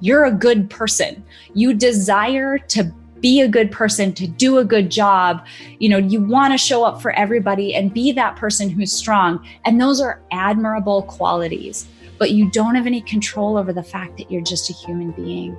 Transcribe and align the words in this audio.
you're 0.00 0.24
a 0.24 0.32
good 0.32 0.70
person. 0.70 1.24
You 1.54 1.74
desire 1.74 2.58
to 2.58 2.92
be 3.20 3.40
a 3.40 3.48
good 3.48 3.70
person, 3.72 4.12
to 4.14 4.26
do 4.26 4.58
a 4.58 4.64
good 4.64 4.90
job. 4.90 5.44
You 5.78 5.88
know, 5.88 5.98
you 5.98 6.20
want 6.20 6.52
to 6.52 6.58
show 6.58 6.84
up 6.84 7.02
for 7.02 7.10
everybody 7.12 7.74
and 7.74 7.92
be 7.92 8.12
that 8.12 8.36
person 8.36 8.68
who's 8.68 8.92
strong. 8.92 9.44
And 9.64 9.80
those 9.80 10.00
are 10.00 10.22
admirable 10.30 11.02
qualities, 11.02 11.88
but 12.18 12.30
you 12.30 12.50
don't 12.50 12.74
have 12.74 12.86
any 12.86 13.00
control 13.00 13.56
over 13.56 13.72
the 13.72 13.82
fact 13.82 14.16
that 14.18 14.30
you're 14.30 14.42
just 14.42 14.70
a 14.70 14.72
human 14.72 15.12
being. 15.12 15.56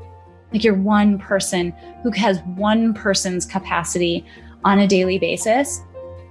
Like 0.51 0.63
you're 0.63 0.73
one 0.73 1.19
person 1.19 1.73
who 2.03 2.11
has 2.11 2.39
one 2.55 2.93
person's 2.93 3.45
capacity 3.45 4.25
on 4.63 4.79
a 4.79 4.87
daily 4.87 5.19
basis. 5.19 5.81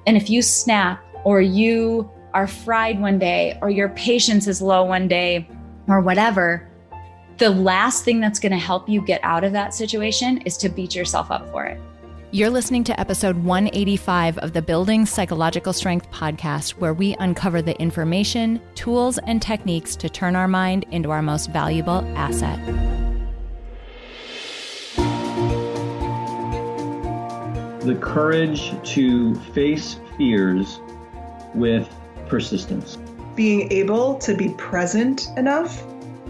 And 0.06 0.16
if 0.16 0.28
you 0.28 0.42
snap 0.42 1.04
or 1.24 1.40
you 1.40 2.10
are 2.34 2.46
fried 2.46 3.00
one 3.00 3.18
day 3.18 3.58
or 3.62 3.70
your 3.70 3.90
patience 3.90 4.46
is 4.46 4.60
low 4.60 4.84
one 4.84 5.08
day 5.08 5.48
or 5.86 6.00
whatever, 6.00 6.67
the 7.38 7.50
last 7.50 8.04
thing 8.04 8.18
that's 8.18 8.40
going 8.40 8.52
to 8.52 8.58
help 8.58 8.88
you 8.88 9.00
get 9.00 9.20
out 9.22 9.44
of 9.44 9.52
that 9.52 9.72
situation 9.72 10.38
is 10.38 10.56
to 10.56 10.68
beat 10.68 10.94
yourself 10.94 11.30
up 11.30 11.48
for 11.50 11.64
it. 11.64 11.80
You're 12.32 12.50
listening 12.50 12.84
to 12.84 13.00
episode 13.00 13.36
185 13.36 14.38
of 14.38 14.52
the 14.52 14.60
Building 14.60 15.06
Psychological 15.06 15.72
Strength 15.72 16.10
podcast, 16.10 16.72
where 16.72 16.92
we 16.92 17.14
uncover 17.20 17.62
the 17.62 17.80
information, 17.80 18.60
tools, 18.74 19.18
and 19.18 19.40
techniques 19.40 19.96
to 19.96 20.10
turn 20.10 20.36
our 20.36 20.48
mind 20.48 20.84
into 20.90 21.10
our 21.10 21.22
most 21.22 21.50
valuable 21.50 22.04
asset. 22.16 22.58
The 27.86 27.96
courage 28.02 28.72
to 28.94 29.34
face 29.52 30.00
fears 30.18 30.80
with 31.54 31.88
persistence. 32.26 32.98
Being 33.36 33.72
able 33.72 34.16
to 34.16 34.36
be 34.36 34.50
present 34.54 35.28
enough 35.36 35.82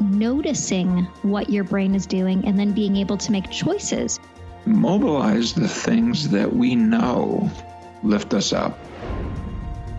Noticing 0.00 1.04
what 1.22 1.50
your 1.50 1.64
brain 1.64 1.94
is 1.94 2.06
doing 2.06 2.44
and 2.46 2.58
then 2.58 2.72
being 2.72 2.96
able 2.96 3.16
to 3.16 3.32
make 3.32 3.50
choices 3.50 4.18
mobilize 4.66 5.52
the 5.52 5.68
things 5.68 6.28
that 6.30 6.50
we 6.50 6.74
know 6.74 7.50
lift 8.02 8.34
us 8.34 8.52
up. 8.52 8.78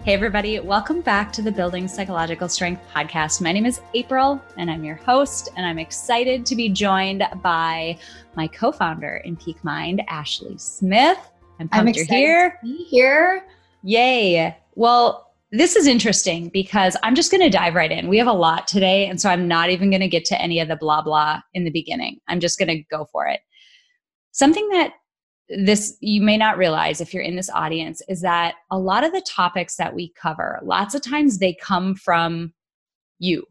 Hey, 0.04 0.14
everybody, 0.14 0.60
welcome 0.60 1.02
back 1.02 1.32
to 1.34 1.42
the 1.42 1.52
Building 1.52 1.88
Psychological 1.88 2.48
Strength 2.48 2.82
podcast. 2.94 3.42
My 3.42 3.52
name 3.52 3.66
is 3.66 3.82
April, 3.96 4.42
and 4.58 4.70
I'm 4.70 4.84
your 4.84 4.96
host, 4.96 5.50
and 5.56 5.66
I'm 5.66 5.80
excited 5.80 6.46
to 6.46 6.56
be 6.56 6.70
joined 6.70 7.24
by 7.42 7.98
my 8.36 8.48
co 8.48 8.72
founder 8.72 9.18
in 9.26 9.36
Peak 9.36 9.64
Mind, 9.64 10.04
Ashley 10.08 10.58
Smith. 10.58 11.18
I'm 11.60 11.68
pumped 11.70 11.90
I'm 11.90 11.96
you're 11.96 12.06
here. 12.06 12.60
To 12.62 12.68
be 12.68 12.84
here. 12.84 13.48
Yay. 13.84 14.56
Well, 14.76 15.25
this 15.52 15.76
is 15.76 15.88
interesting 15.88 16.50
because 16.50 16.98
I'm 17.04 17.16
just 17.16 17.32
going 17.32 17.42
to 17.42 17.50
dive 17.50 17.76
right 17.76 17.92
in. 17.92 18.08
We 18.08 18.18
have 18.18 18.28
a 18.28 18.34
lot 18.34 18.68
today, 18.68 19.08
and 19.08 19.22
so 19.22 19.30
I'm 19.30 19.48
not 19.48 19.70
even 19.70 19.90
going 19.90 20.02
to 20.02 20.08
get 20.08 20.26
to 20.26 20.42
any 20.42 20.60
of 20.60 20.68
the 20.68 20.76
blah 20.76 21.02
blah 21.02 21.42
in 21.54 21.64
the 21.64 21.72
beginning. 21.72 22.20
I'm 22.28 22.40
just 22.40 22.58
going 22.60 22.70
to 22.70 22.84
go 22.90 23.06
for 23.12 23.28
it. 23.28 23.42
Something 24.32 24.68
that 24.70 24.94
this 25.50 25.96
you 26.02 26.22
may 26.22 26.38
not 26.38 26.58
realize 26.58 27.00
if 27.00 27.14
you're 27.14 27.24
in 27.24 27.36
this 27.36 27.52
audience 27.52 28.02
is 28.10 28.22
that 28.22 28.56
a 28.72 28.80
lot 28.80 29.04
of 29.04 29.14
the 29.14 29.22
topics 29.22 29.76
that 29.76 29.94
we 29.94 30.12
cover, 30.20 30.60
lots 30.64 30.96
of 30.96 31.02
times 31.02 31.38
they 31.38 31.54
come 31.54 31.96
from 31.96 32.54
you. 33.20 33.46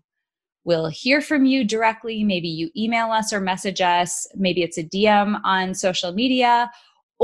We'll 0.65 0.89
hear 0.89 1.21
from 1.21 1.45
you 1.45 1.65
directly. 1.65 2.25
Maybe 2.25 2.49
you 2.49 2.71
email 2.77 3.11
us 3.13 3.33
or 3.33 3.41
message 3.41 3.81
us. 3.81 4.27
Maybe 4.35 4.63
it's 4.63 4.79
a 4.79 4.85
DM 4.85 5.41
on 5.45 5.75
social 5.75 6.13
media. 6.13 6.71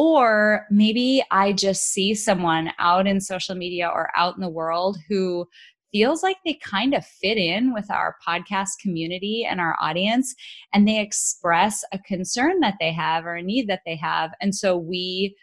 Or 0.03 0.65
maybe 0.71 1.23
I 1.31 1.53
just 1.53 1.93
see 1.93 2.15
someone 2.15 2.71
out 2.79 3.07
in 3.07 3.21
social 3.21 3.55
media 3.55 3.87
or 3.87 4.09
out 4.17 4.35
in 4.35 4.41
the 4.41 4.49
world 4.49 4.97
who 5.11 5.47
feels 5.93 6.23
like 6.23 6.39
they 6.43 6.55
kind 6.55 6.95
of 6.95 7.05
fit 7.05 7.37
in 7.37 7.75
with 7.75 7.91
our 7.91 8.17
podcast 8.27 8.79
community 8.81 9.45
and 9.45 9.61
our 9.61 9.77
audience 9.79 10.35
and 10.73 10.89
they 10.89 10.99
express 10.99 11.85
a 11.93 11.99
concern 11.99 12.61
that 12.61 12.77
they 12.81 12.91
have 12.95 13.27
or 13.27 13.35
a 13.35 13.43
need 13.43 13.69
that 13.69 13.83
they 13.85 13.95
have 13.95 14.31
and 14.41 14.55
so 14.55 14.75
we 14.75 15.37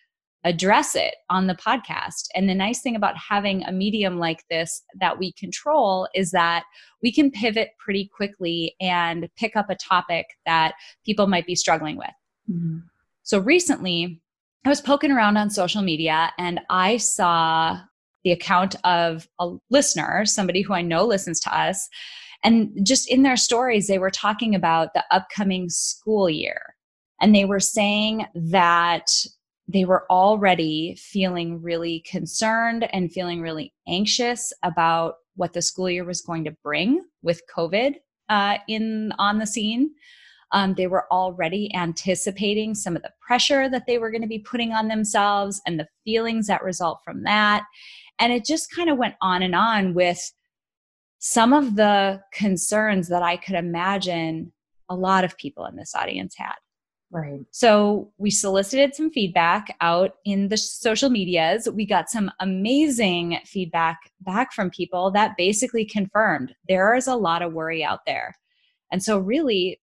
address 0.43 0.95
it 0.95 1.13
on 1.29 1.45
the 1.45 1.53
podcast 1.53 2.25
and 2.33 2.49
the 2.49 2.55
nice 2.55 2.81
thing 2.81 2.95
about 2.95 3.15
having 3.15 3.61
a 3.65 3.71
medium 3.71 4.17
like 4.17 4.43
this 4.49 4.81
that 4.99 5.19
we 5.19 5.33
control 5.33 6.07
is 6.15 6.31
that 6.31 6.63
we 7.03 7.13
can 7.13 7.29
pivot 7.29 7.69
pretty 7.77 8.09
quickly 8.11 8.75
and 8.81 9.29
pick 9.37 9.55
up 9.55 9.69
a 9.69 9.75
topic 9.75 10.25
that 10.47 10.73
people 11.05 11.27
might 11.27 11.45
be 11.45 11.53
struggling 11.53 11.95
with 11.95 12.07
mm-hmm. 12.49 12.77
so 13.21 13.37
recently 13.37 14.19
I 14.65 14.69
was 14.69 14.81
poking 14.81 15.11
around 15.11 15.37
on 15.37 15.49
social 15.49 15.81
media 15.81 16.31
and 16.37 16.59
I 16.69 16.97
saw 16.97 17.79
the 18.23 18.31
account 18.31 18.75
of 18.83 19.27
a 19.39 19.55
listener, 19.69 20.25
somebody 20.25 20.61
who 20.61 20.73
I 20.73 20.81
know 20.81 21.05
listens 21.05 21.39
to 21.41 21.57
us. 21.57 21.87
And 22.43 22.77
just 22.83 23.09
in 23.09 23.23
their 23.23 23.37
stories, 23.37 23.87
they 23.87 23.99
were 23.99 24.11
talking 24.11 24.53
about 24.53 24.93
the 24.93 25.03
upcoming 25.11 25.69
school 25.69 26.29
year. 26.29 26.75
And 27.21 27.33
they 27.33 27.45
were 27.45 27.59
saying 27.59 28.25
that 28.35 29.09
they 29.67 29.85
were 29.85 30.05
already 30.09 30.95
feeling 30.99 31.61
really 31.61 32.01
concerned 32.01 32.87
and 32.93 33.11
feeling 33.11 33.41
really 33.41 33.73
anxious 33.87 34.53
about 34.63 35.15
what 35.35 35.53
the 35.53 35.61
school 35.61 35.89
year 35.89 36.05
was 36.05 36.21
going 36.21 36.43
to 36.45 36.55
bring 36.63 37.01
with 37.21 37.41
COVID 37.55 37.95
uh, 38.29 38.57
in 38.67 39.13
on 39.19 39.39
the 39.39 39.47
scene. 39.47 39.91
Um, 40.51 40.75
they 40.75 40.87
were 40.87 41.05
already 41.11 41.73
anticipating 41.75 42.73
some 42.73 42.95
of 42.95 43.01
the 43.01 43.11
pressure 43.19 43.69
that 43.69 43.85
they 43.85 43.97
were 43.97 44.11
going 44.11 44.21
to 44.21 44.27
be 44.27 44.39
putting 44.39 44.71
on 44.71 44.87
themselves 44.87 45.61
and 45.65 45.79
the 45.79 45.87
feelings 46.05 46.47
that 46.47 46.63
result 46.63 46.99
from 47.03 47.23
that. 47.23 47.65
And 48.19 48.31
it 48.31 48.45
just 48.45 48.71
kind 48.71 48.89
of 48.89 48.97
went 48.97 49.15
on 49.21 49.43
and 49.43 49.55
on 49.55 49.93
with 49.93 50.31
some 51.19 51.53
of 51.53 51.75
the 51.75 52.21
concerns 52.31 53.09
that 53.09 53.23
I 53.23 53.37
could 53.37 53.55
imagine 53.55 54.51
a 54.89 54.95
lot 54.95 55.23
of 55.23 55.37
people 55.37 55.65
in 55.65 55.75
this 55.75 55.93
audience 55.95 56.35
had. 56.37 56.55
Right. 57.09 57.45
So 57.51 58.11
we 58.17 58.29
solicited 58.29 58.93
some 58.93 59.11
feedback 59.11 59.75
out 59.79 60.15
in 60.25 60.49
the 60.49 60.57
social 60.57 61.09
medias. 61.09 61.69
We 61.73 61.85
got 61.85 62.09
some 62.09 62.31
amazing 62.41 63.39
feedback 63.45 64.11
back 64.21 64.51
from 64.51 64.69
people 64.69 65.11
that 65.11 65.37
basically 65.37 65.85
confirmed 65.85 66.53
there 66.67 66.95
is 66.95 67.07
a 67.07 67.15
lot 67.15 67.41
of 67.41 67.53
worry 67.53 67.83
out 67.83 68.01
there. 68.05 68.35
And 68.91 69.01
so, 69.01 69.19
really, 69.19 69.79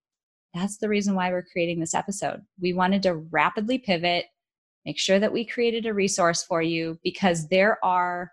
that's 0.54 0.78
the 0.78 0.88
reason 0.88 1.14
why 1.14 1.30
we're 1.30 1.42
creating 1.42 1.80
this 1.80 1.94
episode. 1.94 2.40
We 2.60 2.72
wanted 2.72 3.02
to 3.02 3.16
rapidly 3.16 3.78
pivot 3.78 4.26
make 4.84 4.98
sure 4.98 5.18
that 5.18 5.32
we 5.32 5.44
created 5.44 5.86
a 5.86 5.94
resource 5.94 6.42
for 6.44 6.62
you 6.62 6.98
because 7.02 7.48
there 7.48 7.82
are 7.84 8.30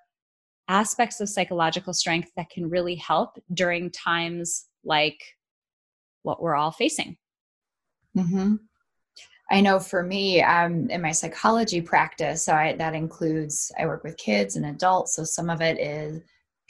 aspects 0.67 1.19
of 1.19 1.29
psychological 1.29 1.93
strength 1.93 2.31
that 2.35 2.49
can 2.49 2.69
really 2.69 2.95
help 2.95 3.37
during 3.53 3.89
times 3.91 4.65
like 4.83 5.19
what 6.23 6.41
we're 6.41 6.55
all 6.55 6.71
facing. 6.71 7.17
Mm-hmm. 8.17 8.55
I 9.49 9.61
know 9.61 9.79
for 9.79 10.01
me, 10.03 10.41
um, 10.41 10.89
in 10.89 11.01
my 11.01 11.11
psychology 11.11 11.81
practice, 11.81 12.43
so 12.43 12.53
I, 12.53 12.75
that 12.77 12.95
includes 12.95 13.71
I 13.77 13.85
work 13.85 14.03
with 14.03 14.17
kids 14.17 14.55
and 14.55 14.65
adults. 14.65 15.15
So 15.15 15.25
some 15.25 15.49
of 15.49 15.61
it 15.61 15.77
is 15.77 16.21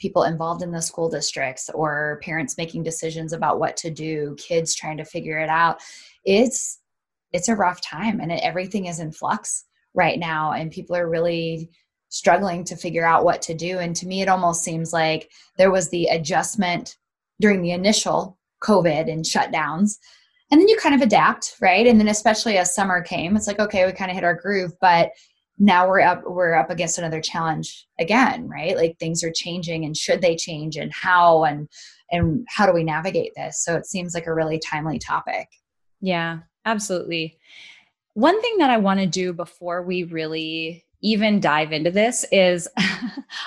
people 0.02 0.24
involved 0.24 0.62
in 0.62 0.72
the 0.72 0.82
school 0.82 1.08
districts 1.08 1.70
or 1.70 2.20
parents 2.24 2.58
making 2.58 2.82
decisions 2.82 3.32
about 3.32 3.60
what 3.60 3.76
to 3.76 3.88
do, 3.88 4.34
kids 4.36 4.74
trying 4.74 4.96
to 4.96 5.04
figure 5.04 5.38
it 5.38 5.48
out. 5.48 5.80
It's 6.24 6.80
it's 7.32 7.48
a 7.48 7.56
rough 7.56 7.80
time, 7.80 8.20
and 8.20 8.32
it, 8.32 8.42
everything 8.42 8.86
is 8.86 8.98
in 8.98 9.12
flux 9.12 9.64
right 9.94 10.18
now 10.18 10.52
and 10.52 10.70
people 10.70 10.96
are 10.96 11.08
really 11.08 11.70
struggling 12.08 12.64
to 12.64 12.76
figure 12.76 13.06
out 13.06 13.24
what 13.24 13.40
to 13.42 13.54
do. 13.54 13.78
And 13.78 13.94
to 13.96 14.06
me 14.06 14.22
it 14.22 14.28
almost 14.28 14.62
seems 14.64 14.92
like 14.92 15.30
there 15.58 15.70
was 15.70 15.88
the 15.88 16.06
adjustment 16.06 16.96
during 17.40 17.62
the 17.62 17.72
initial 17.72 18.38
covid 18.62 19.10
and 19.10 19.24
shutdowns. 19.24 19.98
And 20.50 20.60
then 20.60 20.68
you 20.68 20.76
kind 20.78 20.94
of 20.94 21.02
adapt 21.02 21.56
right? 21.60 21.86
And 21.86 22.00
then 22.00 22.08
especially 22.08 22.56
as 22.58 22.74
summer 22.74 23.02
came 23.02 23.36
it's 23.36 23.46
like 23.46 23.60
okay 23.60 23.86
we 23.86 23.92
kind 23.92 24.10
of 24.10 24.14
hit 24.14 24.24
our 24.24 24.34
groove 24.34 24.72
but 24.80 25.10
now 25.62 25.88
we're 25.88 26.00
up 26.00 26.22
we're 26.26 26.54
up 26.54 26.70
against 26.70 26.98
another 26.98 27.20
challenge 27.20 27.86
again 27.98 28.48
right? 28.48 28.76
Like 28.76 28.98
things 28.98 29.22
are 29.22 29.32
changing 29.32 29.84
and 29.84 29.96
should 29.96 30.20
they 30.20 30.36
change 30.36 30.76
and 30.76 30.92
how 30.92 31.44
and 31.44 31.68
and 32.10 32.46
how 32.50 32.66
do 32.66 32.72
we 32.72 32.84
navigate 32.84 33.32
this? 33.36 33.64
So 33.64 33.76
it 33.76 33.86
seems 33.86 34.12
like 34.12 34.26
a 34.26 34.34
really 34.34 34.58
timely 34.58 34.98
topic. 34.98 35.48
Yeah 36.00 36.40
absolutely. 36.64 37.38
One 38.14 38.40
thing 38.42 38.58
that 38.58 38.70
I 38.70 38.78
want 38.78 39.00
to 39.00 39.06
do 39.06 39.32
before 39.32 39.82
we 39.82 40.04
really 40.04 40.84
even 41.04 41.40
dive 41.40 41.72
into 41.72 41.90
this 41.90 42.24
is 42.30 42.68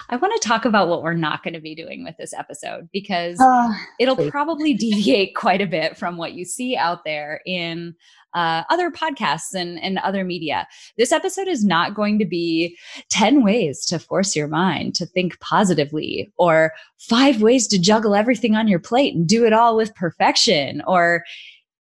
I 0.10 0.18
want 0.18 0.40
to 0.40 0.48
talk 0.48 0.66
about 0.66 0.90
what 0.90 1.04
we're 1.04 1.14
not 1.14 1.42
going 1.42 1.54
to 1.54 1.62
be 1.62 1.74
doing 1.74 2.04
with 2.04 2.18
this 2.18 2.34
episode 2.34 2.90
because 2.92 3.40
uh, 3.40 3.74
it'll 4.00 4.16
please. 4.16 4.32
probably 4.32 4.74
deviate 4.78 5.36
quite 5.36 5.62
a 5.62 5.68
bit 5.68 5.98
from 5.98 6.18
what 6.18 6.34
you 6.34 6.44
see 6.46 6.76
out 6.76 7.06
there 7.06 7.42
in 7.46 7.96
uh, 8.36 8.64
other 8.70 8.92
podcasts 8.92 9.54
and, 9.56 9.82
and 9.82 9.98
other 10.00 10.24
media. 10.24 10.68
This 10.98 11.12
episode 11.12 11.48
is 11.48 11.66
not 11.66 11.96
going 11.96 12.20
to 12.20 12.26
be 12.26 12.78
10 13.10 13.44
ways 13.44 13.86
to 13.86 13.98
force 13.98 14.36
your 14.36 14.48
mind 14.48 14.94
to 14.96 15.06
think 15.06 15.40
positively 15.40 16.32
or 16.38 16.74
five 17.00 17.42
ways 17.42 17.68
to 17.68 17.80
juggle 17.80 18.14
everything 18.14 18.56
on 18.56 18.68
your 18.68 18.80
plate 18.80 19.16
and 19.16 19.28
do 19.28 19.46
it 19.46 19.54
all 19.54 19.76
with 19.76 19.96
perfection 19.96 20.84
or 20.86 21.24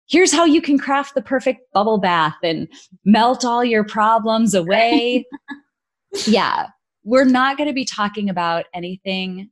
here's 0.06 0.32
how 0.32 0.44
you 0.44 0.60
can 0.60 0.78
craft 0.78 1.14
the 1.14 1.22
perfect 1.22 1.60
bubble 1.72 1.98
bath 1.98 2.36
and 2.42 2.68
melt 3.04 3.44
all 3.44 3.64
your 3.64 3.84
problems 3.84 4.54
away. 4.54 5.24
yeah, 6.26 6.68
we're 7.04 7.24
not 7.24 7.56
going 7.56 7.68
to 7.68 7.74
be 7.74 7.84
talking 7.84 8.28
about 8.28 8.66
anything 8.74 9.50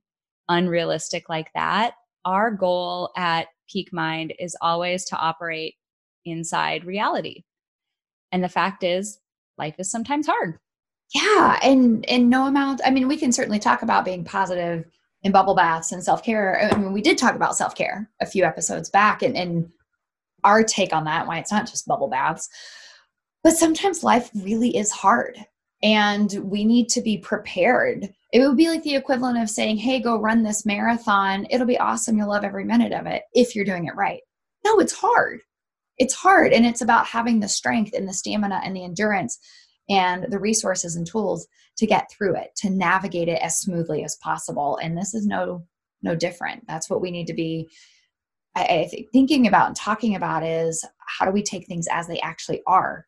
unrealistic 0.48 1.28
like 1.28 1.48
that. 1.54 1.94
Our 2.24 2.50
goal 2.50 3.10
at 3.16 3.48
Peak 3.68 3.92
Mind 3.92 4.34
is 4.38 4.56
always 4.60 5.04
to 5.06 5.16
operate 5.16 5.74
inside 6.24 6.84
reality. 6.84 7.44
And 8.32 8.42
the 8.42 8.48
fact 8.48 8.82
is, 8.82 9.18
life 9.58 9.74
is 9.78 9.90
sometimes 9.90 10.26
hard. 10.26 10.58
Yeah, 11.14 11.58
and 11.62 12.08
and 12.08 12.30
no 12.30 12.46
amount. 12.46 12.80
I 12.84 12.90
mean, 12.90 13.06
we 13.06 13.18
can 13.18 13.32
certainly 13.32 13.58
talk 13.58 13.82
about 13.82 14.04
being 14.04 14.24
positive 14.24 14.84
in 15.22 15.32
bubble 15.32 15.54
baths 15.54 15.92
and 15.92 16.02
self 16.02 16.22
care. 16.22 16.70
I 16.72 16.76
mean, 16.76 16.92
we 16.92 17.02
did 17.02 17.18
talk 17.18 17.34
about 17.34 17.56
self 17.56 17.74
care 17.74 18.10
a 18.20 18.26
few 18.26 18.44
episodes 18.44 18.88
back, 18.88 19.22
and 19.22 19.36
and 19.36 19.70
our 20.42 20.62
take 20.64 20.92
on 20.94 21.04
that. 21.04 21.26
Why 21.26 21.38
it's 21.38 21.52
not 21.52 21.68
just 21.68 21.86
bubble 21.86 22.08
baths, 22.08 22.48
but 23.44 23.56
sometimes 23.56 24.02
life 24.02 24.30
really 24.34 24.74
is 24.74 24.90
hard, 24.90 25.36
and 25.82 26.32
we 26.44 26.64
need 26.64 26.88
to 26.90 27.02
be 27.02 27.18
prepared. 27.18 28.08
It 28.32 28.40
would 28.40 28.56
be 28.56 28.70
like 28.70 28.82
the 28.82 28.96
equivalent 28.96 29.38
of 29.38 29.50
saying, 29.50 29.76
"Hey, 29.76 30.00
go 30.00 30.18
run 30.18 30.42
this 30.42 30.64
marathon. 30.64 31.46
It'll 31.50 31.66
be 31.66 31.78
awesome. 31.78 32.16
You'll 32.16 32.30
love 32.30 32.44
every 32.44 32.64
minute 32.64 32.92
of 32.92 33.06
it 33.06 33.24
if 33.34 33.54
you're 33.54 33.66
doing 33.66 33.84
it 33.86 33.96
right." 33.96 34.22
No, 34.64 34.78
it's 34.78 34.94
hard 34.94 35.40
it's 35.98 36.14
hard 36.14 36.52
and 36.52 36.66
it's 36.66 36.80
about 36.80 37.06
having 37.06 37.40
the 37.40 37.48
strength 37.48 37.92
and 37.94 38.08
the 38.08 38.12
stamina 38.12 38.60
and 38.64 38.74
the 38.74 38.84
endurance 38.84 39.38
and 39.88 40.26
the 40.30 40.38
resources 40.38 40.96
and 40.96 41.06
tools 41.06 41.46
to 41.76 41.86
get 41.86 42.10
through 42.10 42.36
it 42.36 42.50
to 42.56 42.70
navigate 42.70 43.28
it 43.28 43.40
as 43.42 43.58
smoothly 43.58 44.04
as 44.04 44.16
possible 44.22 44.78
and 44.82 44.96
this 44.96 45.14
is 45.14 45.26
no 45.26 45.64
no 46.02 46.14
different. 46.16 46.66
That's 46.66 46.90
what 46.90 47.00
we 47.00 47.10
need 47.10 47.26
to 47.28 47.34
be 47.34 47.70
I, 48.54 48.64
I 48.64 48.88
think 48.88 49.06
thinking 49.12 49.46
about 49.46 49.68
and 49.68 49.76
talking 49.76 50.14
about 50.14 50.42
is 50.42 50.84
how 51.06 51.24
do 51.24 51.30
we 51.30 51.42
take 51.42 51.66
things 51.66 51.86
as 51.90 52.06
they 52.06 52.20
actually 52.20 52.62
are? 52.66 53.06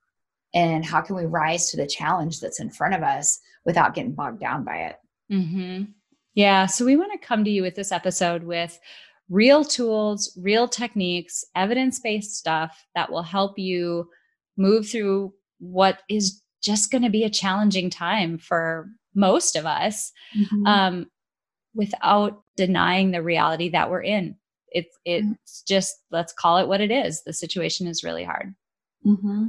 And 0.55 0.85
how 0.85 1.01
can 1.01 1.17
we 1.17 1.27
rise 1.27 1.71
to 1.71 1.77
the 1.77 1.87
challenge 1.87 2.41
that's 2.41 2.61
in 2.61 2.71
front 2.71 2.95
of 2.95 3.03
us 3.03 3.41
without 3.67 3.95
getting 3.95 4.15
bogged 4.15 4.41
down 4.41 4.65
by 4.65 4.77
it? 4.77 4.97
Mm-hmm. 5.33 5.85
yeah 6.35 6.67
so 6.67 6.85
we 6.85 6.97
want 6.97 7.13
to 7.13 7.27
come 7.27 7.45
to 7.45 7.51
you 7.51 7.63
with 7.63 7.75
this 7.75 7.93
episode 7.93 8.45
with 8.45 8.79
real 9.29 9.65
tools, 9.65 10.37
real 10.41 10.69
techniques, 10.69 11.44
evidence 11.55 11.99
based 12.00 12.37
stuff 12.37 12.87
that 12.94 13.11
will 13.11 13.23
help 13.23 13.59
you 13.59 14.09
move 14.56 14.88
through 14.88 15.32
what 15.59 16.03
is 16.09 16.43
just 16.62 16.91
going 16.91 17.03
to 17.03 17.11
be 17.11 17.25
a 17.25 17.31
challenging 17.31 17.91
time 17.91 18.38
for 18.38 18.88
most 19.15 19.56
of 19.56 19.67
us 19.67 20.12
mm-hmm. 20.37 20.67
um, 20.67 21.06
without 21.75 22.43
denying 22.56 23.11
the 23.11 23.23
reality 23.23 23.71
that 23.71 23.91
we're 23.91 24.03
in. 24.03 24.37
It's 24.69 24.97
it's 25.05 25.62
just 25.62 25.94
let's 26.11 26.32
call 26.32 26.59
it 26.59 26.67
what 26.67 26.81
it 26.81 26.91
is. 26.91 27.23
The 27.23 27.32
situation 27.32 27.87
is 27.87 28.03
really 28.03 28.25
hard. 28.25 28.55
Mm-hmm. 29.06 29.47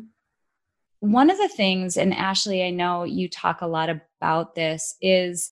One 1.00 1.30
of 1.30 1.38
the 1.38 1.50
things, 1.50 1.98
and 1.98 2.14
Ashley, 2.14 2.64
I 2.64 2.70
know 2.70 3.04
you 3.04 3.30
talk 3.30 3.62
a 3.62 3.68
lot 3.68 3.90
about 3.90 4.56
this, 4.56 4.96
is 5.02 5.52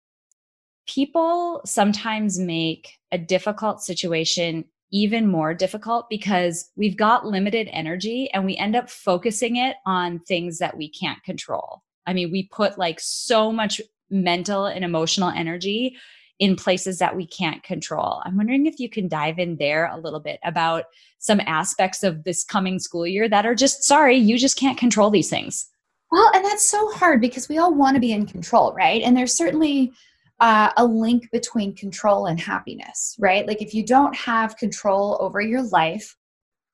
people 0.87 1.61
sometimes 1.65 2.39
make 2.39 2.97
a 3.11 3.17
difficult 3.17 3.81
situation 3.81 4.65
even 4.91 5.27
more 5.27 5.55
difficult 5.55 6.07
because 6.09 6.69
we've 6.75 6.97
got 6.97 7.25
limited 7.25 7.67
energy 7.71 8.29
and 8.31 8.45
we 8.45 8.55
end 8.57 8.75
up 8.75 8.89
focusing 8.89 9.55
it 9.55 9.75
on 9.85 10.19
things 10.19 10.59
that 10.59 10.77
we 10.77 10.87
can't 10.87 11.23
control. 11.23 11.81
I 12.05 12.13
mean, 12.13 12.31
we 12.31 12.47
put 12.51 12.77
like 12.77 12.99
so 12.99 13.51
much 13.51 13.81
mental 14.11 14.65
and 14.65 14.85
emotional 14.85 15.29
energy 15.29 15.97
in 16.39 16.55
places 16.55 16.99
that 16.99 17.15
we 17.15 17.25
can't 17.25 17.63
control. 17.63 18.21
I'm 18.25 18.37
wondering 18.37 18.65
if 18.65 18.79
you 18.79 18.89
can 18.89 19.07
dive 19.07 19.39
in 19.39 19.57
there 19.57 19.87
a 19.87 19.99
little 19.99 20.19
bit 20.19 20.39
about 20.43 20.85
some 21.19 21.39
aspects 21.45 22.03
of 22.03 22.23
this 22.23 22.43
coming 22.43 22.79
school 22.79 23.07
year 23.07 23.29
that 23.29 23.45
are 23.45 23.55
just 23.55 23.83
sorry, 23.83 24.17
you 24.17 24.37
just 24.37 24.57
can't 24.57 24.77
control 24.77 25.09
these 25.09 25.29
things. 25.29 25.67
Well, 26.11 26.29
and 26.35 26.45
that's 26.45 26.69
so 26.69 26.91
hard 26.91 27.21
because 27.21 27.49
we 27.49 27.57
all 27.57 27.73
want 27.73 27.95
to 27.95 28.01
be 28.01 28.11
in 28.11 28.27
control, 28.27 28.73
right? 28.73 29.01
And 29.01 29.17
there's 29.17 29.33
certainly 29.33 29.91
uh, 30.39 30.71
a 30.77 30.85
link 30.85 31.29
between 31.31 31.75
control 31.75 32.25
and 32.25 32.39
happiness, 32.39 33.15
right? 33.19 33.47
Like 33.47 33.61
if 33.61 33.73
you 33.73 33.85
don't 33.85 34.15
have 34.15 34.57
control 34.57 35.17
over 35.21 35.39
your 35.41 35.63
life, 35.63 36.15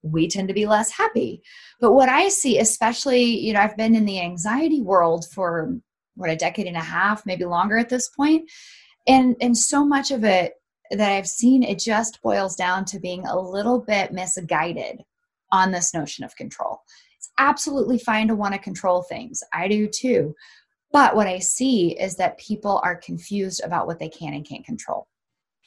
we 0.01 0.27
tend 0.27 0.47
to 0.47 0.53
be 0.53 0.65
less 0.65 0.91
happy. 0.91 1.41
But 1.81 1.93
what 1.93 2.09
I 2.09 2.29
see, 2.29 2.57
especially, 2.59 3.23
you 3.23 3.53
know, 3.53 3.59
I've 3.59 3.77
been 3.77 3.95
in 3.95 4.05
the 4.05 4.21
anxiety 4.21 4.81
world 4.81 5.25
for 5.33 5.77
what 6.15 6.29
a 6.29 6.35
decade 6.35 6.67
and 6.67 6.77
a 6.77 6.81
half, 6.81 7.25
maybe 7.25 7.45
longer 7.45 7.77
at 7.77 7.89
this 7.89 8.09
point, 8.09 8.49
and 9.07 9.35
and 9.41 9.57
so 9.57 9.85
much 9.85 10.11
of 10.11 10.23
it 10.23 10.53
that 10.91 11.11
I've 11.11 11.27
seen, 11.27 11.63
it 11.63 11.79
just 11.79 12.21
boils 12.21 12.55
down 12.55 12.85
to 12.85 12.99
being 12.99 13.25
a 13.25 13.39
little 13.39 13.79
bit 13.79 14.11
misguided 14.11 15.03
on 15.51 15.71
this 15.71 15.93
notion 15.93 16.23
of 16.23 16.35
control. 16.35 16.81
It's 17.17 17.29
absolutely 17.37 17.99
fine 17.99 18.27
to 18.29 18.35
want 18.35 18.53
to 18.53 18.59
control 18.59 19.03
things. 19.03 19.43
I 19.53 19.67
do 19.67 19.87
too. 19.87 20.35
But 20.91 21.15
what 21.15 21.27
I 21.27 21.39
see 21.39 21.91
is 21.99 22.15
that 22.15 22.39
people 22.39 22.81
are 22.83 22.95
confused 22.95 23.61
about 23.63 23.87
what 23.87 23.99
they 23.99 24.09
can 24.09 24.33
and 24.33 24.47
can't 24.47 24.65
control. 24.65 25.07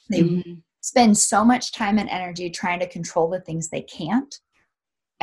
They 0.09 0.21
mm-hmm. 0.21 0.53
spend 0.81 1.17
so 1.17 1.45
much 1.45 1.71
time 1.71 1.97
and 1.97 2.09
energy 2.09 2.49
trying 2.49 2.79
to 2.79 2.87
control 2.87 3.29
the 3.29 3.39
things 3.39 3.69
they 3.69 3.83
can't 3.83 4.33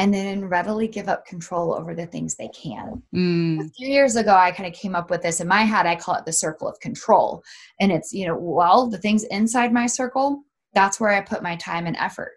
and 0.01 0.15
then 0.15 0.47
readily 0.47 0.89
give 0.89 1.11
up 1.11 1.27
control 1.27 1.75
over 1.75 1.95
the 1.95 2.07
things 2.07 2.35
they 2.35 2.49
can. 2.49 3.03
Mm. 3.15 3.67
A 3.67 3.69
few 3.71 3.89
years 3.89 4.17
ago, 4.17 4.35
I 4.35 4.51
kind 4.51 4.67
of 4.67 4.79
came 4.79 4.95
up 4.95 5.11
with 5.11 5.21
this 5.21 5.41
in 5.41 5.49
my 5.49 5.63
head. 5.63 5.85
I 5.85 5.97
call 5.97 6.15
it 6.15 6.25
the 6.25 6.33
circle 6.33 6.67
of 6.67 6.81
control. 6.81 7.43
And 7.81 7.93
it's, 7.93 8.11
you 8.11 8.27
know, 8.27 8.35
well, 8.35 8.89
the 8.89 8.97
things 8.97 9.25
inside 9.25 9.75
my 9.75 9.85
circle, 9.85 10.43
that's 10.73 11.01
where 11.01 11.11
I 11.11 11.21
put 11.21 11.43
my 11.43 11.57
time 11.57 11.87
and 11.87 11.99
effort. 11.99 12.33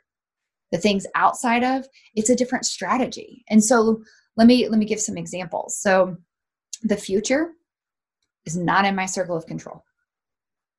The 0.73 0.77
things 0.77 1.07
outside 1.15 1.63
of, 1.63 1.87
it's 2.15 2.29
a 2.29 2.35
different 2.35 2.65
strategy. 2.65 3.45
And 3.49 3.63
so 3.63 4.01
let 4.35 4.47
me 4.47 4.67
let 4.67 4.79
me 4.79 4.85
give 4.85 4.99
some 4.99 5.17
examples. 5.17 5.77
So 5.79 6.17
the 6.83 6.97
future 6.97 7.53
is 8.45 8.57
not 8.57 8.85
in 8.85 8.95
my 8.95 9.05
circle 9.05 9.35
of 9.35 9.45
control. 9.45 9.83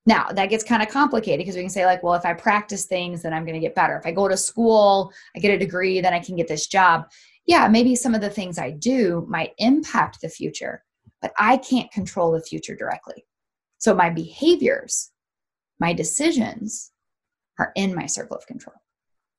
Now, 0.07 0.29
that 0.33 0.51
gets 0.51 0.63
kind 0.63 0.83
of 0.83 0.91
complicated 0.91 1.39
because 1.39 1.57
we 1.57 1.63
can 1.63 1.71
say, 1.71 1.87
like, 1.87 2.03
well, 2.03 2.15
if 2.15 2.27
I 2.27 2.35
practice 2.35 2.85
things, 2.85 3.23
then 3.23 3.33
I'm 3.33 3.45
going 3.45 3.55
to 3.55 3.67
get 3.67 3.75
better. 3.75 3.97
If 3.97 4.05
I 4.05 4.13
go 4.13 4.29
to 4.29 4.37
school, 4.37 5.11
I 5.35 5.39
get 5.39 5.55
a 5.55 5.59
degree, 5.59 6.01
then 6.03 6.13
I 6.13 6.21
can 6.21 6.37
get 6.37 6.47
this 6.47 6.67
job. 6.67 7.11
Yeah, 7.47 7.69
maybe 7.69 7.97
some 7.97 8.15
of 8.15 8.21
the 8.21 8.29
things 8.29 8.59
I 8.59 8.71
do 8.71 9.27
might 9.29 9.53
impact 9.59 10.21
the 10.21 10.29
future, 10.29 10.83
but 11.23 11.33
I 11.39 11.57
can't 11.57 11.91
control 11.91 12.33
the 12.33 12.43
future 12.43 12.77
directly. 12.77 13.25
So 13.79 13.95
my 13.95 14.11
behaviors, 14.11 15.11
my 15.81 15.95
decisions 15.95 16.93
are 17.59 17.73
in 17.75 17.95
my 17.95 18.07
circle 18.07 18.37
of 18.37 18.47
control. 18.47 18.77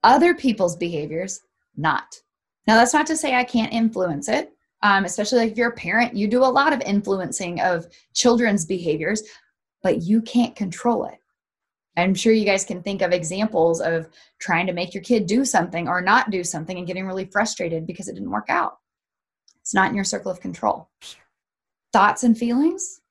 Other 0.03 0.33
people's 0.33 0.75
behaviors, 0.75 1.41
not. 1.75 2.15
Now, 2.65 2.75
that's 2.77 2.93
not 2.93 3.05
to 3.07 3.17
say 3.17 3.35
I 3.35 3.43
can't 3.43 3.73
influence 3.73 4.29
it 4.29 4.54
um, 4.85 5.03
especially 5.03 5.39
like 5.39 5.51
if 5.51 5.57
you're 5.57 5.69
a 5.69 5.75
parent, 5.75 6.15
you 6.15 6.27
do 6.27 6.43
a 6.43 6.45
lot 6.45 6.71
of 6.71 6.79
influencing 6.81 7.59
of 7.59 7.87
children's 8.13 8.65
behaviors, 8.65 9.23
but 9.81 10.03
you 10.03 10.21
can't 10.21 10.55
control 10.55 11.05
it. 11.05 11.17
I'm 11.97 12.13
sure 12.13 12.33
you 12.33 12.45
guys 12.45 12.63
can 12.63 12.83
think 12.83 13.01
of 13.01 13.11
examples 13.11 13.81
of 13.81 14.07
trying 14.37 14.67
to 14.67 14.73
make 14.73 14.93
your 14.93 15.01
kid 15.01 15.25
do 15.25 15.43
something 15.43 15.87
or 15.87 16.01
not 16.01 16.29
do 16.29 16.43
something 16.43 16.77
and 16.77 16.85
getting 16.85 17.07
really 17.07 17.25
frustrated 17.25 17.87
because 17.87 18.07
it 18.07 18.13
didn't 18.13 18.29
work 18.29 18.45
out. 18.47 18.77
It's 19.59 19.73
not 19.73 19.89
in 19.89 19.95
your 19.95 20.03
circle 20.03 20.31
of 20.31 20.39
control. 20.39 20.87
Thoughts 21.91 22.21
and 22.21 22.37
feelings, 22.37 23.01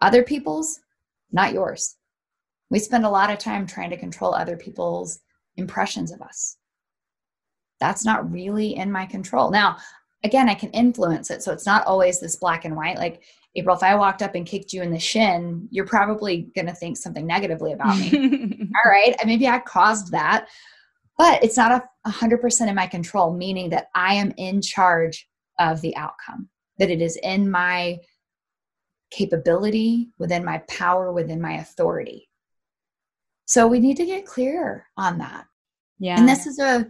other 0.00 0.22
people's, 0.22 0.78
not 1.32 1.52
yours. 1.52 1.96
We 2.70 2.78
spend 2.78 3.04
a 3.04 3.10
lot 3.10 3.30
of 3.30 3.38
time 3.38 3.66
trying 3.66 3.90
to 3.90 3.96
control 3.96 4.34
other 4.34 4.56
people's 4.56 5.18
impressions 5.56 6.12
of 6.12 6.22
us. 6.22 6.58
That's 7.80 8.04
not 8.04 8.30
really 8.30 8.76
in 8.76 8.92
my 8.92 9.06
control. 9.06 9.50
Now, 9.50 9.78
again, 10.24 10.48
I 10.48 10.54
can 10.54 10.70
influence 10.70 11.30
it. 11.30 11.42
So 11.42 11.52
it's 11.52 11.66
not 11.66 11.86
always 11.86 12.20
this 12.20 12.36
black 12.36 12.64
and 12.64 12.76
white. 12.76 12.96
Like, 12.96 13.22
April, 13.54 13.76
if 13.76 13.82
I 13.82 13.94
walked 13.94 14.22
up 14.22 14.34
and 14.34 14.46
kicked 14.46 14.72
you 14.72 14.82
in 14.82 14.90
the 14.90 14.98
shin, 14.98 15.68
you're 15.70 15.86
probably 15.86 16.48
going 16.54 16.66
to 16.66 16.74
think 16.74 16.96
something 16.96 17.26
negatively 17.26 17.72
about 17.72 17.98
me. 17.98 18.10
All 18.84 18.90
right. 18.90 19.14
Maybe 19.24 19.48
I 19.48 19.58
caused 19.60 20.12
that, 20.12 20.48
but 21.16 21.42
it's 21.42 21.56
not 21.56 21.72
a 21.72 22.10
100% 22.10 22.68
in 22.68 22.74
my 22.74 22.86
control, 22.86 23.34
meaning 23.34 23.70
that 23.70 23.88
I 23.94 24.14
am 24.14 24.32
in 24.36 24.60
charge 24.60 25.28
of 25.58 25.80
the 25.80 25.96
outcome, 25.96 26.48
that 26.78 26.90
it 26.90 27.00
is 27.00 27.16
in 27.22 27.50
my 27.50 27.98
capability, 29.10 30.10
within 30.18 30.44
my 30.44 30.58
power, 30.68 31.12
within 31.12 31.40
my 31.40 31.54
authority. 31.54 32.28
So 33.46 33.66
we 33.66 33.80
need 33.80 33.96
to 33.96 34.06
get 34.06 34.26
clear 34.26 34.86
on 34.96 35.18
that. 35.18 35.46
Yeah. 35.98 36.18
And 36.18 36.28
this 36.28 36.46
is 36.46 36.58
a, 36.58 36.86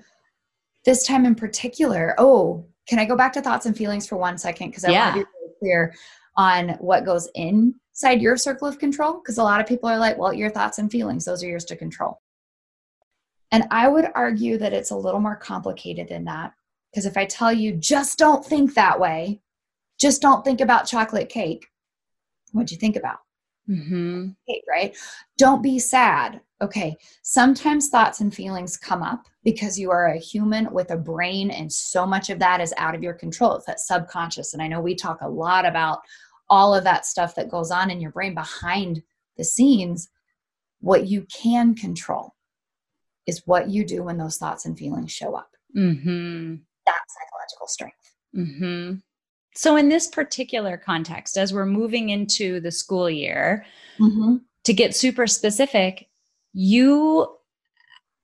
this 0.85 1.07
time 1.07 1.25
in 1.25 1.35
particular, 1.35 2.15
oh, 2.19 2.67
can 2.89 2.99
I 2.99 3.05
go 3.05 3.17
back 3.17 3.33
to 3.35 3.43
thoughts 3.43 3.67
and 3.67 3.77
feelings 3.77 4.07
for 4.07 4.17
one 4.17 4.39
second? 4.39 4.71
Because 4.71 4.85
I 4.85 4.91
yeah. 4.91 5.15
want 5.15 5.21
to 5.21 5.21
be 5.21 5.31
really 5.41 5.55
clear 5.59 5.95
on 6.37 6.69
what 6.81 7.05
goes 7.05 7.29
inside 7.35 8.23
your 8.23 8.37
circle 8.37 8.67
of 8.67 8.79
control. 8.79 9.21
Because 9.21 9.39
a 9.39 9.43
lot 9.43 9.61
of 9.61 9.67
people 9.67 9.89
are 9.89 9.99
like, 9.99 10.17
well, 10.17 10.33
your 10.33 10.51
thoughts 10.51 10.79
and 10.79 10.91
feelings, 10.91 11.25
those 11.25 11.45
are 11.45 11.49
yours 11.49 11.65
to 11.67 11.77
control. 11.77 12.21
And 13.51 13.65
I 13.71 13.89
would 13.89 14.07
argue 14.15 14.59
that 14.59 14.73
it's 14.73 14.91
a 14.91 14.97
little 14.97 15.21
more 15.21 15.37
complicated 15.37 16.09
than 16.09 16.25
that. 16.25 16.53
Because 16.91 17.07
if 17.07 17.17
I 17.17 17.27
tell 17.27 17.53
you, 17.53 17.73
just 17.77 18.19
don't 18.19 18.45
think 18.45 18.75
that 18.75 18.99
way, 18.99 19.41
just 20.01 20.23
don't 20.23 20.45
think 20.45 20.61
about 20.61 20.87
chocolate 20.87 21.29
cake, 21.29 21.67
what'd 22.53 22.71
you 22.71 22.79
think 22.79 22.97
about? 22.97 23.19
Mm-hmm. 23.69 24.29
Cake, 24.49 24.63
right? 24.69 24.97
Don't 25.37 25.63
be 25.63 25.79
sad. 25.79 26.41
Okay. 26.61 26.97
Sometimes 27.23 27.89
thoughts 27.89 28.21
and 28.21 28.35
feelings 28.35 28.77
come 28.77 29.03
up 29.03 29.27
because 29.45 29.79
you 29.79 29.91
are 29.91 30.09
a 30.09 30.19
human 30.19 30.73
with 30.73 30.91
a 30.91 30.97
brain, 30.97 31.51
and 31.51 31.73
so 31.73 32.05
much 32.05 32.31
of 32.31 32.39
that 32.41 32.61
is 32.61 32.75
out 32.77 32.95
of 32.95 33.03
your 33.03 33.15
control. 33.15 33.55
It's 33.55 33.67
that 33.67 33.81
subconscious. 33.81 34.55
And 34.55 34.63
I 34.63 34.67
know 34.67 34.81
we 34.81 34.95
talk 34.95 35.21
a 35.21 35.29
lot 35.29 35.65
about 35.65 36.01
all 36.51 36.75
of 36.75 36.85
that 36.85 37.07
stuff 37.07 37.35
that 37.37 37.51
goes 37.51 37.71
on 37.71 37.91
in 37.91 38.01
your 38.01 38.11
brain 38.11 38.35
behind 38.35 39.03
the 39.37 39.45
scenes. 39.45 40.09
What 40.81 41.07
you 41.07 41.27
can 41.33 41.75
control 41.75 42.35
is 43.27 43.43
what 43.47 43.69
you 43.69 43.85
do 43.85 44.03
when 44.03 44.17
those 44.17 44.39
thoughts 44.39 44.65
and 44.65 44.77
feelings 44.77 45.13
show 45.13 45.35
up. 45.35 45.51
Mm-hmm. 45.77 46.57
That's 46.87 47.15
psychological 47.15 47.67
strength. 47.69 48.15
Mm-hmm. 48.35 48.95
So, 49.55 49.77
in 49.77 49.89
this 49.89 50.07
particular 50.07 50.77
context, 50.77 51.37
as 51.37 51.53
we're 51.53 51.67
moving 51.67 52.11
into 52.11 52.61
the 52.61 52.71
school 52.71 53.11
year, 53.11 53.65
mm-hmm. 53.99 54.37
to 54.65 54.73
get 54.73 54.97
super 54.97 55.27
specific, 55.27 56.09
you 56.53 57.27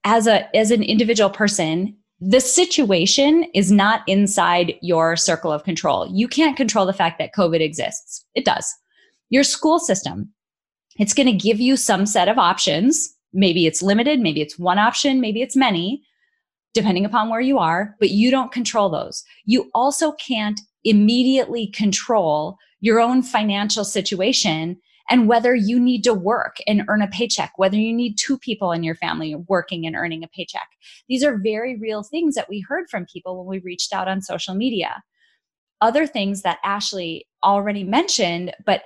as 0.05 0.27
a 0.27 0.55
as 0.57 0.71
an 0.71 0.83
individual 0.83 1.31
person 1.31 1.97
the 2.21 2.41
situation 2.41 3.45
is 3.55 3.71
not 3.71 4.03
inside 4.07 4.75
your 4.81 5.15
circle 5.17 5.53
of 5.53 5.65
control. 5.65 6.09
You 6.11 6.27
can't 6.27 6.57
control 6.57 6.87
the 6.87 6.93
fact 6.93 7.19
that 7.19 7.35
covid 7.35 7.61
exists. 7.61 8.25
It 8.35 8.45
does. 8.45 8.73
Your 9.31 9.45
school 9.45 9.79
system 9.79 10.31
it's 10.97 11.15
going 11.15 11.27
to 11.27 11.33
give 11.33 11.59
you 11.59 11.77
some 11.77 12.07
set 12.07 12.29
of 12.29 12.39
options. 12.39 13.13
Maybe 13.33 13.67
it's 13.67 13.83
limited 13.83 14.21
maybe 14.21 14.41
it's 14.41 14.59
one 14.59 14.79
option 14.79 15.21
maybe 15.21 15.43
it's 15.43 15.57
many 15.57 16.03
depending 16.73 17.05
upon 17.05 17.31
where 17.31 17.41
you 17.41 17.59
are 17.59 17.97
but 17.99 18.11
you 18.11 18.31
don't 18.31 18.53
control 18.53 18.89
those. 18.89 19.25
You 19.45 19.71
also 19.75 20.13
can't 20.13 20.61
immediately 20.85 21.69
control 21.69 22.59
your 22.81 23.01
own 23.01 23.23
financial 23.23 23.85
situation 23.85 24.79
and 25.11 25.29
whether 25.29 25.55
you 25.55 25.79
need 25.79 26.03
to 26.05 26.15
work 26.15 26.57
and 26.67 26.85
earn 26.89 27.03
a 27.03 27.09
paycheck, 27.09 27.53
whether 27.57 27.77
you 27.77 27.93
need 27.93 28.17
two 28.17 28.39
people 28.39 28.73
in 28.73 28.83
your 28.83 28.95
family 28.95 29.35
working 29.49 29.87
and 29.87 29.95
earning 29.95 30.25
a 30.25 30.29
paycheck. 30.29 30.69
These 31.09 31.23
are 31.23 31.37
very 31.37 31.77
real 31.79 32.03
things 32.03 32.35
that 32.35 32.49
we 32.49 32.61
heard 32.61 32.89
from 32.91 33.07
people 33.07 33.37
when 33.37 33.47
we 33.47 33.65
reached 33.65 33.93
out 33.93 34.09
on 34.09 34.23
social 34.23 34.55
media. 34.55 35.03
Other 35.81 36.07
things 36.07 36.43
that 36.43 36.59
Ashley 36.65 37.27
already 37.43 37.85
mentioned, 37.85 38.55
but 38.65 38.85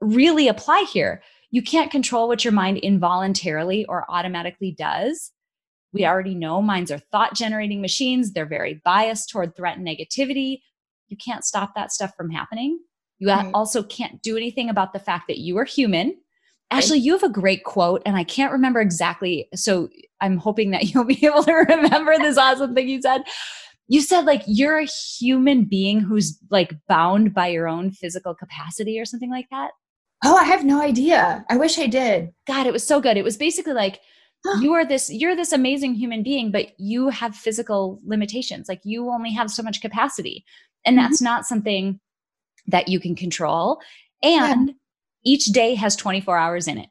really 0.00 0.48
apply 0.48 0.86
here. 0.90 1.22
You 1.50 1.62
can't 1.62 1.90
control 1.90 2.28
what 2.28 2.44
your 2.44 2.52
mind 2.52 2.78
involuntarily 2.78 3.84
or 3.86 4.04
automatically 4.08 4.74
does. 4.76 5.30
We 5.92 6.04
already 6.04 6.34
know 6.34 6.60
minds 6.60 6.90
are 6.90 6.98
thought 6.98 7.34
generating 7.34 7.80
machines. 7.80 8.32
They're 8.32 8.46
very 8.46 8.80
biased 8.84 9.30
toward 9.30 9.54
threat 9.54 9.78
and 9.78 9.86
negativity. 9.86 10.60
You 11.08 11.16
can't 11.16 11.44
stop 11.44 11.74
that 11.76 11.92
stuff 11.92 12.12
from 12.16 12.30
happening. 12.30 12.80
You 13.18 13.28
right. 13.28 13.50
also 13.54 13.82
can't 13.82 14.22
do 14.22 14.36
anything 14.36 14.68
about 14.68 14.92
the 14.92 14.98
fact 14.98 15.28
that 15.28 15.38
you 15.38 15.56
are 15.58 15.64
human. 15.64 16.16
Ashley, 16.70 16.98
you 16.98 17.12
have 17.12 17.22
a 17.22 17.28
great 17.28 17.62
quote, 17.64 18.02
and 18.04 18.16
I 18.16 18.24
can't 18.24 18.50
remember 18.50 18.80
exactly. 18.80 19.48
So 19.54 19.88
I'm 20.20 20.38
hoping 20.38 20.70
that 20.70 20.84
you'll 20.94 21.04
be 21.04 21.24
able 21.24 21.44
to 21.44 21.52
remember 21.52 22.16
this 22.18 22.38
awesome 22.38 22.74
thing 22.74 22.88
you 22.88 23.00
said. 23.00 23.22
You 23.86 24.00
said, 24.00 24.24
like, 24.24 24.42
you're 24.46 24.78
a 24.78 24.86
human 25.18 25.64
being 25.64 26.00
who's 26.00 26.38
like 26.50 26.72
bound 26.88 27.34
by 27.34 27.48
your 27.48 27.68
own 27.68 27.90
physical 27.90 28.34
capacity 28.34 28.98
or 28.98 29.04
something 29.04 29.30
like 29.30 29.46
that. 29.50 29.72
Oh, 30.24 30.36
I 30.36 30.44
have 30.44 30.64
no 30.64 30.80
idea. 30.80 31.44
I 31.50 31.58
wish 31.58 31.78
I 31.78 31.86
did. 31.86 32.30
God, 32.46 32.66
it 32.66 32.72
was 32.72 32.84
so 32.84 33.00
good. 33.00 33.18
It 33.18 33.24
was 33.24 33.36
basically 33.36 33.74
like, 33.74 34.00
you 34.60 34.72
are 34.72 34.84
this 34.84 35.10
you're 35.10 35.36
this 35.36 35.52
amazing 35.52 35.94
human 35.94 36.22
being 36.22 36.50
but 36.50 36.78
you 36.78 37.08
have 37.08 37.34
physical 37.34 37.98
limitations 38.04 38.68
like 38.68 38.80
you 38.84 39.10
only 39.10 39.32
have 39.32 39.50
so 39.50 39.62
much 39.62 39.80
capacity 39.80 40.44
and 40.84 40.98
mm-hmm. 40.98 41.04
that's 41.04 41.22
not 41.22 41.46
something 41.46 41.98
that 42.66 42.88
you 42.88 43.00
can 43.00 43.14
control. 43.14 43.80
And 44.22 44.68
yeah. 44.68 44.74
each 45.24 45.46
day 45.46 45.74
has 45.74 45.96
24 45.96 46.36
hours 46.36 46.68
in 46.68 46.78
it. 46.78 46.88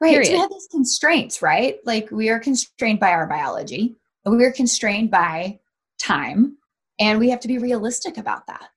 Right. 0.00 0.26
So 0.26 0.32
we 0.32 0.38
have 0.38 0.50
these 0.50 0.68
constraints, 0.70 1.42
right? 1.42 1.76
Like 1.84 2.10
we 2.10 2.28
are 2.28 2.40
constrained 2.40 2.98
by 2.98 3.10
our 3.12 3.26
biology, 3.26 3.96
we 4.24 4.44
are 4.44 4.52
constrained 4.52 5.12
by 5.12 5.60
time, 6.00 6.56
and 6.98 7.20
we 7.20 7.30
have 7.30 7.40
to 7.40 7.48
be 7.48 7.58
realistic 7.58 8.18
about 8.18 8.46
that. 8.48 8.68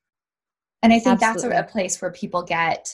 And 0.84 0.94
I 0.94 1.00
think 1.00 1.24
Absolutely. 1.24 1.56
that's 1.56 1.68
a, 1.68 1.70
a, 1.70 1.72
place 1.72 2.00
where 2.00 2.12
people 2.12 2.44
get, 2.44 2.94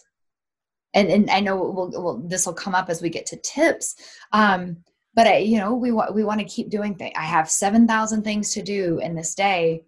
and, 0.93 1.09
and 1.09 1.29
I 1.29 1.41
know 1.41 1.57
we'll, 1.57 1.91
we'll, 1.91 2.17
this 2.19 2.45
will 2.45 2.53
come 2.53 2.73
up 2.73 2.89
as 2.89 3.01
we 3.01 3.09
get 3.09 3.25
to 3.27 3.37
tips. 3.37 3.95
Um, 4.31 4.77
but 5.13 5.27
I, 5.27 5.37
you 5.39 5.57
know, 5.57 5.73
we 5.73 5.91
want 5.91 6.15
we 6.15 6.23
want 6.23 6.39
to 6.39 6.45
keep 6.45 6.69
doing 6.69 6.95
things. 6.95 7.13
I 7.17 7.25
have 7.25 7.49
seven 7.49 7.85
thousand 7.85 8.23
things 8.23 8.53
to 8.53 8.61
do 8.61 8.99
in 8.99 9.13
this 9.13 9.35
day, 9.35 9.83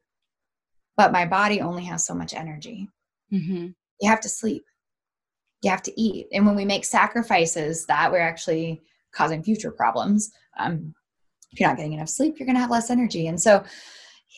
but 0.98 1.14
my 1.14 1.26
body 1.26 1.62
only 1.62 1.86
has 1.86 2.06
so 2.06 2.14
much 2.14 2.34
energy. 2.34 2.90
Mm-hmm. 3.34 3.68
You 4.02 4.10
have 4.10 4.22
to 4.22 4.30
sleep. 4.30 4.64
You 5.62 5.72
have 5.72 5.84
to 5.84 6.02
eat. 6.02 6.28
And 6.34 6.46
when 6.46 6.56
we 6.56 6.66
make 6.66 6.86
sacrifices, 6.86 7.86
that 7.86 8.12
we're 8.12 8.20
actually 8.20 8.82
causing 9.14 9.44
future 9.44 9.72
problems. 9.72 10.32
Um, 10.60 10.94
if 11.52 11.60
you're 11.60 11.70
not 11.70 11.78
getting 11.78 11.94
enough 11.94 12.10
sleep, 12.10 12.36
you're 12.38 12.46
going 12.46 12.56
to 12.56 12.62
have 12.62 12.72
less 12.72 12.90
energy. 12.90 13.28
And 13.28 13.40
so, 13.40 13.64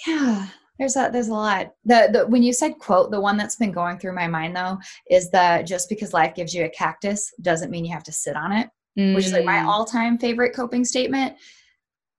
yeah, 0.06 0.48
there's 0.78 0.96
a 0.96 1.10
there's 1.12 1.30
a 1.30 1.34
lot. 1.34 1.74
The, 1.86 2.10
the 2.12 2.28
when 2.28 2.44
you 2.44 2.54
said 2.54 2.80
quote, 2.80 3.12
the 3.12 3.22
one 3.22 3.38
that's 3.38 3.56
been 3.56 3.72
going 3.72 3.98
through 3.98 4.14
my 4.14 4.28
mind 4.28 4.56
though 4.56 4.78
is 5.10 5.32
that 5.32 5.66
just 5.66 5.90
because 5.90 6.14
life 6.14 6.36
gives 6.36 6.54
you 6.54 6.66
a 6.66 6.70
cactus 6.70 7.32
doesn't 7.42 7.72
mean 7.72 7.86
you 7.86 7.94
have 7.94 8.04
to 8.04 8.12
sit 8.12 8.36
on 8.36 8.52
it, 8.52 8.70
mm. 9.00 9.16
which 9.16 9.26
is 9.26 9.32
like 9.32 9.46
my 9.46 9.60
mm. 9.60 9.66
all 9.66 9.86
time 9.86 10.18
favorite 10.18 10.56
coping 10.56 10.84
statement. 10.84 11.36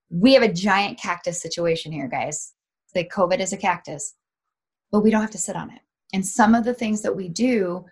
We 0.09 0.35
have 0.35 0.43
a 0.43 0.53
giant 0.53 0.99
cactus 0.99 1.43
situation 1.43 1.93
here, 1.93 2.09
guys. 2.09 2.55
Like 2.95 3.13
COVID 3.13 3.41
is 3.41 3.53
a 3.53 3.59
cactus, 3.59 4.15
but 4.91 5.01
we 5.01 5.11
don't 5.11 5.21
have 5.21 5.31
to 5.33 5.39
sit 5.39 5.57
on 5.57 5.71
it. 5.71 5.81
And 6.13 6.25
some 6.25 6.55
of 6.55 6.65
the 6.65 6.75
things 6.75 7.03
that 7.03 7.17
we 7.17 7.29
do 7.29 7.85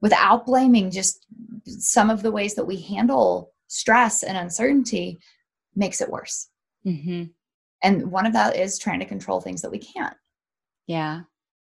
without 0.00 0.46
blaming 0.46 0.90
just 0.90 1.26
some 1.66 2.10
of 2.10 2.22
the 2.22 2.32
ways 2.32 2.54
that 2.54 2.64
we 2.64 2.80
handle 2.80 3.52
stress 3.66 4.22
and 4.22 4.36
uncertainty 4.36 5.18
makes 5.74 6.00
it 6.00 6.10
worse. 6.10 6.48
Mm-hmm. 6.86 7.24
And 7.82 8.10
one 8.10 8.26
of 8.26 8.32
that 8.32 8.56
is 8.56 8.78
trying 8.78 9.00
to 9.00 9.04
control 9.06 9.40
things 9.40 9.62
that 9.62 9.70
we 9.70 9.78
can't. 9.78 10.16
Yeah, 10.86 11.22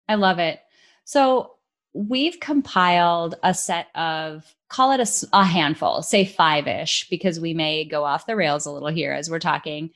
I 0.08 0.16
love 0.16 0.38
it. 0.38 0.60
So 1.04 1.52
we've 1.92 2.38
compiled 2.40 3.36
a 3.42 3.54
set 3.54 3.88
of, 3.94 4.54
call 4.68 4.92
it 4.92 5.00
a, 5.00 5.36
a 5.36 5.44
handful, 5.44 6.02
say 6.02 6.24
five 6.24 6.66
ish, 6.66 7.08
because 7.08 7.40
we 7.40 7.54
may 7.54 7.84
go 7.84 8.04
off 8.04 8.26
the 8.26 8.36
rails 8.36 8.66
a 8.66 8.72
little 8.72 8.88
here 8.88 9.12
as 9.12 9.30
we're 9.30 9.38
talking. 9.38 9.90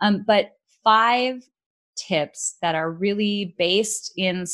Um, 0.00 0.24
but 0.26 0.56
five 0.82 1.46
tips 1.96 2.56
that 2.62 2.74
are 2.74 2.90
really 2.90 3.54
based 3.58 4.12
in 4.16 4.44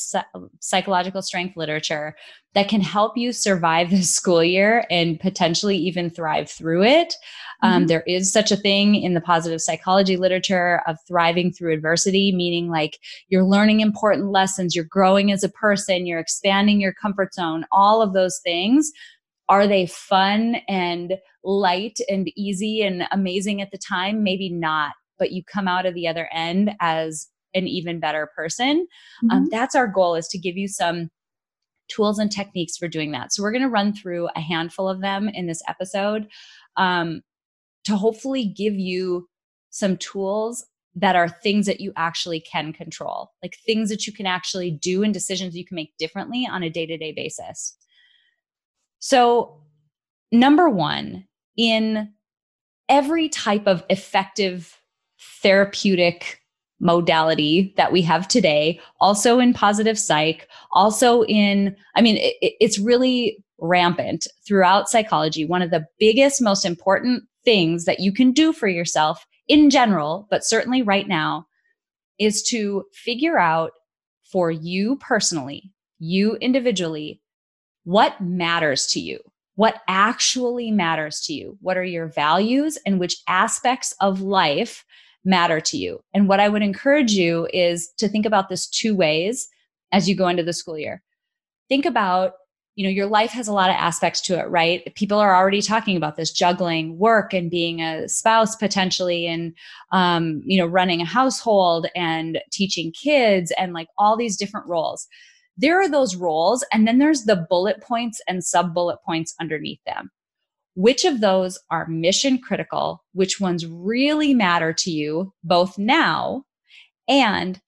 psychological 0.60 1.22
strength 1.22 1.56
literature 1.56 2.16
that 2.54 2.68
can 2.68 2.80
help 2.80 3.16
you 3.16 3.32
survive 3.32 3.90
the 3.90 4.02
school 4.02 4.42
year 4.42 4.84
and 4.90 5.20
potentially 5.20 5.76
even 5.76 6.10
thrive 6.10 6.50
through 6.50 6.82
it. 6.82 7.14
Um, 7.62 7.70
mm-hmm. 7.70 7.76
Um, 7.76 7.86
there 7.86 8.04
is 8.06 8.32
such 8.32 8.50
a 8.50 8.56
thing 8.56 8.94
in 8.94 9.14
the 9.14 9.20
positive 9.20 9.60
psychology 9.60 10.16
literature 10.16 10.82
of 10.86 10.96
thriving 11.06 11.52
through 11.52 11.74
adversity, 11.74 12.32
meaning 12.34 12.70
like 12.70 12.98
you're 13.28 13.44
learning 13.44 13.80
important 13.80 14.30
lessons, 14.30 14.74
you're 14.74 14.84
growing 14.84 15.30
as 15.32 15.44
a 15.44 15.48
person, 15.48 16.06
you're 16.06 16.18
expanding 16.18 16.80
your 16.80 16.94
comfort 16.94 17.34
zone, 17.34 17.64
all 17.72 18.02
of 18.02 18.12
those 18.14 18.40
things. 18.42 18.90
Are 19.48 19.66
they 19.66 19.86
fun 19.86 20.56
and 20.68 21.14
light 21.42 21.98
and 22.08 22.30
easy 22.36 22.82
and 22.82 23.04
amazing 23.12 23.62
at 23.62 23.70
the 23.70 23.78
time? 23.78 24.22
Maybe 24.22 24.50
not 24.50 24.92
but 25.18 25.32
you 25.32 25.42
come 25.44 25.68
out 25.68 25.86
of 25.86 25.94
the 25.94 26.08
other 26.08 26.28
end 26.32 26.72
as 26.80 27.28
an 27.54 27.66
even 27.66 28.00
better 28.00 28.28
person. 28.36 28.86
Um, 29.24 29.28
mm-hmm. 29.28 29.30
Um, 29.30 29.48
that's 29.50 29.74
our 29.74 29.88
goal 29.88 30.14
is 30.14 30.28
to 30.28 30.38
give 30.38 30.56
you 30.56 30.68
some 30.68 31.10
tools 31.88 32.18
and 32.18 32.30
techniques 32.30 32.76
for 32.76 32.88
doing 32.88 33.12
that. 33.12 33.32
So 33.32 33.42
we're 33.42 33.52
going 33.52 33.62
to 33.62 33.68
run 33.68 33.94
through 33.94 34.28
a 34.36 34.40
handful 34.40 34.88
of 34.88 35.00
them 35.00 35.28
in 35.28 35.46
this 35.46 35.62
episode 35.66 36.28
um, 36.76 37.22
to 37.84 37.96
hopefully 37.96 38.44
give 38.44 38.74
you 38.74 39.28
some 39.70 39.96
tools 39.96 40.64
that 40.94 41.16
are 41.16 41.28
things 41.28 41.66
that 41.66 41.80
you 41.80 41.92
actually 41.96 42.40
can 42.40 42.72
control, 42.72 43.30
like 43.42 43.56
things 43.64 43.88
that 43.88 44.06
you 44.06 44.12
can 44.12 44.26
actually 44.26 44.70
do 44.70 45.02
and 45.02 45.14
decisions 45.14 45.56
you 45.56 45.64
can 45.64 45.76
make 45.76 45.96
differently 45.98 46.46
on 46.50 46.62
a 46.62 46.70
day 46.70 46.86
to 46.86 46.96
day 46.96 47.12
basis. 47.12 47.76
So, 48.98 49.60
number 50.32 50.68
one, 50.68 51.26
in 51.56 52.12
every 52.88 53.28
type 53.28 53.66
of 53.66 53.84
effective 53.88 54.77
therapeutic 55.42 56.40
modality 56.80 57.74
that 57.76 57.92
we 57.92 58.02
have 58.02 58.28
today, 58.28 58.80
also 59.00 59.38
in 59.38 59.52
positive 59.52 59.98
psych, 59.98 60.48
also 60.72 61.24
in, 61.24 61.74
I 61.96 62.02
mean, 62.02 62.16
it, 62.18 62.36
it's 62.40 62.78
really 62.78 63.42
rampant 63.58 64.28
throughout 64.46 64.88
psychology. 64.88 65.44
One 65.44 65.62
of 65.62 65.70
the 65.70 65.86
biggest, 65.98 66.40
most 66.40 66.64
important 66.64 67.24
things 67.44 67.84
that 67.84 68.00
you 68.00 68.12
can 68.12 68.32
do 68.32 68.52
for 68.52 68.68
yourself 68.68 69.26
in 69.48 69.70
general, 69.70 70.28
but 70.30 70.44
certainly 70.44 70.82
right 70.82 71.08
now, 71.08 71.46
is 72.18 72.42
to 72.44 72.84
figure 72.92 73.38
out 73.38 73.72
for 74.30 74.50
you 74.50 74.96
personally, 74.96 75.72
you 75.98 76.36
individually, 76.36 77.20
what 77.84 78.20
matters 78.20 78.86
to 78.88 79.00
you. 79.00 79.18
What 79.54 79.80
actually 79.88 80.70
matters 80.70 81.20
to 81.22 81.32
you? 81.32 81.58
What 81.60 81.76
are 81.76 81.84
your 81.84 82.06
values 82.06 82.78
and 82.86 83.00
which 83.00 83.16
aspects 83.26 83.92
of 84.00 84.20
life 84.20 84.84
matter 85.24 85.60
to 85.60 85.76
you. 85.76 86.00
And 86.14 86.28
what 86.28 86.40
I 86.40 86.48
would 86.48 86.62
encourage 86.62 87.12
you 87.12 87.48
is 87.52 87.88
to 87.98 88.08
think 88.08 88.26
about 88.26 88.48
this 88.48 88.68
two 88.68 88.94
ways 88.94 89.48
as 89.92 90.08
you 90.08 90.16
go 90.16 90.28
into 90.28 90.42
the 90.42 90.52
school 90.52 90.78
year. 90.78 91.02
Think 91.68 91.84
about 91.84 92.34
you 92.78 92.84
know 92.84 92.90
your 92.90 93.06
life 93.06 93.32
has 93.32 93.48
a 93.48 93.52
lot 93.52 93.70
of 93.70 93.74
aspects 93.74 94.20
to 94.20 94.38
it 94.38 94.44
right 94.44 94.94
people 94.94 95.18
are 95.18 95.34
already 95.34 95.60
talking 95.60 95.96
about 95.96 96.16
this 96.16 96.30
juggling 96.30 96.96
work 96.96 97.34
and 97.34 97.50
being 97.50 97.82
a 97.82 98.08
spouse 98.08 98.54
potentially 98.54 99.26
and 99.26 99.52
um, 99.90 100.40
you 100.44 100.56
know 100.56 100.66
running 100.66 101.00
a 101.00 101.04
household 101.04 101.88
and 101.96 102.38
teaching 102.52 102.92
kids 102.92 103.52
and 103.58 103.72
like 103.72 103.88
all 103.98 104.16
these 104.16 104.36
different 104.36 104.64
roles 104.68 105.08
there 105.56 105.80
are 105.80 105.88
those 105.88 106.14
roles 106.14 106.64
and 106.72 106.86
then 106.86 106.98
there's 106.98 107.24
the 107.24 107.44
bullet 107.50 107.82
points 107.82 108.20
and 108.28 108.44
sub 108.44 108.72
bullet 108.72 108.98
points 109.04 109.34
underneath 109.40 109.80
them 109.84 110.08
which 110.78 111.04
of 111.04 111.20
those 111.20 111.58
are 111.70 111.88
mission 111.88 112.38
critical 112.38 113.04
which 113.12 113.40
ones 113.40 113.66
really 113.66 114.32
matter 114.32 114.72
to 114.72 114.90
you 114.90 115.32
both 115.42 115.76
now 115.78 116.44
and 117.08 117.60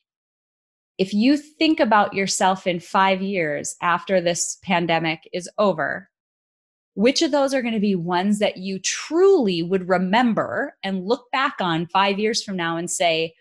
if 1.01 1.15
you 1.15 1.39
think 1.39 1.81
about 1.81 2.13
yourself 2.13 2.67
in 2.67 2.79
five 2.79 3.23
years 3.23 3.75
after 3.81 4.21
this 4.21 4.59
pandemic 4.63 5.27
is 5.33 5.49
over, 5.57 6.11
which 6.93 7.23
of 7.23 7.31
those 7.31 7.55
are 7.55 7.63
going 7.63 7.73
to 7.73 7.81
be 7.81 7.95
ones 7.95 8.39
that 8.39 8.59
you 8.59 8.79
truly 8.79 9.63
would 9.63 9.89
remember 9.89 10.77
and 10.85 11.07
look 11.07 11.25
back 11.33 11.55
on 11.59 11.87
five 11.87 12.19
years 12.19 12.43
from 12.43 12.55
now 12.55 12.77
and 12.77 12.91
say, 12.91 13.33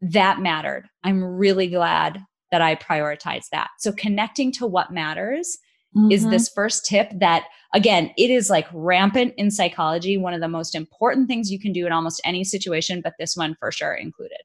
that 0.00 0.40
mattered. 0.40 0.88
I'm 1.04 1.22
really 1.22 1.68
glad 1.68 2.20
that 2.50 2.60
I 2.60 2.74
prioritized 2.74 3.50
that. 3.52 3.70
So 3.78 3.92
connecting 3.92 4.50
to 4.54 4.66
what 4.66 4.90
matters 4.90 5.56
mm-hmm. 5.96 6.10
is 6.10 6.26
this 6.28 6.48
first 6.48 6.84
tip 6.86 7.10
that 7.18 7.44
again, 7.74 8.12
it 8.16 8.30
is 8.30 8.50
like 8.50 8.66
rampant 8.72 9.34
in 9.36 9.50
psychology, 9.50 10.16
one 10.16 10.34
of 10.34 10.40
the 10.40 10.48
most 10.48 10.74
important 10.74 11.28
things 11.28 11.50
you 11.50 11.60
can 11.60 11.72
do 11.72 11.86
in 11.86 11.92
almost 11.92 12.20
any 12.24 12.44
situation, 12.44 13.00
but 13.02 13.14
this 13.18 13.36
one 13.36 13.56
for 13.60 13.70
sure 13.70 13.94
included. 13.94 14.40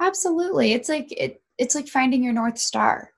Absolutely. 0.00 0.72
It's 0.72 0.88
like 0.88 1.12
it 1.12 1.42
it's 1.58 1.74
like 1.74 1.88
finding 1.88 2.24
your 2.24 2.32
north 2.32 2.58
star 2.58 3.12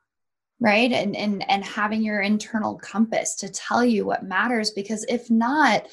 right 0.60 0.92
and 0.92 1.16
and 1.16 1.48
and 1.50 1.64
having 1.64 2.02
your 2.02 2.20
internal 2.20 2.76
compass 2.78 3.34
to 3.34 3.48
tell 3.48 3.84
you 3.84 4.06
what 4.06 4.24
matters 4.24 4.70
because 4.70 5.04
if 5.08 5.30
not 5.30 5.86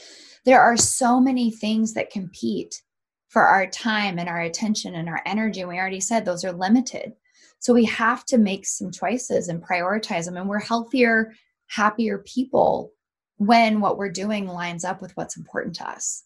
there 0.45 0.61
are 0.61 0.77
so 0.77 1.19
many 1.19 1.51
things 1.51 1.93
that 1.93 2.11
compete 2.11 2.81
for 3.27 3.43
our 3.43 3.67
time 3.67 4.19
and 4.19 4.29
our 4.29 4.41
attention 4.41 4.95
and 4.95 5.09
our 5.09 5.21
energy 5.25 5.61
and 5.61 5.69
we 5.69 5.77
already 5.77 5.99
said 5.99 6.23
those 6.25 6.45
are 6.45 6.51
limited 6.51 7.13
so 7.59 7.73
we 7.73 7.85
have 7.85 8.23
to 8.25 8.37
make 8.37 8.65
some 8.65 8.91
choices 8.91 9.47
and 9.47 9.63
prioritize 9.63 10.25
them 10.25 10.37
and 10.37 10.47
we're 10.47 10.59
healthier 10.59 11.33
happier 11.75 12.19
people 12.19 12.91
when 13.37 13.81
what 13.81 13.97
we're 13.97 14.11
doing 14.11 14.47
lines 14.47 14.83
up 14.83 15.01
with 15.01 15.15
what's 15.17 15.37
important 15.37 15.75
to 15.75 15.87
us 15.87 16.23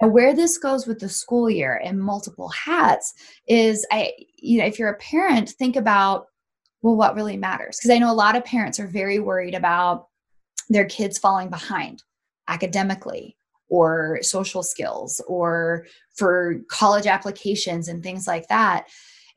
now, 0.00 0.08
where 0.08 0.34
this 0.34 0.58
goes 0.58 0.86
with 0.86 0.98
the 0.98 1.08
school 1.08 1.48
year 1.48 1.80
and 1.82 2.00
multiple 2.00 2.48
hats 2.48 3.14
is 3.48 3.86
I, 3.90 4.12
you 4.36 4.58
know, 4.58 4.66
if 4.66 4.78
you're 4.78 4.90
a 4.90 4.98
parent, 4.98 5.50
think 5.50 5.76
about, 5.76 6.26
well, 6.82 6.96
what 6.96 7.14
really 7.14 7.36
matters? 7.36 7.78
Because 7.78 7.90
I 7.90 7.98
know 7.98 8.12
a 8.12 8.14
lot 8.14 8.36
of 8.36 8.44
parents 8.44 8.78
are 8.78 8.86
very 8.86 9.18
worried 9.18 9.54
about 9.54 10.08
their 10.68 10.84
kids 10.84 11.18
falling 11.18 11.48
behind 11.48 12.02
academically 12.48 13.36
or 13.68 14.18
social 14.22 14.62
skills 14.62 15.20
or 15.26 15.86
for 16.14 16.60
college 16.70 17.06
applications 17.06 17.88
and 17.88 18.02
things 18.02 18.26
like 18.26 18.46
that. 18.48 18.86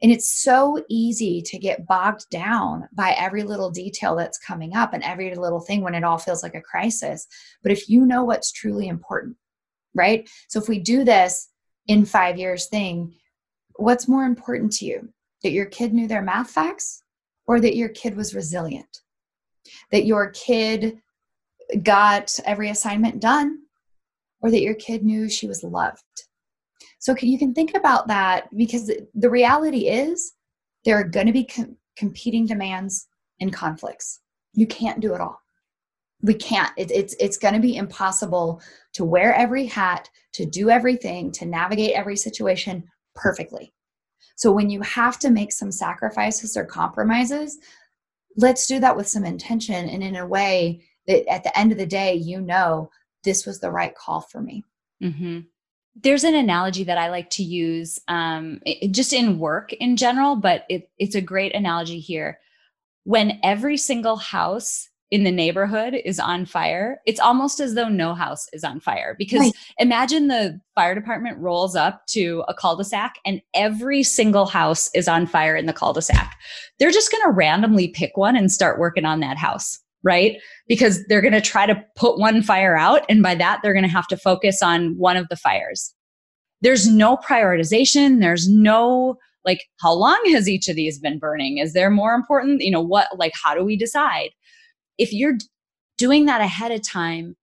And 0.02 0.12
it's 0.12 0.42
so 0.42 0.84
easy 0.88 1.42
to 1.42 1.60
get 1.60 1.86
bogged 1.86 2.30
down 2.30 2.88
by 2.94 3.12
every 3.12 3.44
little 3.44 3.70
detail 3.70 4.16
that's 4.16 4.38
coming 4.38 4.76
up 4.76 4.94
and 4.94 5.04
every 5.04 5.36
little 5.36 5.60
thing 5.60 5.82
when 5.82 5.94
it 5.96 6.06
all 6.06 6.18
feels 6.18 6.42
like 6.42 6.56
a 6.56 6.62
crisis. 6.62 7.28
But 7.64 7.74
if 7.74 7.90
you 7.90 8.06
know 8.06 8.24
what's 8.24 8.52
truly 8.52 8.88
important, 8.88 9.36
right? 9.94 10.30
So 10.48 10.60
if 10.60 10.70
we 10.70 10.80
do 10.80 11.04
this 11.04 11.50
in 11.88 12.06
five 12.06 12.38
years 12.38 12.68
thing, 12.68 13.14
what's 13.76 14.08
more 14.08 14.24
important 14.24 14.72
to 14.74 14.86
you? 14.86 15.10
That 15.44 15.52
your 15.52 15.66
kid 15.66 15.94
knew 15.94 16.08
their 16.08 16.22
math 16.22 16.52
facts 16.52 17.04
or 17.46 17.60
that 17.60 17.76
your 17.76 17.90
kid 17.90 18.16
was 18.16 18.36
resilient? 18.36 19.02
That 19.92 20.06
your 20.06 20.32
kid 20.32 21.00
got 21.84 22.40
every 22.46 22.70
assignment 22.70 23.20
done 23.20 23.60
or 24.42 24.50
that 24.50 24.62
your 24.62 24.76
kid 24.76 25.04
knew 25.04 25.30
she 25.30 25.48
was 25.48 25.64
loved? 25.64 26.04
So 27.00 27.16
you 27.20 27.40
can 27.40 27.54
think 27.54 27.76
about 27.76 28.08
that 28.08 28.56
because 28.56 28.92
the 29.14 29.30
reality 29.30 29.88
is 29.88 30.34
there 30.86 30.98
are 31.00 31.04
going 31.04 31.28
to 31.28 31.34
be 31.34 31.46
com- 31.46 31.78
competing 31.98 32.46
demands 32.46 33.08
and 33.40 33.54
conflicts. 33.54 34.20
You 34.54 34.68
can't 34.68 35.00
do 35.00 35.14
it 35.14 35.22
all 35.22 35.40
we 36.22 36.34
can't 36.34 36.72
it, 36.78 36.92
it's 36.92 37.16
it's 37.20 37.38
going 37.38 37.54
to 37.54 37.60
be 37.60 37.78
impossible 37.78 38.62
to 38.94 39.06
wear 39.06 39.34
every 39.34 39.66
hat 39.66 40.10
to 40.34 40.46
do 40.46 40.70
everything 40.70 41.32
to 41.32 41.46
navigate 41.46 41.92
every 41.92 42.16
situation 42.16 42.84
perfectly 43.16 43.74
so 44.36 44.52
when 44.52 44.70
you 44.70 44.82
have 44.82 45.20
to 45.20 45.30
make 45.30 45.52
some 45.52 45.72
sacrifices 45.72 46.58
or 46.58 46.66
compromises 46.66 47.58
let's 48.38 48.68
do 48.68 48.80
that 48.80 48.96
with 48.96 49.08
some 49.08 49.26
intention 49.26 49.90
and 49.90 50.04
in 50.04 50.18
a 50.18 50.28
way 50.28 50.82
that 51.08 51.28
at 51.32 51.44
the 51.44 51.58
end 51.58 51.72
of 51.72 51.78
the 51.78 51.86
day 51.86 52.14
you 52.14 52.42
know 52.42 52.90
this 53.24 53.46
was 53.46 53.60
the 53.60 53.72
right 53.72 53.96
call 53.96 54.22
for 54.22 54.42
me 54.42 54.64
mm-hmm. 55.02 55.40
There's 56.02 56.24
an 56.24 56.36
analogy 56.36 56.84
that 56.84 56.98
i 56.98 57.10
like 57.10 57.30
to 57.30 57.44
use 57.44 58.00
um, 58.08 58.60
it, 58.66 58.92
just 58.92 59.14
in 59.14 59.40
work 59.40 59.74
in 59.74 59.98
general 59.98 60.36
but 60.36 60.66
it, 60.70 60.90
it's 60.98 61.16
a 61.16 61.22
great 61.22 61.54
analogy 61.56 62.00
here 62.00 62.40
when 63.04 63.40
every 63.44 63.78
single 63.78 64.18
house 64.18 64.90
in 65.12 65.24
the 65.24 65.32
neighborhood 65.32 65.96
is 66.06 66.20
on 66.20 66.46
fire, 66.46 67.02
it's 67.06 67.20
almost 67.20 67.60
as 67.60 67.74
though 67.74 67.90
no 67.90 68.14
house 68.14 68.48
is 68.54 68.64
on 68.64 68.80
fire. 68.80 69.16
Because 69.18 69.40
right. 69.40 69.54
imagine 69.80 70.28
the 70.28 70.62
fire 70.76 70.94
department 70.94 71.38
rolls 71.40 71.76
up 71.76 72.06
to 72.08 72.44
a 72.48 72.54
cul 72.54 72.76
de 72.76 72.84
sac 72.84 73.16
and 73.26 73.42
every 73.54 74.04
single 74.04 74.46
house 74.46 74.90
is 74.94 75.08
on 75.08 75.26
fire 75.26 75.56
in 75.56 75.66
the 75.66 75.74
cul 75.74 75.94
de 75.94 76.02
sac. 76.02 76.38
They're 76.78 76.92
just 76.92 77.12
going 77.12 77.24
to 77.24 77.32
randomly 77.32 77.88
pick 77.88 78.16
one 78.16 78.36
and 78.36 78.52
start 78.52 78.80
working 78.80 79.06
on 79.06 79.20
that 79.22 79.38
house, 79.38 79.80
right? 80.04 80.38
Because 80.68 81.06
they're 81.08 81.22
going 81.22 81.34
to 81.34 81.42
try 81.42 81.66
to 81.66 81.84
put 81.96 82.20
one 82.20 82.42
fire 82.42 82.78
out. 82.78 83.02
And 83.10 83.22
by 83.22 83.36
that, 83.36 83.60
they're 83.62 83.74
going 83.74 83.84
to 83.84 83.90
have 83.90 84.08
to 84.08 84.18
focus 84.18 84.62
on 84.62 84.98
one 84.98 85.18
of 85.18 85.28
the 85.30 85.36
fires. 85.36 85.94
There's 86.62 86.88
no 86.88 87.18
prioritization. 87.18 88.20
There's 88.20 88.50
no 88.50 89.18
like, 89.46 89.64
how 89.80 89.94
long 89.94 90.22
has 90.32 90.50
each 90.50 90.68
of 90.68 90.76
these 90.76 91.00
been 91.00 91.18
burning? 91.18 91.60
Is 91.60 91.74
there 91.74 91.90
more 91.90 92.14
important? 92.14 92.62
You 92.62 92.72
know, 92.72 92.82
what, 92.82 93.08
like, 93.18 93.32
how 93.42 93.56
do 93.56 93.64
we 93.64 93.78
decide? 93.78 94.32
if 95.00 95.14
you're 95.14 95.38
doing 95.98 96.26
that 96.26 96.42
ahead 96.42 96.72
of 96.72 96.88
time, 96.88 97.36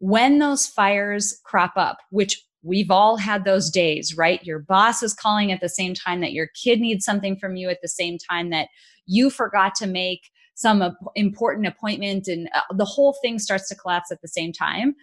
when 0.00 0.38
those 0.40 0.66
fires 0.66 1.40
crop 1.44 1.72
up, 1.76 1.98
which 2.10 2.42
we've 2.62 2.90
all 2.90 3.16
had 3.16 3.44
those 3.44 3.70
days, 3.70 4.14
right? 4.16 4.44
Your 4.44 4.58
boss 4.58 5.02
is 5.02 5.14
calling 5.14 5.52
at 5.52 5.60
the 5.60 5.68
same 5.68 5.94
time 5.94 6.20
that 6.20 6.32
your 6.32 6.48
kid 6.62 6.80
needs 6.80 7.04
something 7.04 7.36
from 7.38 7.56
you 7.56 7.70
at 7.70 7.78
the 7.80 7.88
same 7.88 8.18
time 8.18 8.50
that 8.50 8.68
you 9.06 9.30
forgot 9.30 9.74
to 9.76 9.86
make 9.86 10.28
some 10.56 10.96
important 11.14 11.66
appointment 11.66 12.26
and 12.28 12.48
uh, 12.54 12.74
the 12.74 12.84
whole 12.84 13.14
thing 13.22 13.38
starts 13.38 13.68
to 13.68 13.74
collapse 13.74 14.10
at 14.10 14.22
the 14.22 14.28
same 14.28 14.52
time. 14.52 14.96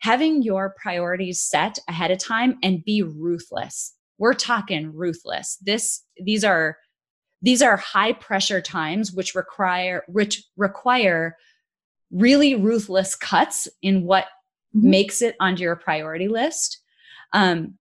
Having 0.00 0.42
your 0.42 0.74
priorities 0.80 1.42
set 1.42 1.78
ahead 1.88 2.10
of 2.10 2.18
time 2.18 2.58
and 2.62 2.84
be 2.84 3.02
ruthless. 3.02 3.94
We're 4.18 4.34
talking 4.34 4.92
ruthless. 4.94 5.56
This 5.62 6.02
these 6.22 6.44
are 6.44 6.76
these 7.40 7.62
are 7.62 7.76
high 7.78 8.12
pressure 8.12 8.60
times 8.60 9.10
which 9.12 9.34
require 9.34 10.04
which 10.06 10.44
require 10.56 11.36
really 12.10 12.54
ruthless 12.54 13.16
cuts 13.16 13.66
in 13.80 14.04
what 14.04 14.26
mm-hmm. 14.76 14.90
makes 14.90 15.22
it 15.22 15.34
onto 15.40 15.62
your 15.62 15.76
priority 15.76 16.28
list 16.28 16.80
um, 17.32 17.74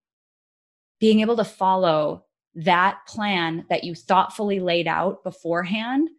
being 1.00 1.20
able 1.20 1.36
to 1.36 1.44
follow 1.44 2.24
that 2.56 3.00
plan 3.08 3.66
that 3.70 3.84
you 3.84 3.94
thoughtfully 3.94 4.60
laid 4.60 4.88
out 4.88 5.24
beforehand 5.24 6.10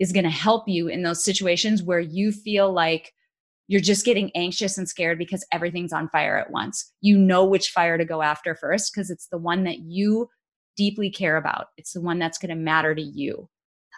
is 0.00 0.12
going 0.12 0.24
to 0.24 0.30
help 0.30 0.66
you 0.66 0.88
in 0.88 1.02
those 1.02 1.22
situations 1.22 1.82
where 1.82 2.00
you 2.00 2.32
feel 2.32 2.72
like 2.72 3.12
you're 3.68 3.80
just 3.80 4.04
getting 4.04 4.32
anxious 4.34 4.78
and 4.78 4.88
scared 4.88 5.18
because 5.18 5.46
everything's 5.52 5.92
on 5.92 6.08
fire 6.08 6.36
at 6.36 6.50
once. 6.50 6.92
You 7.02 7.16
know 7.16 7.44
which 7.44 7.70
fire 7.70 7.96
to 7.96 8.04
go 8.04 8.22
after 8.22 8.56
first 8.56 8.92
because 8.92 9.10
it's 9.10 9.28
the 9.28 9.38
one 9.38 9.62
that 9.64 9.78
you 9.80 10.28
deeply 10.76 11.10
care 11.10 11.36
about. 11.36 11.66
It's 11.76 11.92
the 11.92 12.00
one 12.00 12.18
that's 12.18 12.38
going 12.38 12.48
to 12.48 12.56
matter 12.56 12.94
to 12.94 13.02
you. 13.02 13.48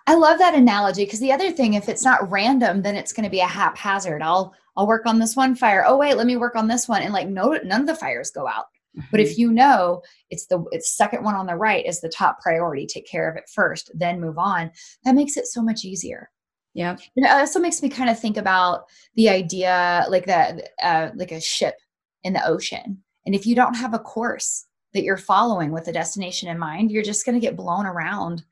I 0.06 0.14
love 0.14 0.38
that 0.40 0.54
analogy 0.54 1.04
because 1.04 1.20
the 1.20 1.32
other 1.32 1.52
thing, 1.52 1.74
if 1.74 1.88
it's 1.88 2.04
not 2.04 2.30
random, 2.30 2.82
then 2.82 2.96
it's 2.96 3.12
going 3.12 3.24
to 3.24 3.30
be 3.30 3.40
a 3.40 3.46
haphazard. 3.46 4.20
I'll 4.20 4.54
I'll 4.76 4.86
work 4.86 5.06
on 5.06 5.18
this 5.18 5.36
one 5.36 5.54
fire. 5.54 5.84
Oh 5.86 5.96
wait, 5.96 6.16
let 6.16 6.26
me 6.26 6.36
work 6.36 6.56
on 6.56 6.66
this 6.66 6.88
one, 6.88 7.02
and 7.02 7.12
like 7.12 7.28
no, 7.28 7.58
none 7.64 7.82
of 7.82 7.86
the 7.86 7.94
fires 7.94 8.30
go 8.30 8.48
out. 8.48 8.66
Mm-hmm. 8.96 9.08
But 9.10 9.20
if 9.20 9.32
mm-hmm. 9.32 9.40
you 9.40 9.52
know 9.52 10.02
it's 10.30 10.46
the 10.46 10.64
it's 10.72 10.96
second 10.96 11.24
one 11.24 11.34
on 11.34 11.46
the 11.46 11.56
right 11.56 11.86
is 11.86 12.00
the 12.00 12.08
top 12.08 12.40
priority, 12.40 12.86
take 12.86 13.06
care 13.06 13.30
of 13.30 13.36
it 13.36 13.50
first, 13.52 13.90
then 13.94 14.20
move 14.20 14.38
on. 14.38 14.70
That 15.04 15.14
makes 15.14 15.36
it 15.36 15.46
so 15.46 15.62
much 15.62 15.84
easier. 15.84 16.30
Yeah. 16.74 16.96
And 17.16 17.26
it 17.26 17.30
also 17.30 17.60
makes 17.60 17.82
me 17.82 17.90
kind 17.90 18.08
of 18.08 18.18
think 18.18 18.36
about 18.36 18.84
the 19.14 19.28
idea 19.28 20.06
like 20.08 20.24
that, 20.26 20.70
uh, 20.82 21.10
like 21.14 21.30
a 21.30 21.40
ship 21.40 21.74
in 22.22 22.32
the 22.32 22.46
ocean. 22.46 23.02
And 23.26 23.34
if 23.34 23.44
you 23.46 23.54
don't 23.54 23.74
have 23.74 23.92
a 23.92 23.98
course, 23.98 24.66
that 24.92 25.04
you're 25.04 25.16
following 25.16 25.72
with 25.72 25.88
a 25.88 25.92
destination 25.92 26.48
in 26.48 26.58
mind, 26.58 26.90
you're 26.90 27.02
just 27.02 27.24
going 27.24 27.34
to 27.34 27.44
get 27.44 27.56
blown 27.56 27.86
around 27.86 28.44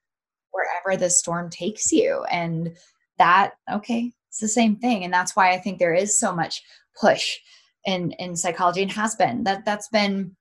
wherever 0.52 0.98
the 0.98 1.10
storm 1.10 1.50
takes 1.50 1.92
you. 1.92 2.24
And 2.30 2.76
that, 3.18 3.52
okay, 3.70 4.12
it's 4.28 4.40
the 4.40 4.48
same 4.48 4.76
thing. 4.76 5.04
And 5.04 5.12
that's 5.12 5.36
why 5.36 5.52
I 5.52 5.58
think 5.58 5.78
there 5.78 5.94
is 5.94 6.18
so 6.18 6.34
much 6.34 6.62
push 6.98 7.38
in, 7.84 8.12
in 8.12 8.36
psychology 8.36 8.82
and 8.82 8.92
has 8.92 9.14
been 9.14 9.44
that 9.44 9.64
that's 9.64 9.88
been 9.88 10.36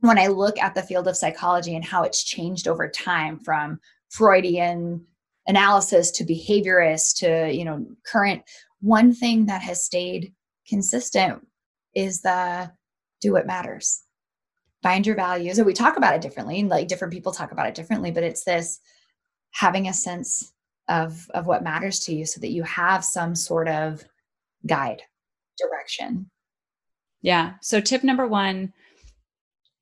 when 0.00 0.18
I 0.18 0.26
look 0.26 0.58
at 0.58 0.74
the 0.74 0.82
field 0.82 1.06
of 1.06 1.16
psychology 1.16 1.76
and 1.76 1.84
how 1.84 2.02
it's 2.02 2.24
changed 2.24 2.66
over 2.66 2.88
time 2.88 3.38
from 3.38 3.78
Freudian 4.10 5.06
analysis 5.46 6.10
to 6.12 6.24
behaviorist 6.24 7.18
to, 7.18 7.52
you 7.52 7.64
know, 7.64 7.86
current, 8.04 8.42
one 8.80 9.14
thing 9.14 9.46
that 9.46 9.62
has 9.62 9.84
stayed 9.84 10.32
consistent 10.66 11.46
is 11.94 12.20
the 12.20 12.70
do 13.20 13.32
what 13.32 13.46
matters. 13.46 14.02
Find 14.82 15.06
your 15.06 15.14
values. 15.14 15.58
And 15.58 15.66
we 15.66 15.72
talk 15.72 15.96
about 15.96 16.16
it 16.16 16.20
differently. 16.20 16.58
and 16.58 16.68
Like 16.68 16.88
different 16.88 17.14
people 17.14 17.30
talk 17.30 17.52
about 17.52 17.68
it 17.68 17.74
differently, 17.76 18.10
but 18.10 18.24
it's 18.24 18.42
this 18.42 18.80
having 19.52 19.86
a 19.86 19.92
sense 19.92 20.52
of 20.88 21.30
of 21.32 21.46
what 21.46 21.62
matters 21.62 22.00
to 22.00 22.14
you 22.14 22.26
so 22.26 22.40
that 22.40 22.50
you 22.50 22.64
have 22.64 23.04
some 23.04 23.36
sort 23.36 23.68
of 23.68 24.04
guide 24.66 25.02
direction 25.58 26.28
yeah 27.22 27.54
so 27.60 27.80
tip 27.80 28.04
number 28.04 28.26
one 28.26 28.72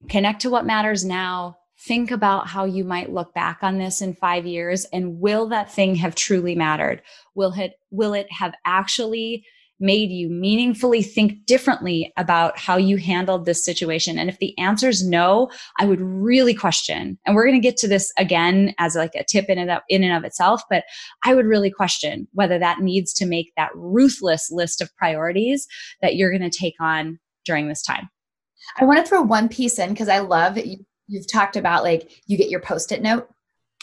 connect 0.08 0.42
to 0.42 0.50
what 0.50 0.66
matters 0.66 1.04
now 1.04 1.56
think 1.78 2.10
about 2.10 2.46
how 2.46 2.64
you 2.64 2.84
might 2.84 3.12
look 3.12 3.32
back 3.34 3.58
on 3.62 3.78
this 3.78 4.02
in 4.02 4.14
5 4.14 4.46
years 4.46 4.84
and 4.92 5.18
will 5.20 5.48
that 5.48 5.72
thing 5.72 5.96
have 5.96 6.14
truly 6.14 6.54
mattered 6.54 7.02
will 7.34 7.52
it 7.54 7.74
will 7.90 8.14
it 8.14 8.30
have 8.30 8.54
actually 8.64 9.44
made 9.80 10.10
you 10.10 10.28
meaningfully 10.28 11.02
think 11.02 11.46
differently 11.46 12.12
about 12.18 12.58
how 12.58 12.76
you 12.76 12.98
handled 12.98 13.46
this 13.46 13.64
situation? 13.64 14.18
And 14.18 14.28
if 14.28 14.38
the 14.38 14.56
answer 14.58 14.88
is 14.88 15.04
no, 15.04 15.50
I 15.78 15.86
would 15.86 16.00
really 16.00 16.54
question. 16.54 17.18
And 17.26 17.34
we're 17.34 17.46
going 17.46 17.60
to 17.60 17.66
get 17.66 17.78
to 17.78 17.88
this 17.88 18.12
again 18.18 18.74
as 18.78 18.94
like 18.94 19.14
a 19.14 19.24
tip 19.24 19.48
in 19.48 19.58
and 19.58 19.70
of, 19.70 19.80
in 19.88 20.04
and 20.04 20.12
of 20.12 20.24
itself, 20.24 20.62
but 20.68 20.84
I 21.24 21.34
would 21.34 21.46
really 21.46 21.70
question 21.70 22.28
whether 22.32 22.58
that 22.58 22.80
needs 22.80 23.12
to 23.14 23.26
make 23.26 23.52
that 23.56 23.70
ruthless 23.74 24.50
list 24.50 24.82
of 24.82 24.94
priorities 24.96 25.66
that 26.02 26.14
you're 26.14 26.36
going 26.36 26.48
to 26.48 26.56
take 26.56 26.76
on 26.78 27.18
during 27.50 27.68
this 27.68 27.82
time. 27.82 28.08
I 28.78 28.84
want 28.84 28.98
to 29.00 29.08
throw 29.08 29.22
one 29.22 29.48
piece 29.48 29.78
in 29.78 29.90
because 29.90 30.08
I 30.08 30.20
love 30.20 30.56
you, 30.56 30.84
you've 31.08 31.30
talked 31.30 31.56
about 31.56 31.82
like 31.82 32.22
you 32.26 32.36
get 32.38 32.50
your 32.50 32.60
post-it 32.60 33.02
note 33.02 33.28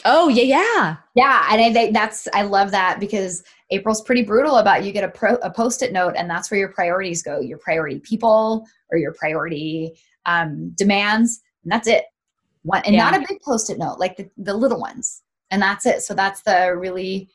Oh 0.04 0.28
yeah, 0.28 0.42
yeah, 0.42 0.96
yeah. 1.14 1.48
And 1.50 1.60
I 1.60 1.72
think 1.72 1.92
that's 1.92 2.28
I 2.32 2.42
love 2.42 2.70
that 2.70 3.00
because 3.00 3.42
April's 3.70 4.02
pretty 4.02 4.22
brutal 4.22 4.56
about 4.56 4.84
you 4.84 4.92
get 4.92 5.04
a 5.04 5.08
pro, 5.08 5.34
a 5.36 5.50
post-it 5.50 5.92
note, 5.92 6.14
and 6.16 6.30
that's 6.30 6.50
where 6.50 6.60
your 6.60 6.68
priorities 6.68 7.22
go. 7.22 7.40
Your 7.40 7.58
priority 7.58 7.98
people 8.00 8.64
or 8.90 8.98
your 8.98 9.12
priority 9.14 9.98
um, 10.26 10.70
demands, 10.76 11.40
and 11.64 11.72
that's 11.72 11.88
it. 11.88 12.04
One 12.62 12.82
and 12.84 12.94
yeah. 12.94 13.10
not 13.10 13.20
a 13.20 13.26
big 13.28 13.40
post-it 13.42 13.78
note, 13.78 13.98
like 13.98 14.16
the, 14.16 14.30
the 14.36 14.54
little 14.54 14.80
ones, 14.80 15.22
and 15.50 15.60
that's 15.60 15.84
it. 15.84 16.02
So 16.02 16.14
that's 16.14 16.42
the 16.42 16.76
really. 16.76 17.28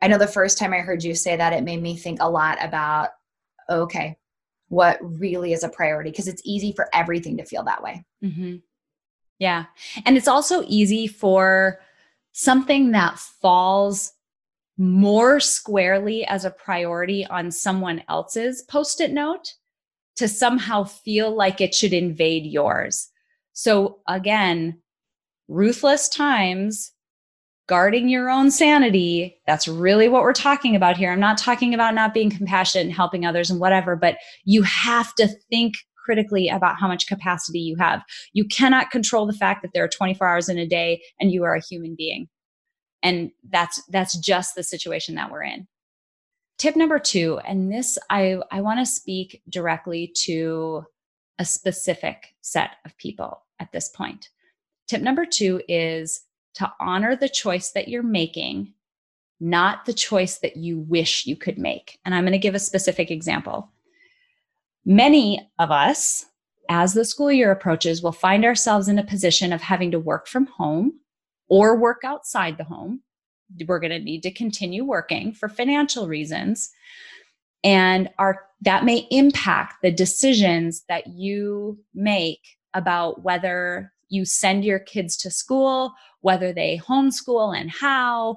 I 0.00 0.08
know 0.08 0.18
the 0.18 0.26
first 0.26 0.58
time 0.58 0.72
I 0.72 0.78
heard 0.78 1.02
you 1.02 1.14
say 1.14 1.36
that, 1.36 1.52
it 1.52 1.64
made 1.64 1.82
me 1.82 1.96
think 1.96 2.20
a 2.20 2.30
lot 2.30 2.58
about 2.62 3.10
okay, 3.68 4.16
what 4.68 4.98
really 5.00 5.52
is 5.52 5.62
a 5.62 5.68
priority 5.68 6.10
because 6.10 6.28
it's 6.28 6.42
easy 6.44 6.72
for 6.72 6.88
everything 6.92 7.36
to 7.36 7.44
feel 7.44 7.64
that 7.64 7.82
way. 7.82 8.04
Mm-hmm. 8.22 8.56
Yeah, 9.38 9.66
and 10.04 10.16
it's 10.16 10.28
also 10.28 10.64
easy 10.66 11.06
for 11.06 11.80
something 12.32 12.92
that 12.92 13.18
falls 13.18 14.12
more 14.78 15.40
squarely 15.40 16.24
as 16.26 16.44
a 16.44 16.50
priority 16.50 17.26
on 17.26 17.50
someone 17.50 18.02
else's 18.08 18.62
post 18.62 19.00
it 19.00 19.10
note 19.10 19.54
to 20.16 20.28
somehow 20.28 20.84
feel 20.84 21.34
like 21.34 21.60
it 21.60 21.74
should 21.74 21.92
invade 21.92 22.44
yours. 22.46 23.08
So, 23.52 24.00
again, 24.06 24.82
ruthless 25.48 26.08
times, 26.08 26.92
guarding 27.66 28.08
your 28.08 28.30
own 28.30 28.50
sanity. 28.50 29.40
That's 29.46 29.66
really 29.66 30.08
what 30.08 30.22
we're 30.22 30.32
talking 30.32 30.76
about 30.76 30.96
here. 30.96 31.10
I'm 31.10 31.20
not 31.20 31.38
talking 31.38 31.74
about 31.74 31.94
not 31.94 32.14
being 32.14 32.30
compassionate 32.30 32.86
and 32.86 32.94
helping 32.94 33.26
others 33.26 33.50
and 33.50 33.60
whatever, 33.60 33.96
but 33.96 34.18
you 34.44 34.62
have 34.62 35.14
to 35.16 35.28
think 35.50 35.74
critically 35.96 36.48
about 36.48 36.78
how 36.78 36.86
much 36.86 37.08
capacity 37.08 37.58
you 37.58 37.76
have. 37.76 38.02
You 38.32 38.44
cannot 38.44 38.92
control 38.92 39.26
the 39.26 39.32
fact 39.32 39.62
that 39.62 39.72
there 39.74 39.82
are 39.82 39.88
24 39.88 40.28
hours 40.28 40.48
in 40.48 40.58
a 40.58 40.66
day 40.66 41.02
and 41.18 41.32
you 41.32 41.42
are 41.42 41.54
a 41.54 41.62
human 41.68 41.96
being. 41.96 42.28
And 43.02 43.30
that's 43.50 43.82
that's 43.90 44.16
just 44.18 44.54
the 44.54 44.62
situation 44.62 45.16
that 45.16 45.30
we're 45.30 45.42
in. 45.42 45.66
Tip 46.58 46.76
number 46.76 46.98
2, 46.98 47.40
and 47.46 47.70
this 47.70 47.98
I 48.08 48.38
I 48.50 48.62
want 48.62 48.80
to 48.80 48.86
speak 48.86 49.42
directly 49.48 50.12
to 50.24 50.84
a 51.38 51.44
specific 51.44 52.34
set 52.40 52.76
of 52.84 52.96
people 52.96 53.42
at 53.60 53.70
this 53.72 53.88
point. 53.90 54.30
Tip 54.88 55.02
number 55.02 55.26
2 55.26 55.62
is 55.68 56.22
to 56.56 56.72
honor 56.80 57.16
the 57.16 57.28
choice 57.28 57.70
that 57.70 57.88
you're 57.88 58.02
making 58.02 58.74
not 59.40 59.84
the 59.84 59.92
choice 59.92 60.38
that 60.38 60.56
you 60.56 60.78
wish 60.78 61.26
you 61.26 61.36
could 61.36 61.58
make. 61.58 61.98
And 62.04 62.14
I'm 62.14 62.24
going 62.24 62.32
to 62.32 62.38
give 62.38 62.54
a 62.54 62.60
specific 62.60 63.10
example. 63.10 63.70
Many 64.84 65.50
of 65.58 65.70
us, 65.70 66.26
as 66.68 66.94
the 66.94 67.04
school 67.04 67.30
year 67.30 67.50
approaches, 67.50 68.02
will 68.02 68.12
find 68.12 68.44
ourselves 68.44 68.88
in 68.88 68.98
a 68.98 69.04
position 69.04 69.52
of 69.52 69.60
having 69.60 69.90
to 69.90 69.98
work 69.98 70.26
from 70.26 70.46
home 70.46 71.00
or 71.48 71.76
work 71.76 72.02
outside 72.04 72.56
the 72.56 72.64
home. 72.64 73.02
We're 73.66 73.80
going 73.80 73.90
to 73.90 73.98
need 73.98 74.22
to 74.22 74.30
continue 74.30 74.84
working 74.84 75.32
for 75.32 75.48
financial 75.48 76.08
reasons. 76.08 76.70
And 77.62 78.08
our, 78.18 78.46
that 78.62 78.84
may 78.84 79.06
impact 79.10 79.76
the 79.82 79.90
decisions 79.90 80.84
that 80.88 81.08
you 81.08 81.78
make 81.94 82.40
about 82.74 83.22
whether 83.22 83.92
you 84.08 84.24
send 84.24 84.64
your 84.64 84.78
kids 84.78 85.16
to 85.18 85.30
school, 85.30 85.92
whether 86.20 86.52
they 86.52 86.80
homeschool 86.86 87.58
and 87.58 87.70
how, 87.70 88.36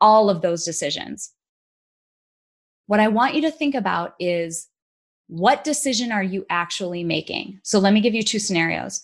all 0.00 0.28
of 0.30 0.42
those 0.42 0.64
decisions. 0.64 1.32
What 2.86 3.00
I 3.00 3.08
want 3.08 3.34
you 3.34 3.42
to 3.42 3.50
think 3.50 3.74
about 3.74 4.14
is 4.20 4.68
what 5.28 5.64
decision 5.64 6.12
are 6.12 6.22
you 6.22 6.46
actually 6.50 7.02
making? 7.02 7.58
So 7.62 7.78
let 7.78 7.92
me 7.92 8.00
give 8.00 8.14
you 8.14 8.22
two 8.22 8.38
scenarios. 8.38 9.02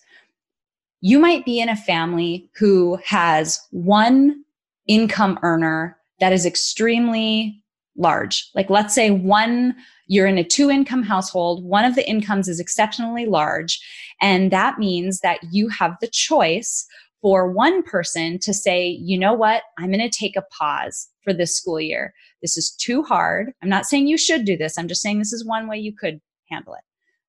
You 1.01 1.19
might 1.19 1.45
be 1.45 1.59
in 1.59 1.69
a 1.69 1.77
family 1.77 2.49
who 2.55 2.99
has 3.05 3.61
one 3.71 4.45
income 4.87 5.39
earner 5.43 5.99
that 6.21 6.33
is 6.33 6.47
extremely 6.47 7.63
large. 7.97 8.49
Like, 8.55 8.71
let's 8.71 8.95
say 8.95 9.11
one, 9.11 9.75
you're 10.07 10.27
in 10.27 10.39
a 10.39 10.45
two 10.45 10.71
income 10.71 11.03
household, 11.03 11.65
one 11.65 11.85
of 11.85 11.95
the 11.95 12.09
incomes 12.09 12.49
is 12.49 12.61
exceptionally 12.61 13.27
large. 13.27 13.81
And 14.23 14.51
that 14.53 14.79
means 14.79 15.21
that 15.21 15.41
you 15.51 15.69
have 15.69 15.97
the 16.01 16.09
choice 16.09 16.87
for 17.21 17.51
one 17.51 17.83
person 17.83 18.39
to 18.41 18.55
say, 18.55 18.89
you 18.89 19.19
know 19.19 19.33
what, 19.35 19.63
I'm 19.79 19.93
going 19.93 19.99
to 20.01 20.09
take 20.09 20.37
a 20.37 20.43
pause 20.43 21.09
for 21.23 21.33
this 21.33 21.57
school 21.57 21.81
year. 21.81 22.15
This 22.41 22.57
is 22.57 22.73
too 22.73 23.03
hard. 23.03 23.53
I'm 23.63 23.69
not 23.69 23.87
saying 23.87 24.07
you 24.07 24.19
should 24.19 24.45
do 24.45 24.57
this. 24.57 24.79
I'm 24.79 24.89
just 24.89 25.03
saying 25.03 25.19
this 25.19 25.33
is 25.33 25.45
one 25.45 25.69
way 25.69 25.79
you 25.79 25.95
could 25.95 26.21
handle 26.51 26.75
it 26.75 26.83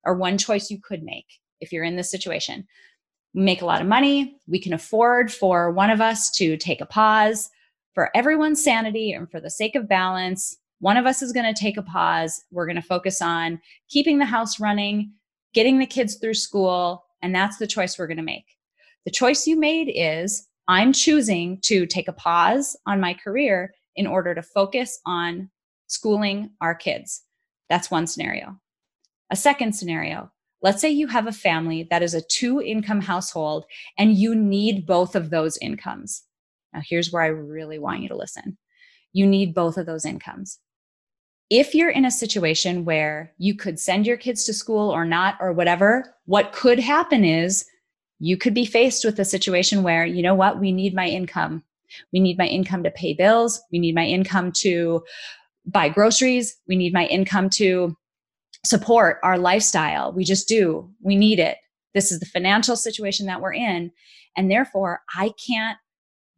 or 0.04 0.14
one 0.14 0.38
choice 0.38 0.70
you 0.70 0.80
could 0.80 1.02
make 1.02 1.26
if 1.60 1.72
you're 1.72 1.84
in 1.84 1.96
this 1.96 2.10
situation. 2.10 2.66
Make 3.34 3.62
a 3.62 3.66
lot 3.66 3.80
of 3.80 3.86
money. 3.86 4.36
We 4.46 4.60
can 4.60 4.72
afford 4.72 5.32
for 5.32 5.70
one 5.70 5.90
of 5.90 6.00
us 6.00 6.30
to 6.32 6.56
take 6.56 6.80
a 6.80 6.86
pause 6.86 7.50
for 7.94 8.10
everyone's 8.16 8.62
sanity 8.62 9.12
and 9.12 9.30
for 9.30 9.40
the 9.40 9.50
sake 9.50 9.76
of 9.76 9.88
balance. 9.88 10.56
One 10.80 10.96
of 10.96 11.06
us 11.06 11.22
is 11.22 11.32
going 11.32 11.52
to 11.52 11.58
take 11.58 11.76
a 11.76 11.82
pause. 11.82 12.42
We're 12.50 12.66
going 12.66 12.76
to 12.76 12.82
focus 12.82 13.22
on 13.22 13.60
keeping 13.88 14.18
the 14.18 14.24
house 14.24 14.60
running, 14.60 15.12
getting 15.54 15.78
the 15.78 15.86
kids 15.86 16.16
through 16.16 16.34
school, 16.34 17.04
and 17.22 17.34
that's 17.34 17.56
the 17.56 17.66
choice 17.66 17.98
we're 17.98 18.06
going 18.06 18.18
to 18.18 18.22
make. 18.22 18.44
The 19.04 19.10
choice 19.10 19.46
you 19.46 19.58
made 19.58 19.90
is 19.94 20.46
I'm 20.68 20.92
choosing 20.92 21.58
to 21.62 21.86
take 21.86 22.08
a 22.08 22.12
pause 22.12 22.76
on 22.86 23.00
my 23.00 23.14
career 23.14 23.72
in 23.96 24.06
order 24.06 24.34
to 24.34 24.42
focus 24.42 24.98
on 25.06 25.50
schooling 25.86 26.50
our 26.60 26.74
kids. 26.74 27.22
That's 27.68 27.90
one 27.90 28.06
scenario. 28.06 28.58
A 29.30 29.36
second 29.36 29.74
scenario, 29.74 30.30
let's 30.62 30.80
say 30.80 30.90
you 30.90 31.06
have 31.06 31.26
a 31.26 31.32
family 31.32 31.86
that 31.90 32.02
is 32.02 32.14
a 32.14 32.22
two 32.22 32.60
income 32.60 33.00
household 33.00 33.64
and 33.98 34.16
you 34.16 34.34
need 34.34 34.86
both 34.86 35.14
of 35.14 35.30
those 35.30 35.56
incomes. 35.58 36.22
Now, 36.72 36.80
here's 36.84 37.12
where 37.12 37.22
I 37.22 37.28
really 37.28 37.78
want 37.78 38.00
you 38.00 38.08
to 38.08 38.16
listen. 38.16 38.58
You 39.12 39.26
need 39.26 39.54
both 39.54 39.76
of 39.76 39.86
those 39.86 40.04
incomes. 40.04 40.58
If 41.50 41.74
you're 41.74 41.90
in 41.90 42.04
a 42.04 42.10
situation 42.10 42.84
where 42.84 43.32
you 43.38 43.54
could 43.54 43.78
send 43.78 44.06
your 44.06 44.16
kids 44.16 44.44
to 44.44 44.54
school 44.54 44.90
or 44.90 45.04
not, 45.04 45.36
or 45.40 45.52
whatever, 45.52 46.14
what 46.26 46.52
could 46.52 46.78
happen 46.78 47.24
is 47.24 47.66
you 48.18 48.36
could 48.36 48.54
be 48.54 48.64
faced 48.64 49.04
with 49.04 49.18
a 49.18 49.24
situation 49.24 49.82
where, 49.82 50.06
you 50.06 50.22
know 50.22 50.34
what, 50.34 50.58
we 50.58 50.72
need 50.72 50.94
my 50.94 51.06
income. 51.06 51.62
We 52.12 52.20
need 52.20 52.38
my 52.38 52.46
income 52.46 52.82
to 52.84 52.90
pay 52.90 53.12
bills. 53.12 53.60
We 53.70 53.78
need 53.78 53.94
my 53.94 54.06
income 54.06 54.52
to 54.58 55.04
buy 55.66 55.88
groceries. 55.88 56.56
We 56.66 56.76
need 56.76 56.92
my 56.92 57.06
income 57.06 57.50
to 57.50 57.96
support 58.64 59.18
our 59.22 59.38
lifestyle. 59.38 60.12
We 60.12 60.24
just 60.24 60.48
do. 60.48 60.90
We 61.02 61.16
need 61.16 61.38
it. 61.38 61.58
This 61.92 62.10
is 62.10 62.20
the 62.20 62.26
financial 62.26 62.76
situation 62.76 63.26
that 63.26 63.40
we're 63.40 63.52
in. 63.52 63.92
And 64.36 64.50
therefore, 64.50 65.02
I 65.14 65.32
can't 65.46 65.78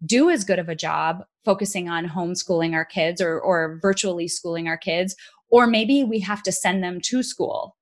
do 0.04 0.30
as 0.30 0.44
good 0.44 0.58
of 0.58 0.68
a 0.68 0.74
job 0.74 1.24
focusing 1.44 1.88
on 1.88 2.08
homeschooling 2.08 2.74
our 2.74 2.84
kids 2.84 3.20
or, 3.20 3.40
or 3.40 3.78
virtually 3.80 4.28
schooling 4.28 4.68
our 4.68 4.76
kids. 4.76 5.16
Or 5.48 5.66
maybe 5.66 6.04
we 6.04 6.18
have 6.20 6.42
to 6.42 6.52
send 6.52 6.82
them 6.82 7.00
to 7.02 7.22
school. 7.22 7.76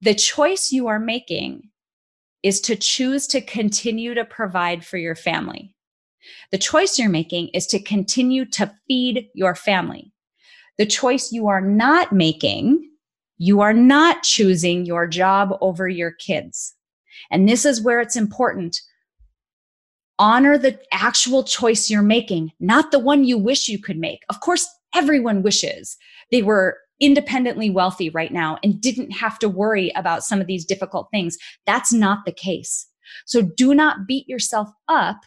The 0.00 0.14
choice 0.14 0.70
you 0.70 0.86
are 0.86 1.00
making 1.00 1.70
is 2.42 2.60
to 2.62 2.76
choose 2.76 3.26
to 3.28 3.40
continue 3.40 4.14
to 4.14 4.24
provide 4.24 4.84
for 4.84 4.98
your 4.98 5.14
family. 5.14 5.74
The 6.50 6.58
choice 6.58 6.98
you're 6.98 7.08
making 7.08 7.48
is 7.48 7.66
to 7.68 7.82
continue 7.82 8.44
to 8.46 8.72
feed 8.86 9.28
your 9.34 9.54
family. 9.54 10.12
The 10.78 10.86
choice 10.86 11.32
you 11.32 11.48
are 11.48 11.60
not 11.60 12.12
making, 12.12 12.90
you 13.38 13.60
are 13.60 13.72
not 13.72 14.22
choosing 14.22 14.84
your 14.86 15.06
job 15.06 15.56
over 15.60 15.88
your 15.88 16.12
kids. 16.12 16.74
And 17.30 17.48
this 17.48 17.64
is 17.64 17.82
where 17.82 18.00
it's 18.00 18.16
important. 18.16 18.80
Honor 20.18 20.56
the 20.56 20.78
actual 20.92 21.42
choice 21.42 21.90
you're 21.90 22.02
making, 22.02 22.52
not 22.60 22.92
the 22.92 22.98
one 22.98 23.24
you 23.24 23.36
wish 23.36 23.68
you 23.68 23.80
could 23.80 23.98
make. 23.98 24.22
Of 24.28 24.40
course, 24.40 24.66
everyone 24.94 25.42
wishes 25.42 25.96
they 26.30 26.42
were 26.42 26.78
independently 27.00 27.70
wealthy 27.70 28.10
right 28.10 28.32
now 28.32 28.58
and 28.62 28.80
didn't 28.80 29.10
have 29.10 29.38
to 29.40 29.48
worry 29.48 29.92
about 29.96 30.24
some 30.24 30.40
of 30.40 30.46
these 30.46 30.64
difficult 30.64 31.08
things. 31.10 31.36
That's 31.66 31.92
not 31.92 32.24
the 32.24 32.32
case. 32.32 32.86
So 33.26 33.42
do 33.42 33.74
not 33.74 34.06
beat 34.06 34.28
yourself 34.28 34.68
up 34.88 35.20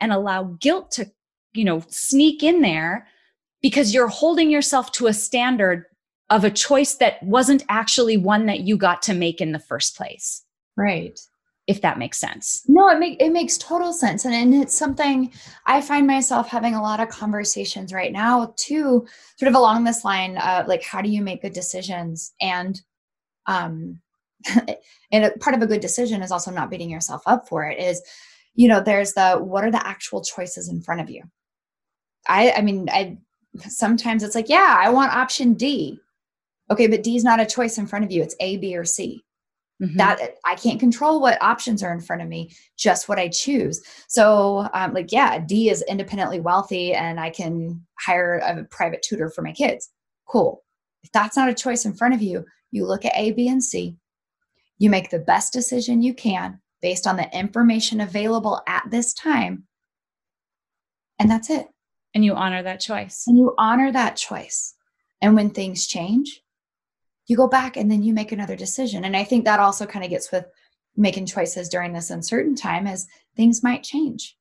and 0.00 0.12
allow 0.12 0.56
guilt 0.60 0.90
to, 0.92 1.06
you 1.52 1.64
know, 1.64 1.82
sneak 1.88 2.42
in 2.42 2.62
there 2.62 3.06
because 3.60 3.92
you're 3.92 4.08
holding 4.08 4.50
yourself 4.50 4.92
to 4.92 5.06
a 5.08 5.12
standard 5.12 5.84
of 6.30 6.44
a 6.44 6.50
choice 6.50 6.94
that 6.94 7.22
wasn't 7.22 7.64
actually 7.68 8.16
one 8.16 8.46
that 8.46 8.60
you 8.60 8.76
got 8.76 9.02
to 9.02 9.14
make 9.14 9.40
in 9.40 9.52
the 9.52 9.58
first 9.58 9.96
place. 9.96 10.44
Right. 10.76 11.18
If 11.68 11.82
that 11.82 11.98
makes 11.98 12.18
sense. 12.18 12.64
No, 12.66 12.88
it 12.88 12.98
make, 12.98 13.22
it 13.22 13.30
makes 13.30 13.58
total 13.58 13.92
sense. 13.92 14.24
And, 14.24 14.34
and 14.34 14.54
it's 14.54 14.74
something 14.74 15.30
I 15.66 15.80
find 15.80 16.06
myself 16.06 16.48
having 16.48 16.74
a 16.74 16.82
lot 16.82 16.98
of 16.98 17.10
conversations 17.10 17.92
right 17.92 18.10
now 18.10 18.54
too, 18.56 19.06
sort 19.36 19.48
of 19.48 19.54
along 19.54 19.84
this 19.84 20.04
line, 20.04 20.38
uh, 20.38 20.64
like 20.66 20.82
how 20.82 21.02
do 21.02 21.10
you 21.10 21.22
make 21.22 21.42
good 21.42 21.52
decisions? 21.52 22.32
And 22.40 22.80
um 23.46 24.00
and 25.12 25.24
a, 25.24 25.30
part 25.38 25.56
of 25.56 25.62
a 25.62 25.66
good 25.66 25.80
decision 25.80 26.22
is 26.22 26.30
also 26.30 26.50
not 26.50 26.70
beating 26.70 26.90
yourself 26.90 27.22
up 27.26 27.48
for 27.48 27.64
it 27.64 27.78
is 27.78 28.00
you 28.54 28.68
know 28.68 28.80
there's 28.80 29.14
the 29.14 29.36
what 29.36 29.64
are 29.64 29.70
the 29.70 29.86
actual 29.86 30.22
choices 30.22 30.68
in 30.68 30.80
front 30.80 31.00
of 31.00 31.10
you 31.10 31.22
i 32.28 32.52
i 32.52 32.60
mean 32.60 32.88
i 32.90 33.16
sometimes 33.66 34.22
it's 34.22 34.34
like 34.34 34.48
yeah 34.48 34.76
i 34.78 34.88
want 34.88 35.12
option 35.12 35.54
d 35.54 35.98
okay 36.70 36.86
but 36.86 37.02
d 37.02 37.16
is 37.16 37.24
not 37.24 37.40
a 37.40 37.46
choice 37.46 37.78
in 37.78 37.86
front 37.86 38.04
of 38.04 38.12
you 38.12 38.22
it's 38.22 38.36
a 38.40 38.56
b 38.58 38.76
or 38.76 38.84
c 38.84 39.22
mm-hmm. 39.82 39.96
that 39.96 40.36
i 40.44 40.54
can't 40.54 40.80
control 40.80 41.20
what 41.20 41.40
options 41.42 41.82
are 41.82 41.92
in 41.92 42.00
front 42.00 42.22
of 42.22 42.28
me 42.28 42.50
just 42.76 43.08
what 43.08 43.18
i 43.18 43.28
choose. 43.28 43.82
So 44.08 44.68
um, 44.74 44.92
like 44.94 45.12
yeah 45.12 45.38
d 45.38 45.70
is 45.70 45.82
independently 45.88 46.40
wealthy 46.40 46.94
and 46.94 47.20
i 47.20 47.30
can 47.30 47.84
hire 47.98 48.38
a 48.38 48.64
private 48.64 49.02
tutor 49.02 49.30
for 49.30 49.42
my 49.42 49.52
kids. 49.52 49.90
Cool. 50.26 50.62
If 51.02 51.12
that's 51.12 51.36
not 51.36 51.48
a 51.48 51.54
choice 51.54 51.84
in 51.84 51.94
front 51.94 52.14
of 52.14 52.22
you 52.22 52.44
you 52.70 52.86
look 52.86 53.04
at 53.04 53.16
a 53.16 53.32
b 53.32 53.48
and 53.48 53.62
c. 53.62 53.96
You 54.78 54.90
make 54.90 55.10
the 55.10 55.18
best 55.18 55.52
decision 55.52 56.02
you 56.02 56.14
can 56.14 56.60
based 56.80 57.06
on 57.06 57.16
the 57.16 57.28
information 57.36 58.00
available 58.00 58.60
at 58.66 58.84
this 58.90 59.12
time. 59.12 59.64
And 61.18 61.30
that's 61.30 61.50
it. 61.50 61.66
And 62.14 62.24
you 62.24 62.34
honor 62.34 62.62
that 62.62 62.80
choice. 62.80 63.24
And 63.26 63.36
you 63.36 63.54
honor 63.58 63.90
that 63.92 64.16
choice. 64.16 64.74
And 65.20 65.34
when 65.34 65.50
things 65.50 65.86
change 65.86 66.42
you 67.28 67.36
go 67.36 67.46
back 67.46 67.76
and 67.76 67.90
then 67.90 68.02
you 68.02 68.12
make 68.12 68.32
another 68.32 68.56
decision. 68.56 69.04
And 69.04 69.16
I 69.16 69.22
think 69.22 69.44
that 69.44 69.60
also 69.60 69.86
kind 69.86 70.04
of 70.04 70.10
gets 70.10 70.32
with 70.32 70.46
making 70.96 71.26
choices 71.26 71.68
during 71.68 71.92
this 71.92 72.10
uncertain 72.10 72.56
time 72.56 72.86
as 72.86 73.06
things 73.36 73.62
might 73.62 73.84
change. 73.84 74.36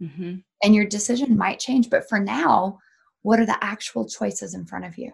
Mm-hmm. 0.00 0.36
And 0.62 0.74
your 0.74 0.86
decision 0.86 1.36
might 1.36 1.58
change. 1.58 1.90
But 1.90 2.08
for 2.08 2.18
now, 2.18 2.78
what 3.22 3.40
are 3.40 3.46
the 3.46 3.62
actual 3.62 4.08
choices 4.08 4.54
in 4.54 4.64
front 4.64 4.84
of 4.86 4.96
you? 4.96 5.12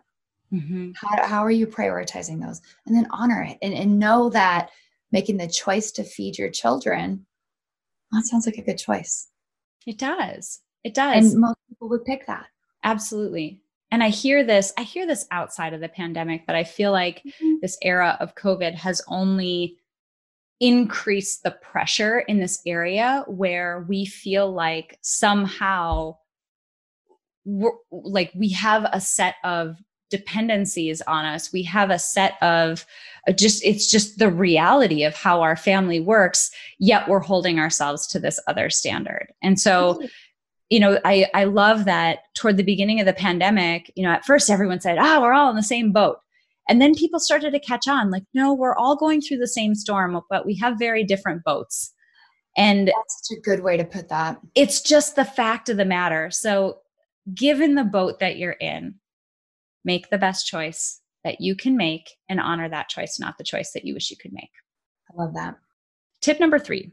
Mm-hmm. 0.53 0.93
How, 0.95 1.27
how 1.27 1.45
are 1.45 1.51
you 1.51 1.67
prioritizing 1.67 2.41
those? 2.41 2.61
And 2.87 2.95
then 2.95 3.09
honor 3.11 3.43
it 3.43 3.59
and, 3.63 3.75
and 3.75 3.99
know 3.99 4.29
that 4.31 4.71
making 5.11 5.39
the 5.39 5.49
choice 5.49 5.91
to 5.93 6.05
feed 6.05 6.39
your 6.39 6.51
children, 6.51 7.25
that 8.13 8.27
sounds 8.27 8.47
like 8.47 8.59
a 8.59 8.63
good 8.63 8.79
choice. 8.79 9.29
It 9.87 9.99
does. 9.99 10.61
It 10.85 10.95
does. 10.95 11.33
And 11.33 11.41
most 11.41 11.59
people 11.69 11.89
would 11.89 12.05
pick 12.05 12.27
that. 12.27 12.47
Absolutely 12.85 13.63
and 13.95 14.03
I 14.03 14.09
hear 14.09 14.43
this, 14.43 14.73
I 14.77 14.83
hear 14.83 15.07
this 15.07 15.25
outside 15.31 15.73
of 15.73 15.81
the 15.81 15.89
pandemic, 15.89 16.47
but 16.49 16.57
I 16.57 16.65
feel 16.65 16.91
like 16.91 17.23
mm-hmm. 17.25 17.59
this 17.63 17.79
era 17.81 18.17
of 18.19 18.35
COVID 18.35 18.75
has 18.75 19.01
only 19.07 19.77
increased 20.59 21.45
the 21.45 21.53
pressure 21.53 22.19
in 22.19 22.41
this 22.41 22.61
area 22.67 23.23
where 23.29 23.87
we 23.89 24.05
feel 24.05 24.53
like 24.53 24.99
somehow 25.01 26.17
like 27.93 28.33
we 28.35 28.49
have 28.49 28.85
a 28.93 29.01
set 29.01 29.37
of 29.45 29.77
dependencies 30.11 31.01
on 31.03 31.25
us. 31.25 31.53
We 31.53 31.63
have 31.63 31.91
a 31.91 31.99
set 31.99 32.35
of 32.43 32.85
uh, 33.29 33.33
just 33.33 33.65
it's 33.65 33.89
just 33.89 34.19
the 34.19 34.31
reality 34.31 35.05
of 35.05 35.15
how 35.15 35.41
our 35.41 35.57
family 35.57 36.01
works 36.01 36.51
yet 36.81 37.09
we're 37.09 37.21
holding 37.21 37.61
ourselves 37.61 38.09
to 38.09 38.19
this 38.19 38.41
other 38.49 38.71
standard. 38.71 39.33
And 39.41 39.61
so 39.61 40.03
you 40.75 40.81
know, 40.81 40.99
I, 41.05 41.29
I 41.35 41.45
love 41.45 41.85
that 41.85 42.35
toward 42.35 42.57
the 42.57 42.65
beginning 42.65 42.99
of 42.99 43.07
the 43.07 43.13
pandemic, 43.13 43.93
you 43.95 44.03
know, 44.03 44.11
at 44.11 44.25
first 44.25 44.51
everyone 44.51 44.81
said, 44.81 44.99
oh, 44.99 45.23
we're 45.23 45.33
all 45.33 45.49
in 45.49 45.55
the 45.55 45.63
same 45.63 45.93
boat. 45.93 46.17
And 46.69 46.83
then 46.83 46.97
people 46.97 47.21
started 47.21 47.53
to 47.53 47.61
catch 47.61 47.87
on 47.87 48.11
like, 48.11 48.25
no, 48.35 48.53
we're 48.53 48.75
all 48.75 48.97
going 48.97 49.21
through 49.21 49.37
the 49.37 49.47
same 49.47 49.77
storm, 49.77 50.21
but 50.29 50.45
we 50.45 50.57
have 50.57 50.77
very 50.77 51.05
different 51.05 51.45
boats. 51.45 51.95
And 52.57 52.89
that's 52.89 53.21
such 53.23 53.39
a 53.39 53.41
good 53.41 53.63
way 53.63 53.77
to 53.77 53.85
put 53.85 54.09
that. 54.09 54.41
It's 54.57 54.81
just 54.81 55.15
the 55.15 55.25
fact 55.25 55.69
of 55.69 55.77
the 55.77 55.85
matter. 55.85 56.29
So, 56.33 56.79
given 57.33 57.77
the 57.77 57.85
boat 57.85 58.19
that 58.19 58.37
you're 58.37 58.57
in, 58.61 58.97
make 59.85 60.11
the 60.11 60.19
best 60.19 60.45
choice 60.45 61.01
that 61.23 61.41
you 61.41 61.55
can 61.55 61.77
make 61.77 62.11
and 62.29 62.41
honor 62.41 62.69
that 62.69 62.89
choice, 62.89 63.21
not 63.21 63.39
the 63.39 63.45
choice 63.45 63.71
that 63.75 63.85
you 63.85 63.95
wish 63.95 64.11
you 64.11 64.17
could 64.17 64.33
make. 64.33 64.51
I 65.09 65.23
love 65.23 65.35
that. 65.35 65.55
Tip 66.21 66.41
number 66.41 66.59
three 66.59 66.91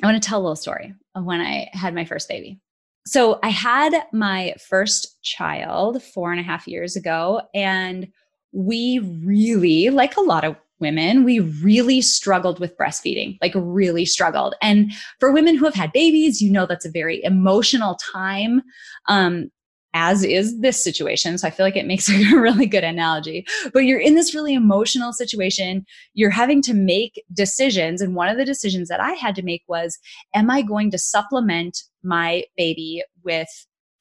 I 0.00 0.06
want 0.06 0.22
to 0.22 0.28
tell 0.28 0.38
a 0.38 0.42
little 0.42 0.56
story 0.56 0.94
of 1.16 1.24
when 1.24 1.40
I 1.40 1.68
had 1.72 1.92
my 1.92 2.04
first 2.04 2.28
baby. 2.28 2.60
So 3.08 3.38
I 3.42 3.48
had 3.48 3.94
my 4.12 4.54
first 4.68 5.22
child 5.22 6.02
four 6.02 6.30
and 6.30 6.38
a 6.38 6.42
half 6.42 6.68
years 6.68 6.94
ago, 6.94 7.40
and 7.54 8.06
we 8.52 8.98
really, 9.24 9.88
like 9.88 10.14
a 10.18 10.20
lot 10.20 10.44
of 10.44 10.56
women, 10.78 11.24
we 11.24 11.40
really 11.40 12.02
struggled 12.02 12.60
with 12.60 12.76
breastfeeding, 12.76 13.38
like 13.40 13.52
really 13.54 14.04
struggled. 14.04 14.56
And 14.60 14.92
for 15.20 15.32
women 15.32 15.56
who 15.56 15.64
have 15.64 15.74
had 15.74 15.90
babies, 15.92 16.42
you 16.42 16.52
know 16.52 16.66
that's 16.66 16.84
a 16.84 16.90
very 16.90 17.24
emotional 17.24 17.94
time. 18.12 18.60
Um, 19.08 19.50
as 19.94 20.22
is 20.22 20.60
this 20.60 20.84
situation. 20.84 21.38
So 21.38 21.48
I 21.48 21.50
feel 21.50 21.64
like 21.64 21.74
it 21.74 21.86
makes 21.86 22.10
a 22.10 22.36
really 22.36 22.66
good 22.66 22.84
analogy. 22.84 23.46
But 23.72 23.80
you're 23.80 23.98
in 23.98 24.16
this 24.16 24.34
really 24.34 24.52
emotional 24.52 25.14
situation. 25.14 25.86
You're 26.12 26.28
having 26.28 26.60
to 26.62 26.74
make 26.74 27.24
decisions. 27.32 28.02
And 28.02 28.14
one 28.14 28.28
of 28.28 28.36
the 28.36 28.44
decisions 28.44 28.88
that 28.90 29.00
I 29.00 29.12
had 29.12 29.34
to 29.36 29.42
make 29.42 29.62
was 29.66 29.98
Am 30.34 30.50
I 30.50 30.60
going 30.60 30.90
to 30.90 30.98
supplement 30.98 31.82
my 32.08 32.44
baby 32.56 33.02
with 33.24 33.48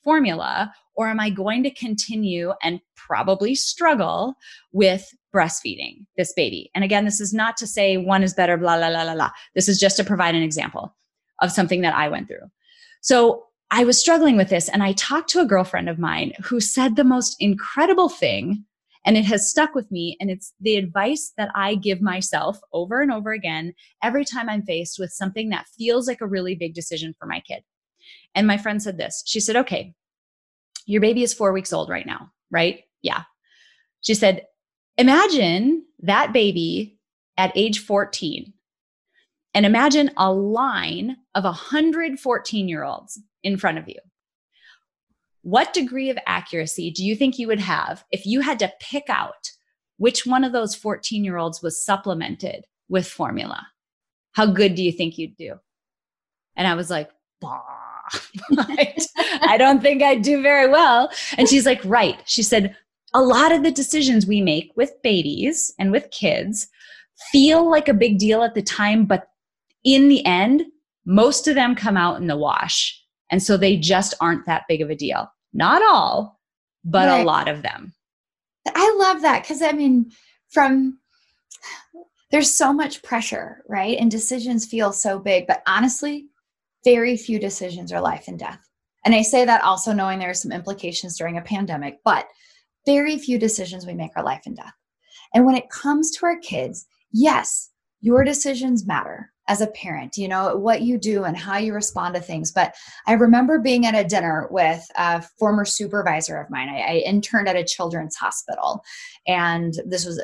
formula? 0.03 0.73
Or 0.95 1.09
am 1.09 1.19
I 1.19 1.29
going 1.29 1.63
to 1.63 1.73
continue 1.73 2.53
and 2.63 2.79
probably 2.95 3.53
struggle 3.53 4.35
with 4.71 5.13
breastfeeding 5.35 6.05
this 6.15 6.33
baby? 6.33 6.71
And 6.73 6.83
again, 6.83 7.05
this 7.05 7.19
is 7.19 7.33
not 7.33 7.57
to 7.57 7.67
say 7.67 7.97
one 7.97 8.23
is 8.23 8.33
better, 8.33 8.57
blah, 8.57 8.77
blah, 8.77 8.89
blah, 8.89 9.03
blah, 9.03 9.13
blah. 9.13 9.31
This 9.53 9.67
is 9.67 9.79
just 9.79 9.97
to 9.97 10.03
provide 10.03 10.33
an 10.33 10.41
example 10.41 10.95
of 11.41 11.51
something 11.51 11.81
that 11.81 11.93
I 11.93 12.07
went 12.07 12.27
through. 12.27 12.49
So 13.01 13.43
I 13.69 13.83
was 13.83 13.99
struggling 13.99 14.37
with 14.37 14.49
this 14.49 14.69
and 14.69 14.81
I 14.81 14.93
talked 14.93 15.29
to 15.31 15.41
a 15.41 15.45
girlfriend 15.45 15.89
of 15.89 15.99
mine 15.99 16.31
who 16.41 16.61
said 16.61 16.95
the 16.95 17.03
most 17.03 17.35
incredible 17.39 18.09
thing 18.09 18.63
and 19.05 19.17
it 19.17 19.25
has 19.25 19.49
stuck 19.49 19.75
with 19.75 19.91
me 19.91 20.17
and 20.19 20.31
it's 20.31 20.53
the 20.61 20.77
advice 20.77 21.33
that 21.37 21.49
I 21.53 21.75
give 21.75 22.01
myself 22.01 22.59
over 22.73 23.01
and 23.01 23.11
over 23.11 23.31
again 23.31 23.73
every 24.01 24.25
time 24.25 24.49
I'm 24.49 24.63
faced 24.63 24.99
with 24.99 25.11
something 25.11 25.49
that 25.49 25.67
feels 25.77 26.07
like 26.07 26.21
a 26.21 26.27
really 26.27 26.55
big 26.55 26.73
decision 26.73 27.13
for 27.19 27.25
my 27.25 27.41
kid. 27.41 27.63
And 28.37 28.47
my 28.47 28.57
friend 28.57 28.81
said 28.81 28.97
this. 28.97 29.21
She 29.25 29.41
said, 29.41 29.57
"Okay, 29.57 29.93
your 30.85 31.01
baby 31.01 31.23
is 31.23 31.33
4 31.33 31.51
weeks 31.51 31.73
old 31.73 31.89
right 31.89 32.05
now, 32.05 32.31
right? 32.49 32.83
Yeah." 33.01 33.23
She 33.99 34.13
said, 34.13 34.45
"Imagine 34.97 35.83
that 35.99 36.31
baby 36.31 36.97
at 37.37 37.51
age 37.55 37.79
14 37.79 38.53
and 39.53 39.65
imagine 39.65 40.11
a 40.17 40.31
line 40.31 41.17
of 41.35 41.43
114 41.43 42.67
year 42.67 42.83
olds 42.83 43.19
in 43.43 43.57
front 43.57 43.77
of 43.77 43.87
you. 43.87 43.99
What 45.41 45.73
degree 45.73 46.09
of 46.09 46.17
accuracy 46.25 46.91
do 46.91 47.05
you 47.05 47.15
think 47.15 47.39
you 47.39 47.47
would 47.47 47.59
have 47.59 48.03
if 48.11 48.25
you 48.25 48.41
had 48.41 48.59
to 48.59 48.73
pick 48.79 49.05
out 49.09 49.51
which 49.97 50.25
one 50.25 50.43
of 50.43 50.51
those 50.51 50.75
14 50.75 51.23
year 51.23 51.37
olds 51.37 51.61
was 51.61 51.83
supplemented 51.83 52.65
with 52.89 53.07
formula? 53.07 53.67
How 54.33 54.45
good 54.45 54.75
do 54.75 54.83
you 54.83 54.91
think 54.91 55.17
you'd 55.17 55.37
do? 55.37 55.55
And 56.55 56.67
I 56.67 56.75
was 56.75 56.89
like, 56.89 57.09
I 58.57 59.55
don't 59.57 59.81
think 59.81 60.01
I'd 60.01 60.21
do 60.21 60.41
very 60.41 60.69
well. 60.69 61.09
And 61.37 61.47
she's 61.47 61.65
like, 61.65 61.81
right. 61.83 62.19
She 62.25 62.43
said, 62.43 62.75
a 63.13 63.21
lot 63.21 63.51
of 63.51 63.63
the 63.63 63.71
decisions 63.71 64.27
we 64.27 64.41
make 64.41 64.71
with 64.75 64.91
babies 65.01 65.73
and 65.79 65.91
with 65.91 66.11
kids 66.11 66.67
feel 67.31 67.69
like 67.69 67.87
a 67.87 67.93
big 67.93 68.19
deal 68.19 68.43
at 68.43 68.53
the 68.53 68.61
time, 68.61 69.05
but 69.05 69.29
in 69.83 70.07
the 70.09 70.25
end, 70.25 70.63
most 71.05 71.47
of 71.47 71.55
them 71.55 71.73
come 71.73 71.97
out 71.97 72.19
in 72.19 72.27
the 72.27 72.37
wash. 72.37 73.01
And 73.31 73.41
so 73.41 73.57
they 73.57 73.77
just 73.77 74.13
aren't 74.21 74.45
that 74.45 74.63
big 74.67 74.81
of 74.81 74.89
a 74.89 74.95
deal. 74.95 75.31
Not 75.53 75.81
all, 75.81 76.39
but 76.83 77.07
right. 77.07 77.21
a 77.21 77.23
lot 77.23 77.47
of 77.47 77.61
them. 77.61 77.93
I 78.67 78.95
love 78.99 79.21
that 79.21 79.43
because 79.43 79.61
I 79.61 79.71
mean, 79.71 80.11
from 80.49 80.99
there's 82.31 82.53
so 82.53 82.73
much 82.73 83.01
pressure, 83.03 83.63
right? 83.67 83.97
And 83.97 84.11
decisions 84.11 84.65
feel 84.65 84.91
so 84.91 85.19
big, 85.19 85.47
but 85.47 85.63
honestly, 85.65 86.27
very 86.91 87.17
few 87.17 87.37
decisions 87.39 87.91
are 87.91 88.09
life 88.11 88.25
and 88.29 88.39
death. 88.39 88.63
And 89.03 89.13
I 89.13 89.21
say 89.21 89.45
that 89.45 89.63
also 89.69 89.91
knowing 89.93 90.19
there 90.19 90.29
are 90.29 90.43
some 90.43 90.53
implications 90.59 91.17
during 91.17 91.37
a 91.37 91.49
pandemic, 91.53 91.95
but 92.05 92.27
very 92.85 93.17
few 93.17 93.37
decisions 93.37 93.85
we 93.85 93.93
make 94.01 94.11
are 94.15 94.23
life 94.23 94.43
and 94.45 94.55
death. 94.55 94.77
And 95.33 95.45
when 95.45 95.57
it 95.57 95.69
comes 95.69 96.11
to 96.11 96.25
our 96.25 96.39
kids, 96.39 96.85
yes, 97.11 97.69
your 97.99 98.23
decisions 98.23 98.87
matter. 98.87 99.31
as 99.47 99.61
a 99.61 99.67
parent, 99.67 100.17
you 100.17 100.27
know, 100.27 100.55
what 100.55 100.81
you 100.81 100.97
do 100.97 101.23
and 101.23 101.37
how 101.37 101.57
you 101.57 101.73
respond 101.73 102.15
to 102.15 102.21
things. 102.21 102.51
But 102.51 102.75
I 103.07 103.13
remember 103.13 103.59
being 103.59 103.85
at 103.85 103.95
a 103.95 104.07
dinner 104.07 104.47
with 104.51 104.85
a 104.97 105.21
former 105.39 105.65
supervisor 105.65 106.37
of 106.37 106.49
mine. 106.49 106.69
I, 106.69 106.79
I 106.79 106.93
interned 107.05 107.47
at 107.47 107.55
a 107.55 107.63
children's 107.63 108.15
hospital, 108.15 108.83
and 109.25 109.73
this 109.85 110.05
was 110.05 110.23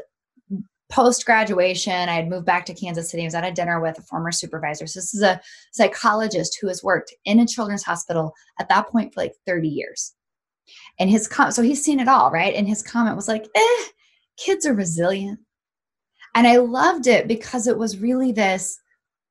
post 0.93 1.25
graduation. 1.25 1.91
I 2.09 2.13
had 2.13 2.29
moved 2.29 2.45
back 2.45 2.65
to 2.67 2.73
Kansas 2.73 3.09
City. 3.09 3.23
I 3.23 3.25
was 3.25 3.35
at 3.35 3.43
a 3.43 3.51
dinner 3.51 3.81
with 3.81 3.97
a 3.97 4.03
former 4.03 4.31
supervisor. 4.31 4.85
So, 4.85 4.99
this 4.99 5.13
is 5.13 5.21
a 5.21 5.41
psychologist 5.71 6.57
who 6.61 6.67
has 6.67 6.83
worked 6.83 7.13
in 7.25 7.39
a 7.39 7.47
children's 7.47 7.83
hospital 7.83 8.33
at 8.59 8.69
that 8.69 8.87
point 8.89 9.13
for 9.13 9.21
like 9.21 9.33
30 9.47 9.67
years. 9.67 10.13
And 10.99 11.09
his 11.09 11.27
comment, 11.27 11.55
so 11.55 11.61
he's 11.61 11.83
seen 11.83 11.99
it 11.99 12.07
all, 12.07 12.31
right? 12.31 12.53
And 12.53 12.67
his 12.67 12.83
comment 12.83 13.15
was 13.15 13.27
like, 13.27 13.47
eh, 13.55 13.83
kids 14.37 14.65
are 14.65 14.73
resilient. 14.73 15.39
And 16.35 16.47
I 16.47 16.57
loved 16.57 17.07
it 17.07 17.27
because 17.27 17.67
it 17.67 17.77
was 17.77 17.99
really 17.99 18.31
this 18.31 18.79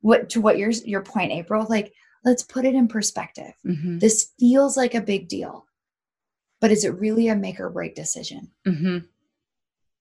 what 0.02 0.28
to 0.28 0.40
what 0.40 0.58
your 0.58 0.70
your 0.84 1.00
point 1.00 1.32
april 1.32 1.66
like 1.70 1.92
let's 2.24 2.42
put 2.42 2.64
it 2.64 2.74
in 2.74 2.86
perspective 2.86 3.54
mm-hmm. 3.64 3.98
this 3.98 4.32
feels 4.38 4.76
like 4.76 4.94
a 4.94 5.00
big 5.00 5.28
deal 5.28 5.64
but 6.60 6.70
is 6.70 6.84
it 6.84 6.98
really 7.00 7.28
a 7.28 7.36
make 7.36 7.58
or 7.58 7.70
break 7.70 7.94
decision 7.94 8.50
mm-hmm. 8.66 8.98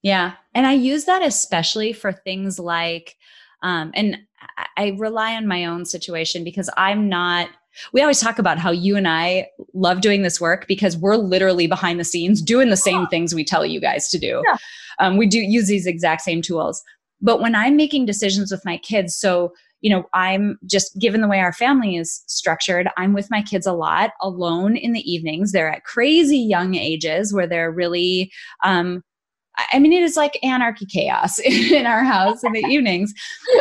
Yeah 0.02 0.34
and 0.54 0.68
i 0.68 0.74
use 0.74 1.06
that 1.06 1.24
especially 1.24 1.94
for 1.94 2.12
things 2.12 2.60
like 2.60 3.18
um, 3.64 3.92
and 3.94 4.18
I 4.76 4.96
rely 4.98 5.36
on 5.36 5.46
my 5.46 5.66
own 5.66 5.86
situation 5.86 6.44
because 6.44 6.70
i'm 6.78 7.08
not 7.10 7.50
we 7.94 8.02
always 8.02 8.20
talk 8.20 8.40
about 8.40 8.58
how 8.58 8.72
you 8.72 8.96
and 8.98 9.08
I 9.08 9.48
love 9.74 10.02
doing 10.02 10.24
this 10.24 10.42
work 10.42 10.68
because 10.68 10.98
we're 10.98 11.16
literally 11.16 11.68
behind 11.68 12.00
the 12.00 12.04
scenes 12.04 12.42
doing 12.42 12.70
the 12.70 12.78
same 12.78 13.08
things 13.08 13.34
we 13.34 13.46
tell 13.46 13.66
you 13.66 13.80
guys 13.80 14.10
to 14.10 14.20
do. 14.20 14.44
Yeah. 14.46 14.58
Um, 15.00 15.18
we 15.18 15.26
do 15.26 15.40
use 15.40 15.68
these 15.68 15.88
exact 15.88 16.22
same 16.22 16.42
tools. 16.42 16.84
But 17.22 17.40
when 17.40 17.56
I'm 17.56 17.76
making 17.76 18.06
decisions 18.06 18.52
with 18.52 18.66
my 18.66 18.78
kids, 18.78 19.16
so 19.16 19.54
you 19.82 19.90
know, 19.90 20.04
I'm 20.14 20.60
just 20.66 20.98
given 21.00 21.22
the 21.22 21.28
way 21.28 21.40
our 21.40 21.54
family 21.54 21.96
is 21.96 22.24
structured, 22.28 22.88
I'm 22.98 23.14
with 23.14 23.32
my 23.32 23.42
kids 23.42 23.66
a 23.66 23.74
lot 23.74 24.12
alone 24.22 24.78
in 24.78 24.94
the 24.94 25.12
evenings. 25.12 25.52
They're 25.52 25.72
at 25.72 25.86
crazy 25.86 26.38
young 26.38 26.76
ages 26.76 27.34
where 27.34 27.48
they're 27.48 27.72
really, 27.72 28.32
um, 28.64 29.04
I 29.72 29.80
mean, 29.80 29.94
it 29.94 30.04
is 30.04 30.16
like 30.16 30.38
anarchy 30.44 30.86
chaos 30.86 31.40
in 31.46 31.86
our 31.86 32.04
house 32.04 32.44
in 32.44 32.54
the 32.54 32.66
evenings. 32.70 33.14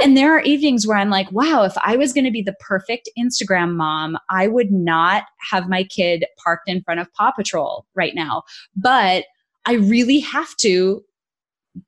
And 0.03 0.17
there 0.17 0.35
are 0.35 0.41
evenings 0.41 0.87
where 0.87 0.97
I'm 0.97 1.11
like, 1.11 1.31
wow, 1.33 1.63
if 1.63 1.77
I 1.83 1.97
was 1.97 2.13
going 2.13 2.25
to 2.25 2.31
be 2.31 2.43
the 2.43 2.57
perfect 2.61 3.09
Instagram 3.19 3.75
mom, 3.75 4.19
I 4.29 4.49
would 4.49 4.71
not 4.71 5.25
have 5.51 5.69
my 5.69 5.85
kid 5.85 6.25
parked 6.43 6.69
in 6.69 6.83
front 6.83 7.01
of 7.01 7.13
Paw 7.13 7.33
Patrol 7.33 7.87
right 7.95 8.15
now. 8.15 8.43
But 8.77 9.25
I 9.67 9.75
really 9.75 10.21
have 10.21 10.57
to 10.59 11.03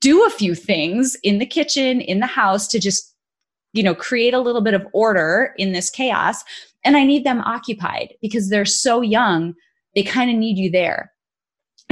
do 0.00 0.24
a 0.24 0.30
few 0.30 0.54
things 0.54 1.16
in 1.22 1.38
the 1.38 1.46
kitchen, 1.46 2.00
in 2.00 2.20
the 2.20 2.26
house 2.26 2.68
to 2.68 2.78
just 2.78 3.12
you 3.72 3.82
know, 3.82 3.94
create 3.94 4.34
a 4.34 4.40
little 4.40 4.60
bit 4.60 4.74
of 4.74 4.86
order 4.92 5.54
in 5.56 5.72
this 5.72 5.90
chaos. 5.90 6.44
And 6.84 6.96
I 6.96 7.04
need 7.04 7.24
them 7.24 7.40
occupied 7.40 8.14
because 8.20 8.48
they're 8.48 8.64
so 8.64 9.00
young, 9.00 9.54
they 9.94 10.02
kind 10.02 10.30
of 10.30 10.36
need 10.36 10.58
you 10.58 10.70
there. 10.70 11.12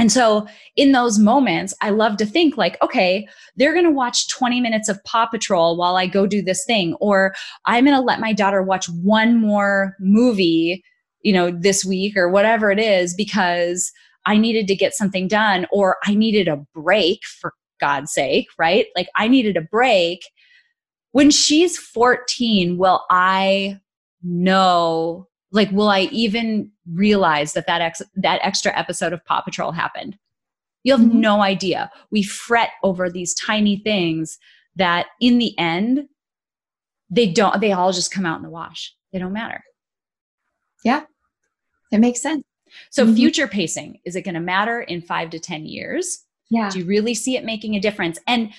And 0.01 0.11
so 0.11 0.47
in 0.75 0.93
those 0.93 1.19
moments, 1.19 1.75
I 1.79 1.91
love 1.91 2.17
to 2.17 2.25
think 2.25 2.57
like, 2.57 2.75
okay, 2.81 3.27
they're 3.55 3.71
going 3.71 3.85
to 3.85 3.91
watch 3.91 4.29
20 4.29 4.59
minutes 4.59 4.89
of 4.89 4.97
Paw 5.03 5.27
Patrol 5.27 5.77
while 5.77 5.95
I 5.95 6.07
go 6.07 6.25
do 6.25 6.41
this 6.41 6.65
thing, 6.65 6.95
or 6.95 7.35
I'm 7.67 7.85
going 7.85 7.95
to 7.95 8.01
let 8.01 8.19
my 8.19 8.33
daughter 8.33 8.63
watch 8.63 8.89
one 8.89 9.39
more 9.39 9.95
movie, 9.99 10.83
you 11.21 11.31
know, 11.31 11.51
this 11.51 11.85
week 11.85 12.17
or 12.17 12.29
whatever 12.29 12.71
it 12.71 12.79
is 12.79 13.13
because 13.13 13.91
I 14.25 14.39
needed 14.39 14.67
to 14.69 14.75
get 14.75 14.95
something 14.95 15.27
done 15.27 15.67
or 15.71 15.97
I 16.03 16.15
needed 16.15 16.47
a 16.47 16.65
break 16.73 17.19
for 17.39 17.53
God's 17.79 18.11
sake, 18.11 18.47
right? 18.57 18.87
Like 18.95 19.09
I 19.15 19.27
needed 19.27 19.55
a 19.55 19.61
break 19.61 20.23
when 21.11 21.29
she's 21.29 21.77
14 21.77 22.77
will 22.77 23.03
i 23.09 23.77
know 24.23 25.27
like 25.51 25.71
will 25.71 25.89
i 25.89 26.01
even 26.11 26.71
realize 26.91 27.53
that 27.53 27.67
that 27.67 27.81
ex- 27.81 28.01
that 28.15 28.39
extra 28.43 28.77
episode 28.77 29.13
of 29.13 29.23
paw 29.25 29.41
patrol 29.41 29.71
happened? 29.71 30.17
You 30.83 30.93
have 30.93 31.05
mm-hmm. 31.05 31.19
no 31.19 31.41
idea. 31.41 31.91
We 32.09 32.23
fret 32.23 32.71
over 32.83 33.09
these 33.09 33.33
tiny 33.35 33.77
things 33.77 34.39
that 34.75 35.07
in 35.19 35.37
the 35.37 35.57
end 35.59 36.07
they 37.09 37.27
don't 37.27 37.59
they 37.59 37.73
all 37.73 37.91
just 37.91 38.11
come 38.11 38.25
out 38.25 38.37
in 38.37 38.43
the 38.43 38.49
wash. 38.49 38.95
They 39.11 39.19
don't 39.19 39.33
matter. 39.33 39.63
Yeah. 40.83 41.03
It 41.91 41.99
makes 41.99 42.21
sense. 42.21 42.43
So 42.89 43.05
mm-hmm. 43.05 43.15
future 43.15 43.47
pacing 43.47 43.99
is 44.05 44.15
it 44.15 44.21
going 44.21 44.35
to 44.35 44.39
matter 44.39 44.81
in 44.81 45.01
5 45.01 45.29
to 45.31 45.39
10 45.39 45.65
years? 45.65 46.23
Yeah. 46.49 46.69
Do 46.69 46.79
you 46.79 46.85
really 46.85 47.13
see 47.13 47.35
it 47.35 47.43
making 47.43 47.75
a 47.75 47.79
difference? 47.79 48.17
And 48.27 48.51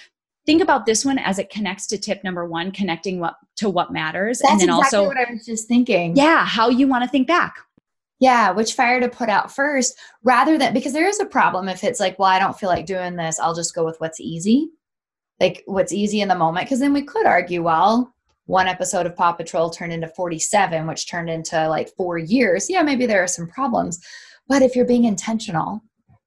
think 0.46 0.62
about 0.62 0.87
this 0.87 1.05
one 1.05 1.18
as 1.18 1.38
it 1.38 1.50
connects 1.50 1.87
to 1.88 1.98
tip 1.98 2.22
number 2.24 2.44
one 2.44 2.70
connecting 2.72 3.20
what 3.20 3.35
to 3.57 3.68
what 3.68 3.92
matters 3.92 4.40
That's 4.40 4.52
and 4.52 4.61
then 4.61 4.68
exactly 4.70 4.98
also 4.98 5.09
what 5.09 5.16
i 5.16 5.33
was 5.33 5.44
just 5.44 5.68
thinking. 5.68 6.16
Yeah 6.16 6.44
how 6.44 6.68
you 6.68 6.88
want 6.88 7.05
to 7.05 7.11
think 7.11 7.28
back. 7.28 7.55
Yeah 8.18 8.50
which 8.50 8.74
fire 8.74 9.00
to 9.00 9.09
put 9.09 9.28
out 9.28 9.55
first 9.55 9.98
rather 10.22 10.59
than 10.59 10.74
because 10.74 10.92
there 10.92 11.09
is 11.09 11.20
a 11.20 11.26
problem 11.26 11.68
if 11.68 11.85
it's 11.85 12.00
like 12.00 12.18
well 12.18 12.28
i 12.28 12.38
don't 12.38 12.59
feel 12.59 12.68
like 12.68 12.87
doing 12.87 13.16
this 13.16 13.38
i'll 13.38 13.55
just 13.55 13.74
go 13.74 13.85
with 13.85 13.96
what's 13.98 14.20
easy. 14.20 14.68
Like 15.40 15.62
what's 15.66 15.92
easy 15.92 16.20
in 16.20 16.28
the 16.28 16.37
moment 16.37 16.66
because 16.66 16.81
then 16.81 16.92
we 16.92 17.02
could 17.02 17.26
argue 17.26 17.62
well 17.62 18.12
one 18.46 18.66
episode 18.66 19.07
of 19.07 19.16
paw 19.16 19.33
patrol 19.33 19.70
turned 19.70 19.92
into 19.92 20.09
47 20.09 20.87
which 20.87 21.09
turned 21.09 21.31
into 21.31 21.68
like 21.68 21.88
four 21.96 22.18
years. 22.18 22.68
Yeah 22.68 22.83
maybe 22.83 23.07
there 23.07 23.22
are 23.22 23.28
some 23.28 23.48
problems 23.48 24.00
but 24.48 24.62
if 24.62 24.74
you're 24.74 24.85
being 24.87 25.05
intentional 25.05 25.81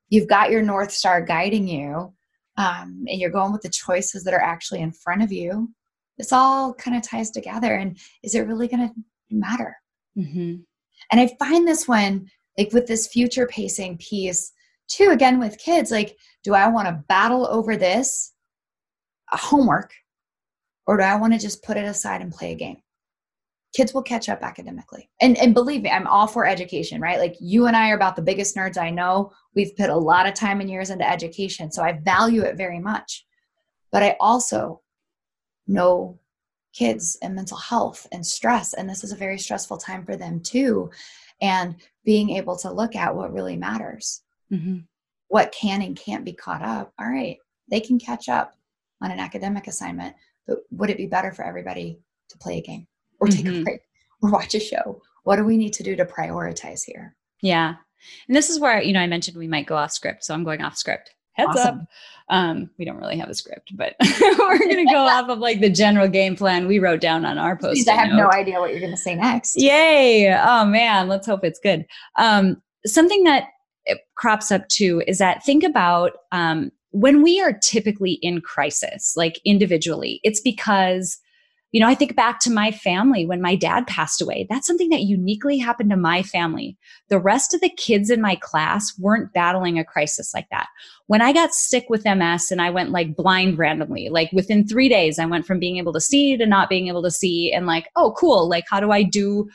you've 0.10 0.30
got 0.30 0.52
your 0.52 0.62
north 0.62 0.92
star 0.92 1.22
guiding 1.22 1.68
you 1.68 2.14
um, 2.58 3.06
and 3.08 3.20
you're 3.20 3.30
going 3.30 3.52
with 3.52 3.62
the 3.62 3.70
choices 3.70 4.24
that 4.24 4.34
are 4.34 4.42
actually 4.42 4.82
in 4.82 4.92
front 4.92 5.22
of 5.22 5.32
you 5.32 5.70
this 6.18 6.32
all 6.32 6.74
kind 6.74 6.96
of 6.96 7.04
ties 7.04 7.30
together. 7.30 7.76
And 7.76 7.98
is 8.24 8.36
it 8.36 8.48
really 8.48 8.70
going 8.70 8.88
to 8.88 8.96
matter? 9.30 9.76
Mm-hmm. 10.18 10.62
and 11.12 11.20
i 11.20 11.30
find 11.40 11.68
this 11.68 11.90
one 11.90 12.30
like 12.58 12.72
with 12.72 12.88
this 12.88 13.06
future 13.06 13.46
pacing 13.48 13.98
piece 13.98 14.54
too 14.88 15.10
again 15.10 15.40
with 15.40 15.58
kids 15.58 15.92
like 15.92 16.16
do 16.42 16.54
i 16.54 16.70
want 16.70 16.88
to 16.88 17.04
battle 17.10 17.46
over 17.48 17.76
this 17.76 18.32
homework 19.28 19.92
or 20.88 20.96
do 20.96 21.04
i 21.04 21.18
want 21.18 21.34
to 21.34 21.40
just 21.40 21.64
put 21.64 21.76
it 21.76 21.84
aside 21.84 22.22
and 22.22 22.32
play 22.32 22.54
a 22.54 22.56
game 22.56 22.78
kids 23.76 23.94
will 23.94 24.02
catch 24.02 24.30
up 24.30 24.42
academically. 24.42 25.10
And 25.22 25.38
and 25.38 25.54
believe 25.54 25.82
me, 25.82 25.90
I'm 25.90 26.08
all 26.08 26.28
for 26.28 26.46
education, 26.46 27.02
right? 27.02 27.20
Like 27.20 27.36
you 27.42 27.68
and 27.68 27.76
I 27.76 27.92
are 27.92 27.96
about 27.96 28.16
the 28.16 28.22
biggest 28.22 28.56
nerds 28.56 28.78
I 28.78 28.90
know. 28.90 29.32
We've 29.54 29.76
put 29.76 29.90
a 29.90 29.96
lot 29.96 30.28
of 30.28 30.34
time 30.34 30.62
and 30.62 30.70
years 30.70 30.90
into 30.90 31.10
education, 31.10 31.72
so 31.72 31.84
I 31.84 31.94
value 31.94 32.42
it 32.42 32.56
very 32.56 32.80
much. 32.80 33.26
But 33.92 34.02
I 34.02 34.16
also 34.20 34.82
know 35.68 36.20
kids 36.74 37.18
and 37.22 37.36
mental 37.36 37.58
health 37.58 38.06
and 38.12 38.26
stress 38.26 38.74
and 38.74 38.90
this 38.90 39.04
is 39.04 39.14
a 39.14 39.16
very 39.16 39.40
stressful 39.40 39.78
time 39.78 40.06
for 40.06 40.18
them 40.18 40.42
too 40.42 40.92
and 41.42 41.76
being 42.04 42.32
able 42.32 42.58
to 42.58 42.72
look 42.72 42.96
at 42.96 43.16
what 43.16 43.34
really 43.34 43.56
matters. 43.56 44.24
Mm-hmm. 44.52 44.80
What 45.30 45.54
can 45.54 45.82
and 45.82 45.98
can't 45.98 46.26
be 46.26 46.34
caught 46.34 46.62
up. 46.62 46.94
All 47.00 47.08
right, 47.08 47.38
they 47.70 47.80
can 47.80 47.98
catch 47.98 48.30
up 48.30 48.56
on 49.02 49.12
an 49.12 49.20
academic 49.20 49.68
assignment, 49.68 50.16
but 50.48 50.60
would 50.72 50.90
it 50.90 50.98
be 50.98 51.08
better 51.08 51.32
for 51.32 51.46
everybody 51.46 52.00
to 52.30 52.38
play 52.38 52.60
a 52.60 52.62
game? 52.62 52.88
Or 53.26 53.32
take 53.32 53.46
mm-hmm. 53.46 53.62
a 53.62 53.64
break 53.64 53.82
or 54.22 54.32
watch 54.32 54.56
a 54.56 54.60
show. 54.60 55.02
What 55.24 55.38
do 55.38 55.44
we 55.44 55.58
need 55.58 55.74
to 55.74 55.84
do 55.84 55.96
to 55.96 56.06
prioritize 56.06 56.84
here? 56.86 57.16
Yeah. 57.42 57.76
And 58.28 58.36
this 58.36 58.50
is 58.50 58.60
where, 58.60 58.82
you 58.82 58.94
know, 58.94 59.00
I 59.00 59.08
mentioned 59.08 59.38
we 59.38 59.48
might 59.48 59.66
go 59.66 59.76
off 59.76 59.92
script. 59.92 60.24
So 60.24 60.34
I'm 60.34 60.44
going 60.44 60.62
off 60.62 60.78
script. 60.78 61.12
Heads 61.34 61.58
awesome. 61.58 61.80
up. 61.82 61.88
Um, 62.30 62.70
we 62.78 62.86
don't 62.86 62.98
really 62.98 63.18
have 63.18 63.30
a 63.30 63.36
script, 63.36 63.76
but 63.76 63.96
we're 64.22 64.58
going 64.58 64.88
to 64.88 64.92
go 64.92 65.00
off 65.08 65.30
of 65.30 65.40
like 65.40 65.60
the 65.60 65.70
general 65.70 66.08
game 66.08 66.36
plan 66.36 66.68
we 66.68 66.80
wrote 66.80 67.02
down 67.02 67.26
on 67.26 67.38
our 67.38 67.58
post. 67.58 67.90
I 67.90 67.94
have 67.94 68.10
note. 68.10 68.18
no 68.18 68.32
idea 68.32 68.60
what 68.60 68.72
you're 68.72 68.80
going 68.80 68.92
to 68.92 68.98
say 68.98 69.16
next. 69.16 69.60
Yay. 69.60 70.34
Oh 70.34 70.66
man, 70.66 71.08
let's 71.08 71.28
hope 71.28 71.44
it's 71.44 71.60
good. 71.60 71.86
Um, 72.16 72.62
something 72.86 73.24
that 73.24 73.50
crops 74.16 74.52
up 74.52 74.68
too 74.70 75.04
is 75.08 75.18
that 75.18 75.44
think 75.44 75.64
about 75.64 76.14
um, 76.32 76.72
when 76.92 77.22
we 77.22 77.42
are 77.42 77.54
typically 77.54 78.14
in 78.22 78.42
crisis, 78.42 79.16
like 79.18 79.40
individually, 79.46 80.22
it's 80.24 80.40
because 80.40 81.18
you 81.76 81.82
know, 81.82 81.90
I 81.90 81.94
think 81.94 82.16
back 82.16 82.40
to 82.40 82.50
my 82.50 82.72
family 82.72 83.26
when 83.26 83.42
my 83.42 83.54
dad 83.54 83.86
passed 83.86 84.22
away. 84.22 84.48
That's 84.50 84.66
something 84.66 84.88
that 84.92 85.02
uniquely 85.02 85.58
happened 85.58 85.90
to 85.90 85.98
my 85.98 86.24
family. 86.24 86.78
The 87.10 87.20
rest 87.20 87.54
of 87.54 87.60
the 87.60 87.68
kids 87.68 88.10
in 88.10 88.22
my 88.22 88.38
class 88.38 88.98
weren't 88.98 89.34
battling 89.34 89.78
a 89.78 89.84
crisis 89.84 90.34
like 90.34 90.48
that. 90.52 90.68
When 91.08 91.22
I 91.22 91.34
got 91.34 91.54
sick 91.54 91.88
with 91.90 92.06
MS 92.06 92.50
and 92.50 92.62
I 92.62 92.70
went 92.70 92.92
like 92.92 93.18
blind 93.18 93.58
randomly, 93.58 94.08
like 94.08 94.32
within 94.32 94.66
three 94.66 94.88
days, 94.88 95.20
I 95.20 95.26
went 95.26 95.46
from 95.46 95.60
being 95.60 95.76
able 95.76 95.92
to 95.92 96.00
see 96.00 96.38
to 96.38 96.46
not 96.46 96.70
being 96.70 96.88
able 96.88 97.04
to 97.04 97.12
see 97.12 97.52
and 97.52 97.68
like, 97.68 97.90
oh, 97.98 98.16
cool. 98.18 98.48
Like, 98.48 98.64
how 98.70 98.80
do 98.80 98.92
I 98.92 99.04
do 99.04 99.50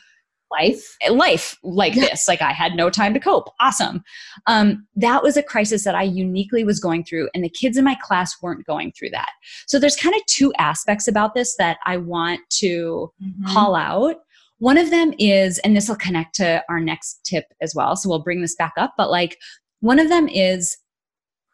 life 0.51 0.97
life 1.09 1.57
like 1.63 1.95
yeah. 1.95 2.07
this 2.07 2.27
like 2.27 2.41
i 2.41 2.51
had 2.51 2.75
no 2.75 2.89
time 2.89 3.13
to 3.13 3.19
cope. 3.19 3.49
Awesome. 3.59 4.03
Um, 4.47 4.85
that 4.95 5.23
was 5.23 5.37
a 5.37 5.43
crisis 5.43 5.83
that 5.83 5.95
i 5.95 6.03
uniquely 6.03 6.63
was 6.63 6.79
going 6.79 7.03
through 7.03 7.29
and 7.33 7.43
the 7.43 7.49
kids 7.49 7.77
in 7.77 7.85
my 7.85 7.95
class 8.01 8.35
weren't 8.41 8.65
going 8.65 8.91
through 8.91 9.11
that. 9.11 9.31
So 9.67 9.79
there's 9.79 9.95
kind 9.95 10.15
of 10.15 10.25
two 10.27 10.53
aspects 10.57 11.07
about 11.07 11.33
this 11.33 11.55
that 11.57 11.77
i 11.85 11.97
want 11.97 12.41
to 12.61 13.11
mm-hmm. 13.21 13.53
call 13.53 13.75
out. 13.75 14.17
One 14.59 14.77
of 14.77 14.91
them 14.91 15.13
is 15.17 15.59
and 15.59 15.75
this 15.75 15.89
will 15.89 15.95
connect 15.95 16.35
to 16.35 16.63
our 16.69 16.79
next 16.79 17.25
tip 17.25 17.45
as 17.61 17.73
well 17.75 17.95
so 17.95 18.09
we'll 18.09 18.19
bring 18.19 18.41
this 18.41 18.55
back 18.55 18.73
up 18.77 18.93
but 18.97 19.09
like 19.09 19.37
one 19.79 19.99
of 19.99 20.09
them 20.09 20.27
is 20.27 20.77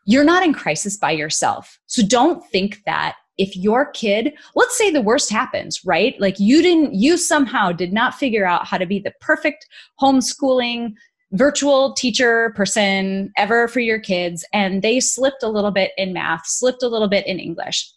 you're 0.07 0.23
not 0.23 0.43
in 0.43 0.53
crisis 0.53 0.97
by 0.97 1.11
yourself. 1.11 1.79
So 1.85 2.01
don't 2.01 2.43
think 2.49 2.81
that 2.85 3.17
if 3.37 3.55
your 3.55 3.91
kid, 3.91 4.33
let's 4.55 4.77
say 4.77 4.89
the 4.89 5.01
worst 5.01 5.29
happens, 5.29 5.85
right? 5.85 6.19
Like 6.19 6.39
you 6.39 6.61
didn't, 6.61 6.95
you 6.95 7.17
somehow 7.17 7.71
did 7.71 7.93
not 7.93 8.15
figure 8.15 8.45
out 8.45 8.65
how 8.65 8.77
to 8.77 8.85
be 8.85 8.99
the 8.99 9.13
perfect 9.21 9.67
homeschooling 10.01 10.93
virtual 11.33 11.93
teacher 11.93 12.53
person 12.55 13.31
ever 13.37 13.67
for 13.67 13.79
your 13.79 13.99
kids, 13.99 14.45
and 14.53 14.81
they 14.81 14.99
slipped 14.99 15.43
a 15.43 15.49
little 15.49 15.71
bit 15.71 15.91
in 15.97 16.13
math, 16.13 16.45
slipped 16.45 16.83
a 16.83 16.87
little 16.87 17.09
bit 17.09 17.27
in 17.27 17.39
English, 17.39 17.91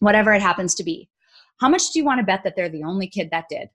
whatever 0.00 0.32
it 0.32 0.42
happens 0.42 0.74
to 0.74 0.84
be. 0.84 1.08
How 1.60 1.68
much 1.68 1.90
do 1.90 1.98
you 1.98 2.04
want 2.04 2.20
to 2.20 2.26
bet 2.26 2.44
that 2.44 2.54
they're 2.56 2.68
the 2.68 2.84
only 2.84 3.08
kid 3.08 3.30
that 3.32 3.46
did? 3.48 3.68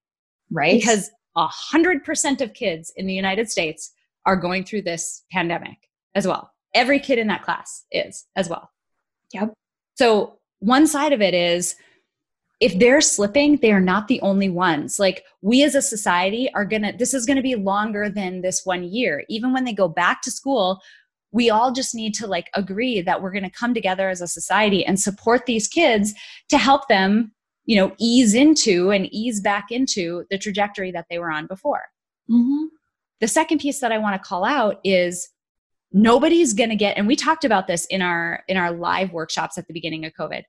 Right. 0.51 0.79
Because 0.79 1.09
a 1.35 1.47
hundred 1.47 2.03
percent 2.03 2.39
of 2.41 2.53
kids 2.53 2.93
in 2.95 3.07
the 3.07 3.13
United 3.13 3.49
States 3.49 3.91
are 4.25 4.37
going 4.37 4.63
through 4.63 4.83
this 4.83 5.23
pandemic 5.31 5.89
as 6.15 6.27
well. 6.27 6.51
Every 6.73 6.99
kid 6.99 7.19
in 7.19 7.27
that 7.27 7.43
class 7.43 7.85
is 7.91 8.25
as 8.35 8.47
well. 8.47 8.69
Yep. 9.33 9.53
So 9.95 10.39
one 10.63 10.87
side 10.87 11.11
of 11.11 11.21
it 11.21 11.33
is 11.33 11.75
if 12.61 12.79
they're 12.79 13.01
slipping, 13.01 13.57
they 13.57 13.73
are 13.73 13.81
not 13.81 14.07
the 14.07 14.21
only 14.21 14.47
ones. 14.47 14.97
Like 14.97 15.25
we 15.41 15.63
as 15.63 15.75
a 15.75 15.81
society 15.81 16.49
are 16.53 16.63
gonna, 16.63 16.95
this 16.95 17.13
is 17.13 17.25
gonna 17.25 17.41
be 17.41 17.55
longer 17.55 18.09
than 18.09 18.41
this 18.41 18.61
one 18.63 18.83
year. 18.83 19.25
Even 19.27 19.51
when 19.51 19.65
they 19.65 19.73
go 19.73 19.89
back 19.89 20.21
to 20.21 20.31
school, 20.31 20.81
we 21.33 21.49
all 21.49 21.73
just 21.73 21.93
need 21.93 22.13
to 22.13 22.27
like 22.27 22.49
agree 22.53 23.01
that 23.01 23.21
we're 23.21 23.33
gonna 23.33 23.49
come 23.49 23.73
together 23.73 24.07
as 24.07 24.21
a 24.21 24.27
society 24.27 24.85
and 24.85 24.97
support 24.97 25.45
these 25.45 25.67
kids 25.67 26.13
to 26.47 26.57
help 26.57 26.87
them, 26.87 27.33
you 27.65 27.75
know, 27.75 27.93
ease 27.99 28.33
into 28.33 28.91
and 28.91 29.13
ease 29.13 29.41
back 29.41 29.65
into 29.69 30.23
the 30.29 30.37
trajectory 30.37 30.91
that 30.91 31.07
they 31.09 31.19
were 31.19 31.31
on 31.31 31.45
before. 31.47 31.83
Mm-hmm. 32.31 32.67
The 33.19 33.27
second 33.27 33.59
piece 33.59 33.79
that 33.81 33.91
I 33.91 33.97
wanna 33.97 34.19
call 34.19 34.45
out 34.45 34.79
is 34.85 35.27
nobody's 35.93 36.53
going 36.53 36.69
to 36.69 36.75
get 36.75 36.97
and 36.97 37.07
we 37.07 37.15
talked 37.15 37.45
about 37.45 37.67
this 37.67 37.85
in 37.85 38.01
our 38.01 38.43
in 38.47 38.57
our 38.57 38.71
live 38.71 39.13
workshops 39.13 39.57
at 39.57 39.67
the 39.67 39.73
beginning 39.73 40.03
of 40.05 40.11
covid 40.13 40.41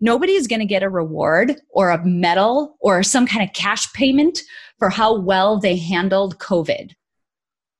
nobody's 0.00 0.46
going 0.46 0.60
to 0.60 0.66
get 0.66 0.82
a 0.82 0.88
reward 0.88 1.56
or 1.70 1.90
a 1.90 2.04
medal 2.04 2.76
or 2.80 3.02
some 3.02 3.26
kind 3.26 3.42
of 3.42 3.54
cash 3.54 3.92
payment 3.92 4.40
for 4.78 4.90
how 4.90 5.18
well 5.18 5.58
they 5.58 5.76
handled 5.76 6.38
covid. 6.38 6.92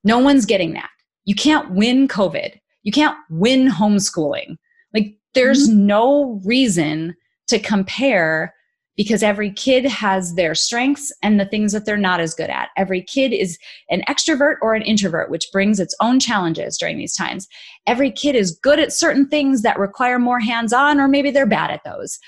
No 0.04 0.18
one's 0.18 0.46
getting 0.46 0.72
that. 0.74 0.90
You 1.24 1.34
can't 1.34 1.70
win 1.72 2.08
covid. 2.08 2.58
You 2.82 2.92
can't 2.92 3.16
win 3.28 3.68
homeschooling. 3.68 4.56
Like 4.94 5.16
there's 5.34 5.68
mm-hmm. 5.68 5.86
no 5.86 6.40
reason 6.44 7.14
to 7.48 7.58
compare 7.58 8.54
because 9.00 9.22
every 9.22 9.50
kid 9.50 9.86
has 9.86 10.34
their 10.34 10.54
strengths 10.54 11.10
and 11.22 11.40
the 11.40 11.46
things 11.46 11.72
that 11.72 11.86
they're 11.86 11.96
not 11.96 12.20
as 12.20 12.34
good 12.34 12.50
at. 12.50 12.68
Every 12.76 13.00
kid 13.00 13.32
is 13.32 13.58
an 13.88 14.02
extrovert 14.06 14.56
or 14.60 14.74
an 14.74 14.82
introvert, 14.82 15.30
which 15.30 15.50
brings 15.54 15.80
its 15.80 15.96
own 16.02 16.20
challenges 16.20 16.76
during 16.76 16.98
these 16.98 17.16
times. 17.16 17.48
Every 17.86 18.10
kid 18.10 18.36
is 18.36 18.58
good 18.62 18.78
at 18.78 18.92
certain 18.92 19.26
things 19.26 19.62
that 19.62 19.78
require 19.78 20.18
more 20.18 20.38
hands 20.38 20.74
on, 20.74 21.00
or 21.00 21.08
maybe 21.08 21.30
they're 21.30 21.46
bad 21.46 21.70
at 21.70 21.82
those. 21.82 22.18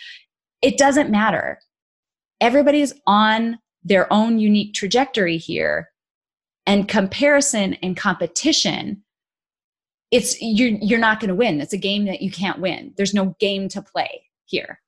It 0.62 0.78
doesn't 0.78 1.10
matter. 1.10 1.58
Everybody's 2.40 2.94
on 3.06 3.58
their 3.84 4.10
own 4.10 4.38
unique 4.38 4.72
trajectory 4.72 5.36
here. 5.36 5.90
And 6.66 6.88
comparison 6.88 7.74
and 7.82 7.98
competition 7.98 9.02
it's 10.10 10.40
you're 10.40 10.78
you're 10.80 10.98
not 10.98 11.20
going 11.20 11.28
to 11.28 11.34
win. 11.34 11.60
It's 11.60 11.72
a 11.74 11.78
game 11.78 12.06
that 12.06 12.22
you 12.22 12.30
can't 12.30 12.60
win. 12.60 12.94
There's 12.96 13.14
no 13.14 13.34
game 13.40 13.68
to 13.68 13.82
play 13.82 14.24
here. 14.46 14.80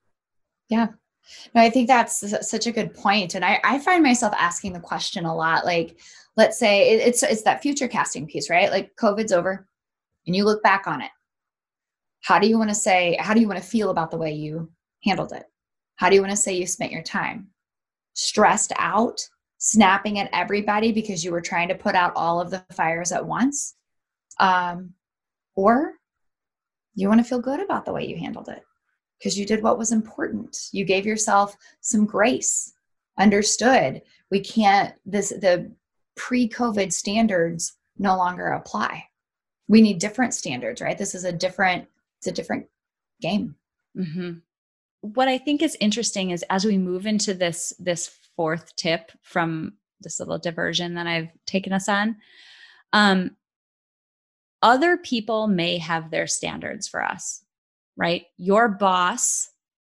Yeah. 0.70 0.88
No, 1.54 1.62
I 1.62 1.70
think 1.70 1.88
that's 1.88 2.48
such 2.48 2.66
a 2.66 2.72
good 2.72 2.94
point. 2.94 3.34
And 3.34 3.44
I, 3.44 3.60
I 3.64 3.78
find 3.78 4.02
myself 4.02 4.34
asking 4.36 4.72
the 4.72 4.80
question 4.80 5.24
a 5.24 5.34
lot. 5.34 5.64
Like, 5.64 5.98
let's 6.36 6.58
say 6.58 6.90
it's 6.90 7.22
it's 7.22 7.42
that 7.42 7.62
future 7.62 7.88
casting 7.88 8.26
piece, 8.26 8.50
right? 8.50 8.70
Like 8.70 8.94
COVID's 8.96 9.32
over 9.32 9.66
and 10.26 10.34
you 10.34 10.44
look 10.44 10.62
back 10.62 10.86
on 10.86 11.00
it. 11.00 11.10
How 12.22 12.38
do 12.38 12.48
you 12.48 12.58
want 12.58 12.70
to 12.70 12.74
say, 12.74 13.16
how 13.20 13.34
do 13.34 13.40
you 13.40 13.48
want 13.48 13.60
to 13.60 13.68
feel 13.68 13.90
about 13.90 14.10
the 14.10 14.16
way 14.16 14.32
you 14.32 14.70
handled 15.04 15.32
it? 15.32 15.44
How 15.96 16.08
do 16.08 16.14
you 16.14 16.22
want 16.22 16.32
to 16.32 16.36
say 16.36 16.54
you 16.54 16.66
spent 16.66 16.92
your 16.92 17.02
time? 17.02 17.48
Stressed 18.14 18.72
out, 18.76 19.20
snapping 19.58 20.18
at 20.18 20.30
everybody 20.32 20.90
because 20.90 21.24
you 21.24 21.32
were 21.32 21.40
trying 21.40 21.68
to 21.68 21.74
put 21.74 21.94
out 21.94 22.12
all 22.16 22.40
of 22.40 22.50
the 22.50 22.64
fires 22.72 23.12
at 23.12 23.24
once? 23.24 23.74
Um, 24.40 24.94
or 25.54 25.92
you 26.94 27.08
want 27.08 27.20
to 27.20 27.28
feel 27.28 27.40
good 27.40 27.60
about 27.60 27.84
the 27.84 27.92
way 27.92 28.06
you 28.06 28.16
handled 28.16 28.48
it? 28.48 28.62
Because 29.18 29.38
you 29.38 29.46
did 29.46 29.62
what 29.62 29.78
was 29.78 29.92
important. 29.92 30.68
You 30.72 30.84
gave 30.84 31.06
yourself 31.06 31.56
some 31.80 32.04
grace. 32.04 32.72
Understood. 33.18 34.02
We 34.30 34.40
can't 34.40 34.94
this 35.06 35.30
the 35.30 35.72
pre-COVID 36.16 36.92
standards 36.92 37.76
no 37.98 38.16
longer 38.16 38.48
apply. 38.48 39.04
We 39.68 39.80
need 39.80 39.98
different 39.98 40.34
standards, 40.34 40.80
right? 40.80 40.98
This 40.98 41.14
is 41.14 41.24
a 41.24 41.32
different 41.32 41.88
it's 42.18 42.26
a 42.26 42.32
different 42.32 42.66
game. 43.20 43.54
Mm-hmm. 43.96 44.32
What 45.00 45.28
I 45.28 45.38
think 45.38 45.62
is 45.62 45.76
interesting 45.80 46.30
is 46.30 46.44
as 46.50 46.64
we 46.64 46.78
move 46.78 47.06
into 47.06 47.34
this 47.34 47.72
this 47.78 48.10
fourth 48.36 48.74
tip 48.76 49.12
from 49.22 49.74
this 50.00 50.18
little 50.18 50.38
diversion 50.38 50.94
that 50.94 51.06
I've 51.06 51.30
taken 51.46 51.72
us 51.72 51.88
on, 51.88 52.16
um, 52.92 53.36
other 54.60 54.96
people 54.96 55.46
may 55.46 55.78
have 55.78 56.10
their 56.10 56.26
standards 56.26 56.88
for 56.88 57.02
us 57.02 57.43
right? 57.96 58.24
Your 58.36 58.68
boss, 58.68 59.48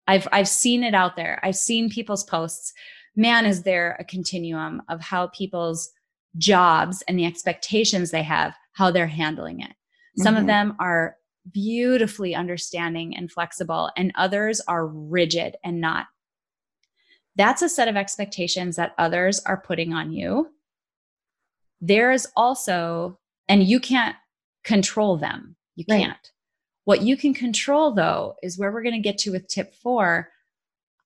I've 0.06 0.28
I've 0.32 0.48
seen 0.48 0.82
it 0.84 0.94
out 0.94 1.16
there. 1.16 1.38
I've 1.42 1.56
seen 1.56 1.90
people's 1.90 2.24
posts. 2.24 2.72
Man, 3.16 3.46
is 3.46 3.62
there 3.62 3.96
a 3.98 4.04
continuum 4.04 4.82
of 4.88 5.00
how 5.00 5.26
people's 5.28 5.90
jobs 6.36 7.02
and 7.08 7.18
the 7.18 7.26
expectations 7.26 8.10
they 8.10 8.22
have, 8.22 8.54
how 8.72 8.90
they're 8.90 9.06
handling 9.06 9.60
it. 9.60 9.72
Some 10.16 10.34
mm-hmm. 10.34 10.42
of 10.42 10.46
them 10.46 10.76
are 10.78 11.16
beautifully 11.52 12.34
understanding 12.34 13.16
and 13.16 13.30
flexible, 13.30 13.90
and 13.96 14.12
others 14.16 14.60
are 14.68 14.86
rigid 14.86 15.56
and 15.64 15.80
not. 15.80 16.06
That's 17.36 17.62
a 17.62 17.68
set 17.68 17.88
of 17.88 17.96
expectations 17.96 18.76
that 18.76 18.94
others 18.98 19.40
are 19.40 19.62
putting 19.64 19.92
on 19.92 20.12
you. 20.12 20.48
There's 21.80 22.26
also, 22.36 23.18
and 23.48 23.62
you 23.62 23.78
can't 23.78 24.16
control 24.64 25.16
them. 25.16 25.56
You 25.76 25.84
right. 25.88 26.02
can't. 26.02 26.32
What 26.88 27.02
you 27.02 27.18
can 27.18 27.34
control 27.34 27.92
though 27.92 28.36
is 28.42 28.56
where 28.56 28.72
we're 28.72 28.82
going 28.82 28.94
to 28.94 28.98
get 28.98 29.18
to 29.18 29.30
with 29.30 29.46
tip 29.46 29.74
four 29.74 30.30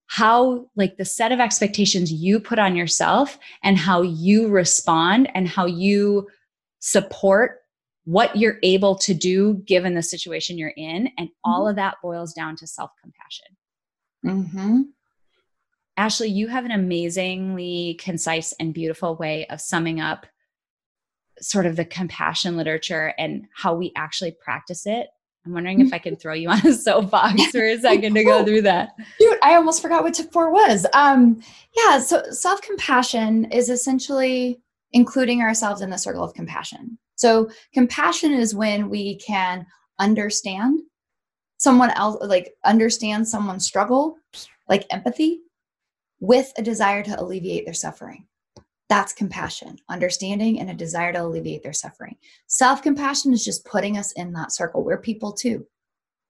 how 0.07 0.67
like 0.77 0.97
the 0.97 1.05
set 1.05 1.33
of 1.33 1.41
expectations 1.41 2.13
you 2.13 2.39
put 2.39 2.61
on 2.61 2.77
yourself 2.77 3.37
and 3.65 3.77
how 3.77 4.03
you 4.03 4.47
respond 4.47 5.29
and 5.35 5.49
how 5.49 5.67
you 5.67 6.29
support 6.79 7.63
what 8.05 8.37
you're 8.37 8.59
able 8.63 8.95
to 8.95 9.13
do 9.13 9.55
given 9.67 9.97
the 9.97 10.05
situation 10.05 10.57
you're 10.57 10.73
in 10.77 11.09
and 11.19 11.31
all 11.43 11.63
mm-hmm. 11.63 11.71
of 11.71 11.77
that 11.77 11.97
boils 12.01 12.33
down 12.33 12.55
to 12.55 12.65
self-compassion 12.65 13.47
mm-hmm. 14.25 14.83
ashley 15.97 16.29
you 16.29 16.47
have 16.47 16.65
an 16.65 16.71
amazingly 16.71 17.99
concise 18.01 18.55
and 18.61 18.73
beautiful 18.73 19.17
way 19.17 19.49
of 19.49 19.61
summing 19.61 20.01
up 20.01 20.27
sort 21.41 21.67
of 21.67 21.75
the 21.75 21.85
compassion 21.85 22.57
literature 22.57 23.13
and 23.19 23.47
how 23.57 23.75
we 23.75 23.91
actually 23.97 24.31
practice 24.31 24.87
it 24.87 25.09
I'm 25.45 25.53
wondering 25.53 25.81
if 25.81 25.93
I 25.93 25.99
can 25.99 26.17
throw 26.17 26.35
you 26.35 26.49
on 26.51 26.65
a 26.67 26.73
soapbox 26.73 27.47
for 27.47 27.65
a 27.65 27.79
second 27.79 28.15
to 28.15 28.25
go 28.25 28.45
through 28.45 28.63
that. 28.63 28.91
Dude, 29.19 29.39
I 29.43 29.55
almost 29.55 29.83
forgot 29.83 30.03
what 30.03 30.15
tip 30.15 30.33
four 30.33 30.53
was. 30.53 30.87
Um, 30.95 31.41
yeah, 31.77 31.99
so 31.99 32.23
self 32.31 32.63
compassion 32.63 33.47
is 33.47 33.69
essentially 33.69 34.61
including 34.93 35.41
ourselves 35.41 35.81
in 35.81 35.91
the 35.91 35.97
circle 35.97 36.23
of 36.23 36.35
compassion. 36.35 36.99
So, 37.17 37.51
compassion 37.73 38.33
is 38.33 38.55
when 38.55 38.89
we 38.89 39.17
can 39.17 39.67
understand 39.99 40.81
someone 41.59 41.91
else, 41.91 42.19
like 42.23 42.55
understand 42.65 43.27
someone's 43.27 43.65
struggle, 43.65 44.17
like 44.69 44.87
empathy, 44.91 45.41
with 46.21 46.53
a 46.57 46.63
desire 46.63 47.03
to 47.03 47.21
alleviate 47.21 47.65
their 47.65 47.75
suffering. 47.75 48.27
That's 48.93 49.15
compassion, 49.15 49.79
understanding, 49.89 50.61
and 50.61 50.69
a 50.69 50.75
desire 50.75 51.15
to 51.15 51.23
alleviate 51.23 51.63
their 51.63 51.73
suffering. 51.73 52.15
Self 52.47 52.83
compassion 52.83 53.33
is 53.33 53.43
just 53.43 53.65
putting 53.65 53.97
us 53.97 54.13
in 54.13 54.35
that 54.35 54.53
circle. 54.53 54.85
We're 54.85 55.01
people 55.01 55.33
too, 55.33 55.67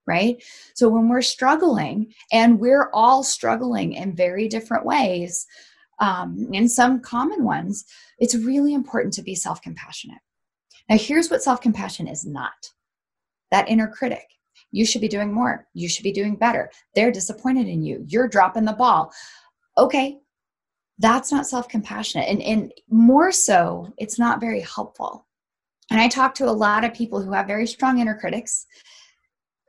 right? 0.07 0.41
So 0.77 0.89
when 0.89 1.09
we're 1.09 1.23
struggling, 1.23 2.15
and 2.31 2.61
we're 2.61 2.89
all 2.95 3.25
struggling 3.25 3.95
in 3.95 4.15
very 4.15 4.47
different 4.47 4.87
ways, 4.87 5.45
um, 5.99 6.51
and 6.55 6.71
some 6.71 7.01
common 7.01 7.43
ones, 7.43 7.85
it's 8.21 8.37
really 8.37 8.75
important 8.75 9.13
to 9.15 9.23
be 9.23 9.35
self 9.35 9.61
compassionate. 9.61 10.21
Now, 10.89 10.99
here's 10.99 11.33
what 11.33 11.43
self 11.43 11.61
compassion 11.61 12.07
is 12.07 12.25
not 12.25 12.71
that 13.51 13.69
inner 13.69 13.89
critic. 13.89 14.29
You 14.71 14.87
should 14.87 15.01
be 15.01 15.09
doing 15.09 15.33
more. 15.33 15.67
You 15.75 15.89
should 15.89 16.05
be 16.05 16.13
doing 16.13 16.37
better. 16.37 16.71
They're 16.95 17.11
disappointed 17.11 17.67
in 17.67 17.83
you. 17.83 18.05
You're 18.07 18.29
dropping 18.29 18.67
the 18.67 18.73
ball. 18.73 19.13
Okay, 19.77 20.22
that's 20.99 21.33
not 21.33 21.47
self-compassionate. 21.47 22.29
And, 22.29 22.43
and 22.43 22.73
more 22.89 23.33
so 23.33 23.93
it's 23.99 24.19
not 24.19 24.41
very 24.41 24.61
helpful. 24.61 25.27
And 25.91 26.01
i 26.01 26.09
talk 26.09 26.35
to 26.37 26.49
a 26.49 26.51
lot 26.51 26.85
of 26.85 26.95
people 26.95 27.21
who 27.23 27.33
have 27.33 27.47
very 27.47 27.67
strong 27.67 27.99
inner 27.99 28.17
critics 28.19 28.67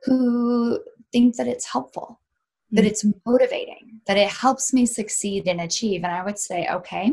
who 0.04 0.80
think 1.12 1.36
that 1.36 1.48
it's 1.48 1.66
helpful 1.66 2.20
mm-hmm. 2.66 2.76
that 2.76 2.84
it's 2.84 3.04
motivating 3.26 4.00
that 4.06 4.16
it 4.16 4.28
helps 4.28 4.72
me 4.72 4.86
succeed 4.86 5.46
and 5.48 5.60
achieve. 5.60 6.02
And 6.04 6.12
i 6.12 6.24
would 6.24 6.38
say 6.38 6.66
okay 6.68 7.12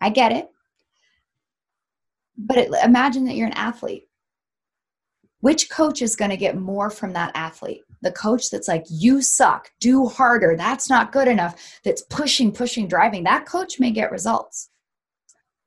i 0.00 0.10
get 0.10 0.32
it. 0.32 0.48
But 2.36 2.56
it, 2.56 2.70
imagine 2.82 3.24
that 3.26 3.36
you're 3.36 3.46
an 3.46 3.52
athlete. 3.52 4.08
Which 5.40 5.70
coach 5.70 6.02
is 6.02 6.16
going 6.16 6.30
to 6.30 6.36
get 6.36 6.56
more 6.56 6.90
from 6.90 7.12
that 7.12 7.32
athlete? 7.34 7.82
The 8.02 8.12
coach 8.12 8.50
that's 8.50 8.68
like, 8.68 8.84
you 8.88 9.22
suck, 9.22 9.70
do 9.80 10.06
harder, 10.06 10.56
that's 10.56 10.88
not 10.88 11.12
good 11.12 11.28
enough, 11.28 11.78
that's 11.84 12.02
pushing, 12.02 12.52
pushing, 12.52 12.88
driving. 12.88 13.24
That 13.24 13.46
coach 13.46 13.78
may 13.78 13.90
get 13.90 14.10
results. 14.10 14.70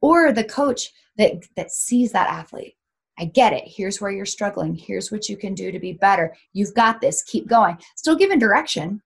Or 0.02 0.32
the 0.32 0.44
coach 0.44 0.92
that, 1.18 1.44
that 1.56 1.72
sees 1.72 2.12
that 2.12 2.30
athlete. 2.30 2.76
I 3.20 3.26
get 3.26 3.54
it. 3.54 3.64
Here's 3.66 4.02
where 4.02 4.12
you're 4.12 4.26
struggling. 4.26 4.76
Here's 4.76 5.12
what 5.12 5.30
you 5.30 5.38
can 5.38 5.54
do 5.54 5.72
to 5.72 5.80
be 5.80 5.94
better. 5.94 6.36
You've 6.52 6.74
got 6.74 7.00
this. 7.00 7.22
Keep 7.24 7.48
going. 7.48 7.78
Still 7.96 8.16
giving 8.16 8.40
direction. 8.40 9.02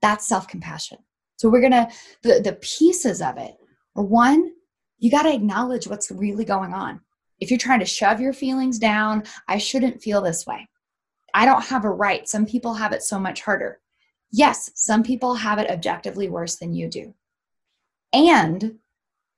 That's 0.00 0.28
self 0.28 0.46
compassion. 0.46 0.98
So 1.36 1.48
we're 1.48 1.60
going 1.60 1.72
to, 1.72 1.88
the, 2.22 2.40
the 2.40 2.58
pieces 2.62 3.20
of 3.20 3.36
it 3.38 3.56
are 3.96 4.04
one, 4.04 4.52
you 4.98 5.10
got 5.10 5.24
to 5.24 5.34
acknowledge 5.34 5.88
what's 5.88 6.12
really 6.12 6.44
going 6.44 6.72
on 6.72 7.00
if 7.42 7.50
you're 7.50 7.58
trying 7.58 7.80
to 7.80 7.84
shove 7.84 8.20
your 8.20 8.32
feelings 8.32 8.78
down, 8.78 9.24
I 9.48 9.58
shouldn't 9.58 10.00
feel 10.00 10.22
this 10.22 10.46
way. 10.46 10.68
I 11.34 11.46
don't 11.46 11.64
have 11.64 11.84
a 11.84 11.90
right. 11.90 12.28
Some 12.28 12.46
people 12.46 12.74
have 12.74 12.92
it 12.92 13.02
so 13.02 13.18
much 13.18 13.42
harder. 13.42 13.80
Yes, 14.30 14.70
some 14.74 15.02
people 15.02 15.34
have 15.34 15.58
it 15.58 15.70
objectively 15.70 16.28
worse 16.28 16.56
than 16.56 16.74
you 16.74 16.88
do. 16.88 17.14
And 18.12 18.78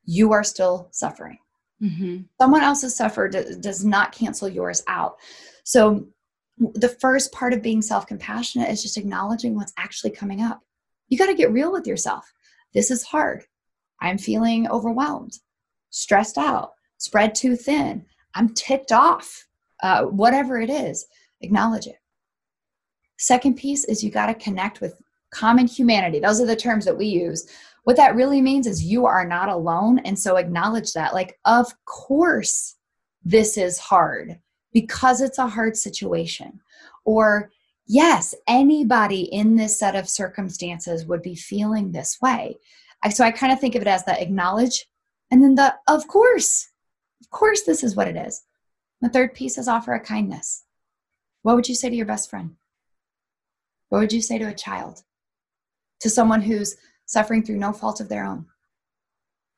you 0.05 0.33
are 0.33 0.45
still 0.45 0.89
suffering. 0.91 1.39
Mm-hmm. 1.83 2.23
Someone 2.41 2.63
else's 2.63 2.97
suffer 2.97 3.29
does 3.29 3.85
not 3.85 4.13
cancel 4.13 4.49
yours 4.49 4.83
out. 4.87 5.17
So, 5.65 6.07
the 6.57 6.89
first 6.89 7.33
part 7.33 7.53
of 7.53 7.63
being 7.63 7.83
self 7.83 8.07
compassionate 8.07 8.71
is 8.71 8.83
just 8.83 8.97
acknowledging 8.97 9.57
what's 9.57 9.73
actually 9.77 10.11
coming 10.11 10.41
up. 10.41 10.63
You 11.09 11.19
got 11.19 11.27
to 11.27 11.35
get 11.35 11.53
real 11.53 11.73
with 11.73 11.87
yourself. 11.87 12.33
This 12.73 12.93
is 12.93 13.03
hard. 13.03 13.45
I'm 14.01 14.19
feeling 14.19 14.69
overwhelmed, 14.69 15.39
stressed 15.91 16.39
out 16.39 16.75
spread 17.05 17.35
too 17.35 17.55
thin, 17.55 18.07
I'm 18.35 18.55
ticked 18.55 18.93
off, 18.93 19.47
uh, 19.83 20.05
whatever 20.05 20.61
it 20.61 20.71
is, 20.71 21.07
acknowledge 21.45 21.87
it. 21.87 21.99
Second 23.19 23.57
piece 23.57 23.85
is 23.85 24.03
you 24.03 24.11
got 24.11 24.27
to 24.27 24.35
connect 24.35 24.81
with 24.81 25.01
common 25.31 25.67
humanity. 25.67 26.19
Those 26.19 26.41
are 26.41 26.47
the 26.47 26.57
terms 26.57 26.85
that 26.85 26.99
we 26.99 27.07
use. 27.07 27.47
What 27.85 27.97
that 27.97 28.17
really 28.17 28.41
means 28.41 28.67
is 28.67 28.83
you 28.83 29.07
are 29.07 29.27
not 29.27 29.49
alone. 29.49 30.01
And 30.01 30.19
so 30.19 30.37
acknowledge 30.37 30.93
that. 30.95 31.15
Like, 31.15 31.39
of 31.45 31.73
course, 31.85 32.77
this 33.25 33.57
is 33.57 33.79
hard 33.79 34.41
because 34.73 35.21
it's 35.21 35.39
a 35.39 35.47
hard 35.47 35.77
situation. 35.77 36.61
Or, 37.05 37.51
yes, 37.87 38.35
anybody 38.49 39.23
in 39.33 39.57
this 39.57 39.79
set 39.79 39.95
of 39.95 40.09
circumstances 40.09 41.07
would 41.07 41.23
be 41.23 41.37
feeling 41.37 41.93
this 41.93 42.19
way. 42.21 42.59
So 43.11 43.23
I 43.23 43.31
kind 43.31 43.53
of 43.53 43.61
think 43.61 43.75
of 43.75 43.83
it 43.83 43.89
as 43.89 44.05
the 44.05 44.21
acknowledge 44.21 44.87
and 45.31 45.43
then 45.43 45.55
the 45.55 45.75
of 45.89 46.09
course. 46.09 46.71
Of 47.21 47.31
course, 47.31 47.63
this 47.63 47.83
is 47.83 47.97
what 47.97 48.09
it 48.09 48.17
is. 48.17 48.43
The 49.01 49.09
third 49.09 49.35
piece 49.35 49.59
is 49.59 49.69
offer 49.69 49.93
a 49.95 50.01
kindness. 50.01 50.64
What 51.45 51.57
would 51.57 51.69
you 51.69 51.75
say 51.75 51.91
to 51.91 51.95
your 51.95 52.07
best 52.07 52.31
friend? 52.31 52.57
What 53.91 53.99
would 54.01 54.13
you 54.15 54.23
say 54.23 54.39
to 54.39 54.49
a 54.49 54.55
child? 54.55 55.03
To 56.01 56.09
someone 56.09 56.41
who's 56.41 56.77
suffering 57.05 57.45
through 57.45 57.59
no 57.59 57.73
fault 57.73 58.01
of 58.01 58.09
their 58.09 58.25
own? 58.25 58.47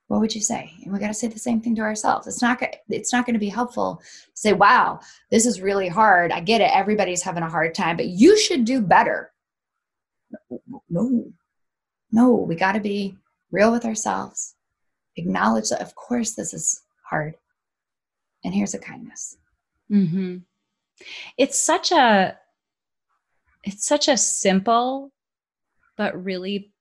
What 0.09 0.21
would 0.21 0.35
you 0.35 0.41
say? 0.41 0.73
And 0.83 0.93
we 0.93 0.99
got 0.99 1.09
to 1.09 1.15
say 1.15 1.29
the 1.29 1.39
same 1.39 1.61
thing 1.61 1.77
to 1.77 1.83
ourselves. 1.83 2.27
It's 2.27 2.43
not 2.43 2.61
it's 2.89 3.13
not 3.13 3.25
going 3.25 3.35
to 3.35 3.41
be 3.41 3.49
helpful 3.49 4.01
to 4.03 4.05
say, 4.35 4.53
"Wow, 4.53 5.01
this 5.31 5.47
is 5.47 5.61
really 5.61 5.89
hard. 5.89 6.33
I 6.33 6.41
get 6.41 6.61
it. 6.61 6.71
Everybody's 6.73 7.23
having 7.23 7.45
a 7.45 7.49
hard 7.49 7.75
time, 7.75 7.97
but 7.97 8.07
you 8.07 8.37
should 8.37 8.65
do 8.65 8.81
better." 8.81 9.33
No. 10.91 11.33
No, 12.13 12.33
we 12.35 12.57
got 12.57 12.73
to 12.73 12.81
be 12.81 13.17
real 13.51 13.73
with 13.73 13.85
ourselves. 13.85 14.55
Acknowledge 15.17 15.71
that 15.71 15.81
of 15.81 15.95
course 15.95 16.33
this 16.33 16.53
is 16.53 16.83
hard 17.09 17.37
and 18.45 18.55
here's 18.55 18.75
a 18.75 18.79
kindness 18.79 19.37
mm-hmm. 19.91 20.39
It's 21.37 21.63
such 21.63 21.93
a 21.93 22.37
it's 23.65 23.87
such 23.87 24.09
a 24.09 24.17
simple 24.17 25.13
but 25.97 26.25
really 26.25 26.73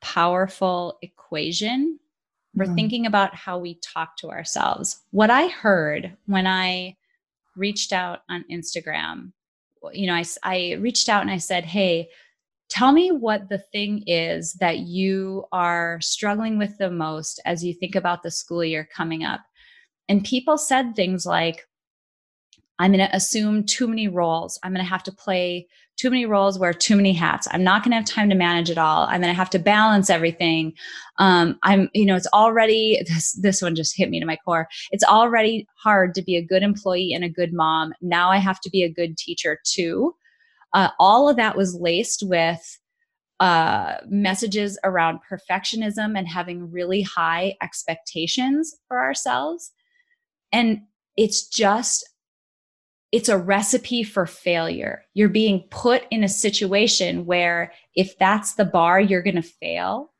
powerful 0.00 0.98
equation. 1.02 1.98
We're 2.54 2.66
mm-hmm. 2.66 2.74
thinking 2.74 3.06
about 3.06 3.34
how 3.34 3.58
we 3.58 3.78
talk 3.80 4.16
to 4.18 4.30
ourselves. 4.30 5.02
What 5.10 5.30
i 5.30 5.48
heard 5.48 6.16
when 6.26 6.46
i 6.46 6.96
reached 7.56 7.92
out 7.92 8.20
on 8.28 8.44
instagram 8.50 9.30
you 9.92 10.08
know 10.08 10.14
I, 10.14 10.24
I 10.42 10.72
reached 10.80 11.08
out 11.08 11.22
and 11.22 11.30
i 11.30 11.38
said 11.38 11.64
hey 11.64 12.08
tell 12.68 12.92
me 12.92 13.10
what 13.12 13.48
the 13.48 13.58
thing 13.58 14.02
is 14.06 14.54
that 14.54 14.80
you 14.80 15.44
are 15.52 16.00
struggling 16.00 16.58
with 16.58 16.76
the 16.78 16.90
most 16.90 17.40
as 17.44 17.64
you 17.64 17.74
think 17.74 17.94
about 17.94 18.22
the 18.22 18.30
school 18.30 18.64
year 18.64 18.88
coming 18.92 19.24
up. 19.24 19.40
And 20.08 20.24
people 20.24 20.58
said 20.58 20.94
things 20.94 21.24
like, 21.24 21.66
I'm 22.78 22.92
going 22.92 23.06
to 23.06 23.16
assume 23.16 23.64
too 23.64 23.86
many 23.86 24.08
roles. 24.08 24.58
I'm 24.62 24.72
going 24.72 24.84
to 24.84 24.90
have 24.90 25.02
to 25.04 25.12
play 25.12 25.68
too 25.96 26.10
many 26.10 26.26
roles, 26.26 26.58
wear 26.58 26.72
too 26.72 26.96
many 26.96 27.12
hats. 27.12 27.46
I'm 27.52 27.62
not 27.62 27.84
going 27.84 27.92
to 27.92 27.96
have 27.96 28.04
time 28.04 28.28
to 28.30 28.34
manage 28.34 28.68
it 28.68 28.78
all. 28.78 29.04
I'm 29.04 29.20
going 29.20 29.32
to 29.32 29.36
have 29.36 29.50
to 29.50 29.60
balance 29.60 30.10
everything. 30.10 30.72
Um, 31.18 31.56
I'm, 31.62 31.88
you 31.94 32.04
know, 32.04 32.16
it's 32.16 32.26
already 32.32 33.00
this. 33.06 33.32
This 33.40 33.62
one 33.62 33.76
just 33.76 33.96
hit 33.96 34.10
me 34.10 34.18
to 34.18 34.26
my 34.26 34.36
core. 34.44 34.66
It's 34.90 35.04
already 35.04 35.68
hard 35.76 36.14
to 36.14 36.22
be 36.22 36.36
a 36.36 36.44
good 36.44 36.64
employee 36.64 37.12
and 37.14 37.22
a 37.22 37.28
good 37.28 37.52
mom. 37.52 37.92
Now 38.00 38.30
I 38.30 38.38
have 38.38 38.60
to 38.62 38.70
be 38.70 38.82
a 38.82 38.92
good 38.92 39.16
teacher 39.16 39.60
too. 39.64 40.16
Uh, 40.72 40.88
all 40.98 41.28
of 41.28 41.36
that 41.36 41.56
was 41.56 41.76
laced 41.76 42.24
with 42.26 42.80
uh, 43.38 43.98
messages 44.08 44.78
around 44.82 45.20
perfectionism 45.30 46.18
and 46.18 46.26
having 46.26 46.72
really 46.72 47.02
high 47.02 47.54
expectations 47.62 48.74
for 48.88 48.98
ourselves 48.98 49.70
and 50.54 50.82
it's 51.16 51.46
just, 51.48 52.08
it's 53.14 53.28
a 53.28 53.38
recipe 53.38 54.02
for 54.02 54.26
failure. 54.26 55.04
You're 55.14 55.28
being 55.28 55.68
put 55.70 56.02
in 56.10 56.24
a 56.24 56.28
situation 56.28 57.26
where 57.26 57.72
if 57.94 58.18
that's 58.18 58.54
the 58.54 58.64
bar, 58.64 59.00
you're 59.00 59.22
going 59.22 59.36
to 59.36 59.42
fail. 59.42 60.12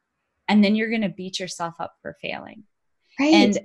And 0.46 0.62
then 0.62 0.76
you're 0.76 0.90
going 0.90 1.02
to 1.02 1.08
beat 1.08 1.40
yourself 1.40 1.74
up 1.80 1.94
for 2.02 2.16
failing. 2.22 2.62
Right. 3.18 3.34
And 3.34 3.58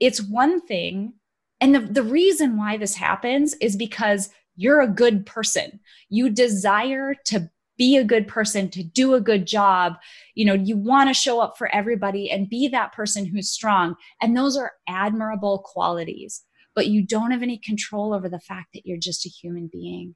it's 0.00 0.20
one 0.20 0.60
thing. 0.66 1.12
And 1.60 1.72
the, 1.72 1.78
the 1.78 2.02
reason 2.02 2.58
why 2.58 2.76
this 2.76 2.96
happens 2.96 3.54
is 3.60 3.76
because 3.76 4.30
you're 4.56 4.80
a 4.80 4.88
good 4.88 5.26
person. 5.26 5.78
You 6.08 6.28
desire 6.28 7.14
to 7.26 7.48
be 7.78 7.98
a 7.98 8.04
good 8.04 8.26
person, 8.26 8.68
to 8.70 8.82
do 8.82 9.14
a 9.14 9.20
good 9.20 9.46
job. 9.46 9.94
You 10.34 10.46
know, 10.46 10.54
you 10.54 10.76
want 10.76 11.08
to 11.08 11.14
show 11.14 11.38
up 11.38 11.56
for 11.56 11.72
everybody 11.72 12.32
and 12.32 12.50
be 12.50 12.66
that 12.66 12.92
person 12.92 13.26
who's 13.26 13.48
strong. 13.48 13.94
And 14.20 14.36
those 14.36 14.56
are 14.56 14.72
admirable 14.88 15.60
qualities, 15.64 16.42
but 16.74 16.86
you 16.86 17.04
don't 17.06 17.30
have 17.30 17.42
any 17.42 17.58
control 17.58 18.14
over 18.14 18.28
the 18.28 18.40
fact 18.40 18.68
that 18.74 18.86
you're 18.86 18.98
just 18.98 19.26
a 19.26 19.28
human 19.28 19.68
being. 19.72 20.14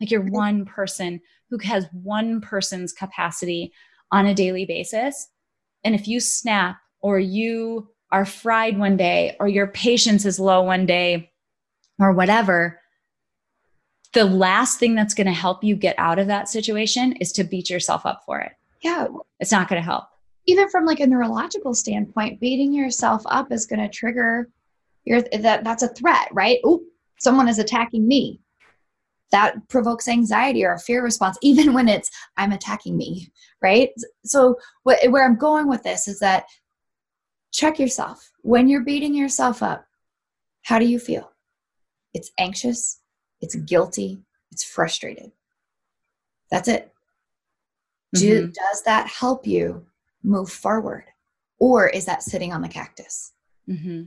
Like 0.00 0.10
you're 0.10 0.22
one 0.22 0.64
person 0.64 1.20
who 1.50 1.58
has 1.58 1.86
one 1.92 2.40
person's 2.40 2.92
capacity 2.92 3.72
on 4.10 4.26
a 4.26 4.34
daily 4.34 4.64
basis. 4.64 5.28
And 5.82 5.94
if 5.94 6.08
you 6.08 6.20
snap 6.20 6.78
or 7.00 7.18
you 7.18 7.88
are 8.10 8.24
fried 8.24 8.78
one 8.78 8.96
day 8.96 9.36
or 9.40 9.48
your 9.48 9.66
patience 9.66 10.24
is 10.24 10.38
low 10.38 10.62
one 10.62 10.86
day 10.86 11.30
or 11.98 12.12
whatever, 12.12 12.80
the 14.12 14.24
last 14.24 14.78
thing 14.78 14.94
that's 14.94 15.14
going 15.14 15.26
to 15.26 15.32
help 15.32 15.64
you 15.64 15.74
get 15.74 15.96
out 15.98 16.18
of 16.18 16.28
that 16.28 16.48
situation 16.48 17.12
is 17.20 17.32
to 17.32 17.44
beat 17.44 17.68
yourself 17.68 18.06
up 18.06 18.22
for 18.24 18.40
it. 18.40 18.52
Yeah. 18.82 19.06
It's 19.40 19.52
not 19.52 19.68
going 19.68 19.80
to 19.80 19.84
help. 19.84 20.04
Even 20.46 20.68
from 20.68 20.84
like 20.84 21.00
a 21.00 21.06
neurological 21.06 21.74
standpoint, 21.74 22.40
beating 22.40 22.72
yourself 22.72 23.22
up 23.26 23.50
is 23.50 23.66
going 23.66 23.80
to 23.80 23.88
trigger 23.88 24.48
your 25.04 25.22
that 25.22 25.64
that's 25.64 25.82
a 25.82 25.88
threat, 25.88 26.28
right? 26.32 26.58
Oh, 26.64 26.82
someone 27.18 27.48
is 27.48 27.58
attacking 27.58 28.06
me. 28.06 28.40
That 29.30 29.68
provokes 29.68 30.06
anxiety 30.08 30.64
or 30.64 30.72
a 30.72 30.78
fear 30.78 31.02
response, 31.02 31.38
even 31.42 31.72
when 31.72 31.88
it's 31.88 32.10
I'm 32.36 32.52
attacking 32.52 32.96
me, 32.96 33.32
right? 33.62 33.90
So 34.24 34.56
what, 34.82 34.98
where 35.10 35.24
I'm 35.24 35.38
going 35.38 35.68
with 35.68 35.82
this 35.82 36.08
is 36.08 36.20
that 36.20 36.44
check 37.52 37.78
yourself 37.78 38.30
when 38.42 38.68
you're 38.68 38.84
beating 38.84 39.14
yourself 39.14 39.62
up. 39.62 39.86
How 40.62 40.78
do 40.78 40.86
you 40.86 40.98
feel? 40.98 41.30
It's 42.14 42.30
anxious, 42.38 43.00
it's 43.40 43.54
guilty, 43.54 44.22
it's 44.50 44.64
frustrated. 44.64 45.32
That's 46.50 46.68
it. 46.68 46.92
Mm-hmm. 48.14 48.26
Do, 48.26 48.46
does 48.46 48.82
that 48.84 49.08
help 49.08 49.46
you 49.46 49.86
move 50.22 50.50
forward? 50.50 51.04
Or 51.58 51.88
is 51.88 52.04
that 52.06 52.22
sitting 52.22 52.52
on 52.52 52.62
the 52.62 52.68
cactus? 52.68 53.32
Mm-hmm. 53.68 54.04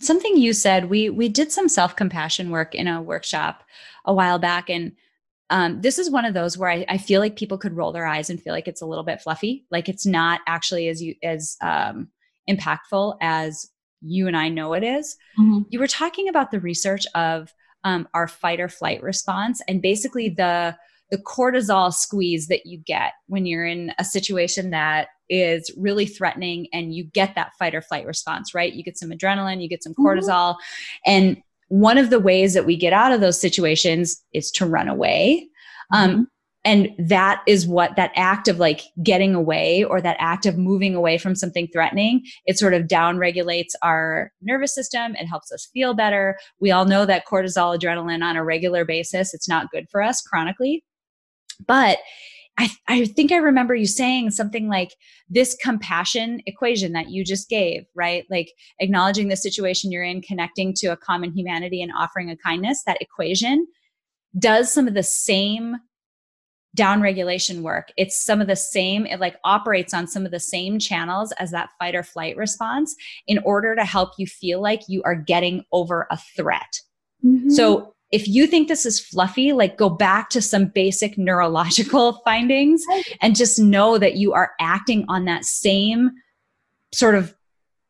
Something 0.00 0.36
you 0.36 0.52
said, 0.52 0.90
we 0.90 1.08
we 1.10 1.28
did 1.28 1.50
some 1.50 1.68
self-compassion 1.68 2.50
work 2.50 2.74
in 2.74 2.86
a 2.86 3.00
workshop 3.00 3.64
a 4.04 4.12
while 4.12 4.38
back. 4.38 4.68
And 4.68 4.92
um, 5.50 5.80
this 5.80 5.98
is 5.98 6.10
one 6.10 6.24
of 6.24 6.34
those 6.34 6.58
where 6.58 6.70
I, 6.70 6.84
I, 6.88 6.98
feel 6.98 7.20
like 7.20 7.36
people 7.36 7.56
could 7.56 7.76
roll 7.76 7.92
their 7.92 8.06
eyes 8.06 8.30
and 8.30 8.42
feel 8.42 8.52
like 8.52 8.66
it's 8.66 8.82
a 8.82 8.86
little 8.86 9.04
bit 9.04 9.20
fluffy, 9.20 9.64
like 9.70 9.88
it's 9.88 10.04
not 10.04 10.40
actually 10.48 10.88
as 10.88 11.00
you 11.00 11.14
as 11.22 11.56
um, 11.60 12.08
impactful 12.50 13.16
as 13.20 13.70
you 14.02 14.26
and 14.26 14.36
I 14.36 14.48
know 14.48 14.72
it 14.74 14.82
is. 14.82 15.16
Mm-hmm. 15.38 15.62
You 15.70 15.78
were 15.78 15.86
talking 15.86 16.28
about 16.28 16.50
the 16.50 16.60
research 16.60 17.06
of 17.14 17.52
um, 17.84 18.08
our 18.12 18.26
fight 18.26 18.60
or 18.60 18.68
flight 18.68 19.02
response 19.02 19.62
and 19.68 19.80
basically 19.80 20.28
the 20.28 20.76
the 21.10 21.18
cortisol 21.18 21.92
squeeze 21.94 22.48
that 22.48 22.66
you 22.66 22.78
get 22.78 23.12
when 23.28 23.46
you're 23.46 23.64
in 23.64 23.92
a 23.98 24.04
situation 24.04 24.70
that 24.70 25.08
is 25.28 25.70
really 25.76 26.06
threatening 26.06 26.66
and 26.72 26.94
you 26.94 27.04
get 27.04 27.34
that 27.34 27.52
fight 27.58 27.74
or 27.74 27.82
flight 27.82 28.06
response 28.06 28.54
right 28.54 28.74
you 28.74 28.82
get 28.82 28.98
some 28.98 29.10
adrenaline 29.10 29.62
you 29.62 29.68
get 29.68 29.82
some 29.82 29.92
mm-hmm. 29.92 30.06
cortisol 30.06 30.54
mm-hmm. 30.54 31.10
and 31.10 31.42
one 31.68 31.98
of 31.98 32.10
the 32.10 32.20
ways 32.20 32.54
that 32.54 32.66
we 32.66 32.76
get 32.76 32.92
out 32.92 33.12
of 33.12 33.20
those 33.20 33.40
situations 33.40 34.22
is 34.32 34.50
to 34.52 34.66
run 34.66 34.88
away. 34.88 35.48
Um, 35.92 36.10
mm-hmm. 36.10 36.22
and 36.64 37.08
that 37.08 37.42
is 37.46 37.66
what 37.66 37.96
that 37.96 38.12
act 38.14 38.48
of 38.48 38.58
like 38.58 38.82
getting 39.02 39.34
away 39.34 39.84
or 39.84 40.00
that 40.00 40.16
act 40.18 40.46
of 40.46 40.58
moving 40.58 40.94
away 40.94 41.18
from 41.18 41.34
something 41.34 41.68
threatening, 41.72 42.24
it 42.44 42.58
sort 42.58 42.74
of 42.74 42.88
down 42.88 43.18
regulates 43.18 43.74
our 43.82 44.32
nervous 44.42 44.74
system. 44.74 45.14
It 45.16 45.26
helps 45.26 45.52
us 45.52 45.68
feel 45.72 45.94
better. 45.94 46.36
We 46.60 46.70
all 46.70 46.84
know 46.84 47.06
that 47.06 47.26
cortisol, 47.26 47.76
adrenaline 47.78 48.24
on 48.24 48.36
a 48.36 48.44
regular 48.44 48.84
basis, 48.84 49.34
it's 49.34 49.48
not 49.48 49.70
good 49.70 49.86
for 49.90 50.02
us 50.02 50.22
chronically. 50.22 50.84
But 51.66 51.98
I, 52.58 52.70
I 52.88 53.04
think 53.04 53.32
I 53.32 53.36
remember 53.36 53.74
you 53.74 53.86
saying 53.86 54.30
something 54.30 54.68
like 54.68 54.94
this 55.28 55.56
compassion 55.62 56.40
equation 56.46 56.92
that 56.92 57.10
you 57.10 57.24
just 57.24 57.50
gave, 57.50 57.84
right? 57.94 58.24
Like 58.30 58.52
acknowledging 58.80 59.28
the 59.28 59.36
situation 59.36 59.92
you're 59.92 60.02
in, 60.02 60.22
connecting 60.22 60.72
to 60.78 60.86
a 60.88 60.96
common 60.96 61.32
humanity 61.32 61.82
and 61.82 61.92
offering 61.96 62.30
a 62.30 62.36
kindness, 62.36 62.82
that 62.86 63.00
equation 63.00 63.66
does 64.38 64.72
some 64.72 64.88
of 64.88 64.94
the 64.94 65.02
same 65.02 65.76
down 66.74 67.00
regulation 67.00 67.62
work. 67.62 67.88
It's 67.96 68.22
some 68.22 68.40
of 68.40 68.46
the 68.46 68.56
same, 68.56 69.06
it 69.06 69.18
like 69.18 69.36
operates 69.44 69.94
on 69.94 70.06
some 70.06 70.26
of 70.26 70.30
the 70.30 70.40
same 70.40 70.78
channels 70.78 71.32
as 71.32 71.50
that 71.50 71.70
fight 71.78 71.94
or 71.94 72.02
flight 72.02 72.36
response 72.36 72.94
in 73.26 73.38
order 73.44 73.74
to 73.74 73.84
help 73.84 74.10
you 74.18 74.26
feel 74.26 74.60
like 74.60 74.82
you 74.86 75.02
are 75.04 75.14
getting 75.14 75.64
over 75.72 76.06
a 76.10 76.18
threat. 76.36 76.80
Mm-hmm. 77.24 77.50
So 77.50 77.94
if 78.12 78.28
you 78.28 78.46
think 78.46 78.68
this 78.68 78.86
is 78.86 79.00
fluffy, 79.00 79.52
like 79.52 79.76
go 79.76 79.88
back 79.88 80.30
to 80.30 80.40
some 80.40 80.66
basic 80.66 81.18
neurological 81.18 82.12
findings 82.24 82.84
and 83.20 83.34
just 83.34 83.58
know 83.58 83.98
that 83.98 84.16
you 84.16 84.32
are 84.32 84.52
acting 84.60 85.04
on 85.08 85.24
that 85.24 85.44
same 85.44 86.10
sort 86.92 87.14
of 87.14 87.34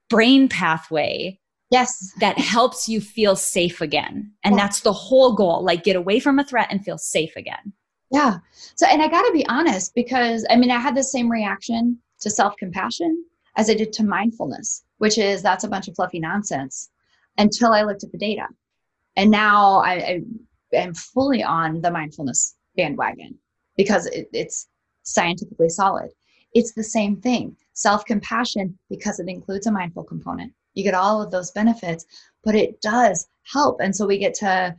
brain 0.09 0.49
pathway. 0.49 1.39
Yes. 1.71 2.13
That 2.21 2.39
helps 2.39 2.89
you 2.89 3.01
feel 3.01 3.37
safe 3.37 3.81
again. 3.81 4.33
And 4.45 4.55
yeah. 4.55 4.63
that's 4.63 4.81
the 4.81 4.93
whole 4.93 5.35
goal 5.35 5.63
like 5.63 5.85
get 5.85 5.97
away 5.97 6.21
from 6.21 6.39
a 6.39 6.45
threat 6.45 6.69
and 6.71 6.85
feel 6.85 6.99
safe 6.99 7.35
again. 7.37 7.73
Yeah. 8.13 8.39
So, 8.77 8.87
and 8.87 9.03
I 9.03 9.09
got 9.09 9.23
to 9.23 9.33
be 9.33 9.47
honest 9.49 9.95
because 9.95 10.47
I 10.49 10.57
mean, 10.57 10.71
I 10.71 10.79
had 10.79 10.95
the 10.95 11.03
same 11.03 11.31
reaction 11.31 11.99
to 12.21 12.31
self 12.31 12.57
compassion 12.57 13.25
as 13.57 13.69
I 13.69 13.75
did 13.75 13.93
to 13.95 14.05
mindfulness, 14.05 14.85
which 14.99 15.19
is 15.19 15.43
that's 15.43 15.65
a 15.65 15.69
bunch 15.69 15.89
of 15.89 15.97
fluffy 15.97 16.21
nonsense 16.21 16.91
until 17.37 17.73
I 17.73 17.83
looked 17.83 18.05
at 18.05 18.13
the 18.13 18.19
data 18.19 18.47
and 19.17 19.31
now 19.31 19.79
I, 19.79 19.93
I 19.93 20.23
am 20.73 20.95
fully 20.95 21.43
on 21.43 21.81
the 21.81 21.91
mindfulness 21.91 22.57
bandwagon 22.77 23.39
because 23.77 24.07
it, 24.07 24.29
it's 24.33 24.69
scientifically 25.03 25.69
solid. 25.69 26.11
It's 26.55 26.73
the 26.73 26.85
same 26.85 27.17
thing. 27.17 27.57
Self 27.73 28.05
compassion, 28.05 28.79
because 28.89 29.19
it 29.21 29.29
includes 29.29 29.67
a 29.67 29.73
mindful 29.73 30.05
component. 30.05 30.53
You 30.75 30.85
get 30.85 30.95
all 30.95 31.23
of 31.23 31.31
those 31.31 31.51
benefits, 31.51 32.05
but 32.45 32.55
it 32.55 32.81
does 32.81 33.27
help. 33.45 33.81
And 33.81 33.95
so 33.95 34.07
we 34.07 34.19
get 34.19 34.35
to 34.35 34.77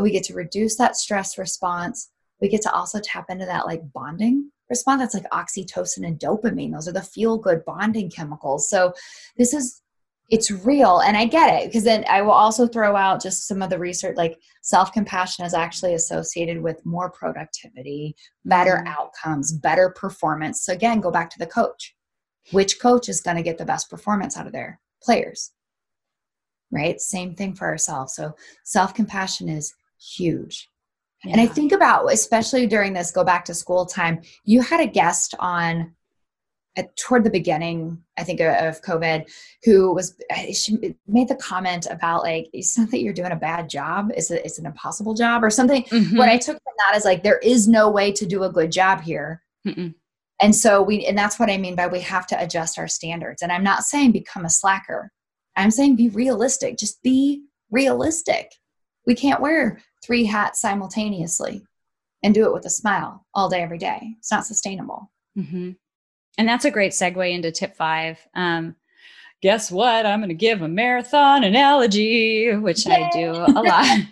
we 0.00 0.12
get 0.12 0.24
to 0.24 0.34
reduce 0.34 0.76
that 0.76 0.96
stress 0.96 1.36
response. 1.36 2.10
We 2.40 2.48
get 2.48 2.62
to 2.62 2.72
also 2.72 3.00
tap 3.00 3.26
into 3.28 3.44
that 3.46 3.66
like 3.66 3.82
bonding 3.92 4.50
response. 4.68 5.00
That's 5.00 5.14
like 5.14 5.30
oxytocin 5.30 6.06
and 6.06 6.18
dopamine. 6.18 6.72
Those 6.72 6.88
are 6.88 6.92
the 6.92 7.02
feel 7.02 7.36
good 7.36 7.64
bonding 7.64 8.10
chemicals. 8.10 8.70
So 8.70 8.92
this 9.36 9.52
is 9.52 9.82
it's 10.30 10.50
real 10.50 11.00
and 11.00 11.16
i 11.16 11.24
get 11.24 11.62
it 11.62 11.66
because 11.66 11.84
then 11.84 12.04
i 12.08 12.22
will 12.22 12.30
also 12.30 12.66
throw 12.66 12.96
out 12.96 13.22
just 13.22 13.46
some 13.46 13.62
of 13.62 13.70
the 13.70 13.78
research 13.78 14.16
like 14.16 14.38
self-compassion 14.62 15.44
is 15.44 15.54
actually 15.54 15.94
associated 15.94 16.62
with 16.62 16.84
more 16.84 17.10
productivity 17.10 18.14
better 18.44 18.76
mm-hmm. 18.76 18.88
outcomes 18.88 19.52
better 19.52 19.90
performance. 19.90 20.62
So 20.62 20.72
again 20.72 21.00
go 21.00 21.10
back 21.10 21.30
to 21.30 21.38
the 21.38 21.46
coach. 21.46 21.94
Which 22.52 22.80
coach 22.80 23.08
is 23.08 23.20
going 23.20 23.36
to 23.36 23.42
get 23.42 23.58
the 23.58 23.64
best 23.64 23.90
performance 23.90 24.36
out 24.36 24.46
of 24.46 24.52
their 24.52 24.80
players? 25.02 25.52
Right? 26.70 27.00
Same 27.00 27.34
thing 27.34 27.54
for 27.54 27.66
ourselves. 27.66 28.14
So 28.14 28.34
self-compassion 28.64 29.48
is 29.48 29.72
huge. 30.00 30.68
Yeah. 31.22 31.32
and 31.32 31.40
i 31.42 31.46
think 31.46 31.72
about 31.72 32.10
especially 32.10 32.66
during 32.66 32.94
this 32.94 33.10
go 33.10 33.22
back 33.22 33.44
to 33.44 33.52
school 33.52 33.84
time 33.84 34.22
you 34.46 34.62
had 34.62 34.80
a 34.80 34.86
guest 34.86 35.34
on 35.38 35.94
at, 36.76 36.96
toward 36.96 37.24
the 37.24 37.30
beginning, 37.30 38.02
I 38.16 38.24
think 38.24 38.40
of 38.40 38.82
COVID, 38.82 39.30
who 39.64 39.92
was 39.94 40.14
she 40.52 40.96
made 41.06 41.28
the 41.28 41.36
comment 41.36 41.86
about 41.90 42.22
like 42.22 42.48
it's 42.52 42.78
not 42.78 42.90
that 42.90 43.00
you're 43.00 43.12
doing 43.12 43.32
a 43.32 43.36
bad 43.36 43.68
job; 43.68 44.12
it's 44.16 44.30
a, 44.30 44.44
it's 44.44 44.58
an 44.58 44.66
impossible 44.66 45.14
job 45.14 45.42
or 45.42 45.50
something. 45.50 45.84
Mm-hmm. 45.84 46.16
What 46.16 46.28
I 46.28 46.38
took 46.38 46.56
from 46.62 46.72
that 46.78 46.96
is 46.96 47.04
like 47.04 47.22
there 47.22 47.38
is 47.38 47.66
no 47.66 47.90
way 47.90 48.12
to 48.12 48.26
do 48.26 48.44
a 48.44 48.52
good 48.52 48.70
job 48.70 49.00
here. 49.00 49.42
Mm-mm. 49.66 49.94
And 50.40 50.56
so 50.56 50.82
we, 50.82 51.04
and 51.04 51.18
that's 51.18 51.38
what 51.38 51.50
I 51.50 51.58
mean 51.58 51.74
by 51.74 51.86
we 51.86 52.00
have 52.00 52.26
to 52.28 52.42
adjust 52.42 52.78
our 52.78 52.88
standards. 52.88 53.42
And 53.42 53.52
I'm 53.52 53.64
not 53.64 53.82
saying 53.82 54.12
become 54.12 54.44
a 54.44 54.50
slacker. 54.50 55.12
I'm 55.56 55.70
saying 55.70 55.96
be 55.96 56.08
realistic. 56.08 56.78
Just 56.78 57.02
be 57.02 57.44
realistic. 57.70 58.54
We 59.06 59.14
can't 59.14 59.42
wear 59.42 59.80
three 60.02 60.24
hats 60.24 60.60
simultaneously 60.60 61.62
and 62.22 62.32
do 62.32 62.46
it 62.46 62.52
with 62.52 62.64
a 62.64 62.70
smile 62.70 63.26
all 63.34 63.50
day, 63.50 63.60
every 63.60 63.78
day. 63.78 64.14
It's 64.18 64.30
not 64.30 64.46
sustainable. 64.46 65.10
Mm-hmm. 65.36 65.72
And 66.38 66.48
that's 66.48 66.64
a 66.64 66.70
great 66.70 66.92
segue 66.92 67.32
into 67.32 67.50
tip 67.50 67.76
five. 67.76 68.18
Um, 68.34 68.76
guess 69.42 69.70
what? 69.70 70.06
I'm 70.06 70.20
going 70.20 70.28
to 70.28 70.34
give 70.34 70.62
a 70.62 70.68
marathon 70.68 71.44
analogy, 71.44 72.54
which 72.54 72.86
Yay! 72.86 73.04
I 73.04 73.10
do 73.10 73.30
a 73.32 73.62
lot. 73.62 73.98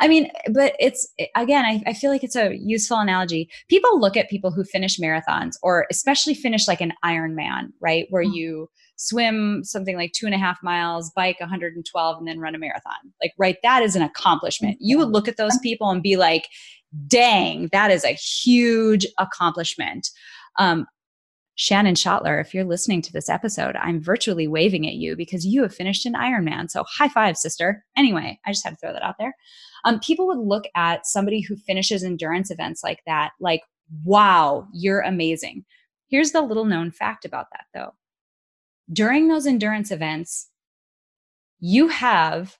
I 0.00 0.08
mean, 0.08 0.30
but 0.52 0.74
it's 0.80 1.08
again, 1.36 1.64
I, 1.64 1.82
I, 1.86 1.92
feel 1.92 2.10
like 2.10 2.24
it's 2.24 2.34
a 2.34 2.56
useful 2.56 2.98
analogy. 2.98 3.48
People 3.68 4.00
look 4.00 4.16
at 4.16 4.28
people 4.28 4.50
who 4.50 4.64
finish 4.64 4.98
marathons 4.98 5.56
or 5.62 5.86
especially 5.90 6.34
finish 6.34 6.66
like 6.66 6.80
an 6.80 6.92
Ironman, 7.04 7.68
right? 7.80 8.06
Where 8.10 8.24
mm-hmm. 8.24 8.34
you 8.34 8.70
swim 8.96 9.62
something 9.62 9.96
like 9.96 10.12
two 10.12 10.26
and 10.26 10.34
a 10.34 10.38
half 10.38 10.58
miles, 10.62 11.12
bike 11.14 11.38
112, 11.38 12.18
and 12.18 12.26
then 12.26 12.40
run 12.40 12.54
a 12.54 12.58
marathon. 12.58 13.12
Like, 13.22 13.32
right, 13.38 13.56
that 13.62 13.82
is 13.82 13.94
an 13.94 14.02
accomplishment. 14.02 14.76
You 14.80 14.98
would 14.98 15.10
look 15.10 15.28
at 15.28 15.36
those 15.36 15.58
people 15.58 15.90
and 15.90 16.02
be 16.02 16.16
like, 16.16 16.48
dang, 17.06 17.68
that 17.72 17.90
is 17.90 18.04
a 18.04 18.14
huge 18.14 19.06
accomplishment. 19.18 20.08
Um, 20.58 20.86
Shannon 21.56 21.94
Schottler, 21.94 22.40
if 22.40 22.52
you're 22.52 22.64
listening 22.64 23.00
to 23.02 23.12
this 23.12 23.28
episode, 23.28 23.76
I'm 23.76 24.02
virtually 24.02 24.48
waving 24.48 24.88
at 24.88 24.94
you 24.94 25.14
because 25.14 25.46
you 25.46 25.62
have 25.62 25.74
finished 25.74 26.04
an 26.04 26.14
Ironman. 26.14 26.68
So 26.68 26.84
high 26.88 27.08
five, 27.08 27.36
sister. 27.36 27.84
Anyway, 27.96 28.40
I 28.44 28.50
just 28.50 28.64
had 28.64 28.70
to 28.70 28.76
throw 28.76 28.92
that 28.92 29.04
out 29.04 29.16
there. 29.18 29.34
Um, 29.84 30.00
people 30.00 30.26
would 30.26 30.38
look 30.38 30.64
at 30.74 31.06
somebody 31.06 31.40
who 31.40 31.56
finishes 31.56 32.02
endurance 32.02 32.50
events 32.50 32.82
like 32.82 33.02
that, 33.06 33.32
like, 33.38 33.62
wow, 34.04 34.66
you're 34.72 35.02
amazing. 35.02 35.64
Here's 36.08 36.32
the 36.32 36.42
little 36.42 36.64
known 36.64 36.90
fact 36.90 37.24
about 37.24 37.46
that, 37.52 37.66
though. 37.72 37.94
During 38.92 39.28
those 39.28 39.46
endurance 39.46 39.90
events, 39.90 40.48
you 41.60 41.88
have 41.88 42.56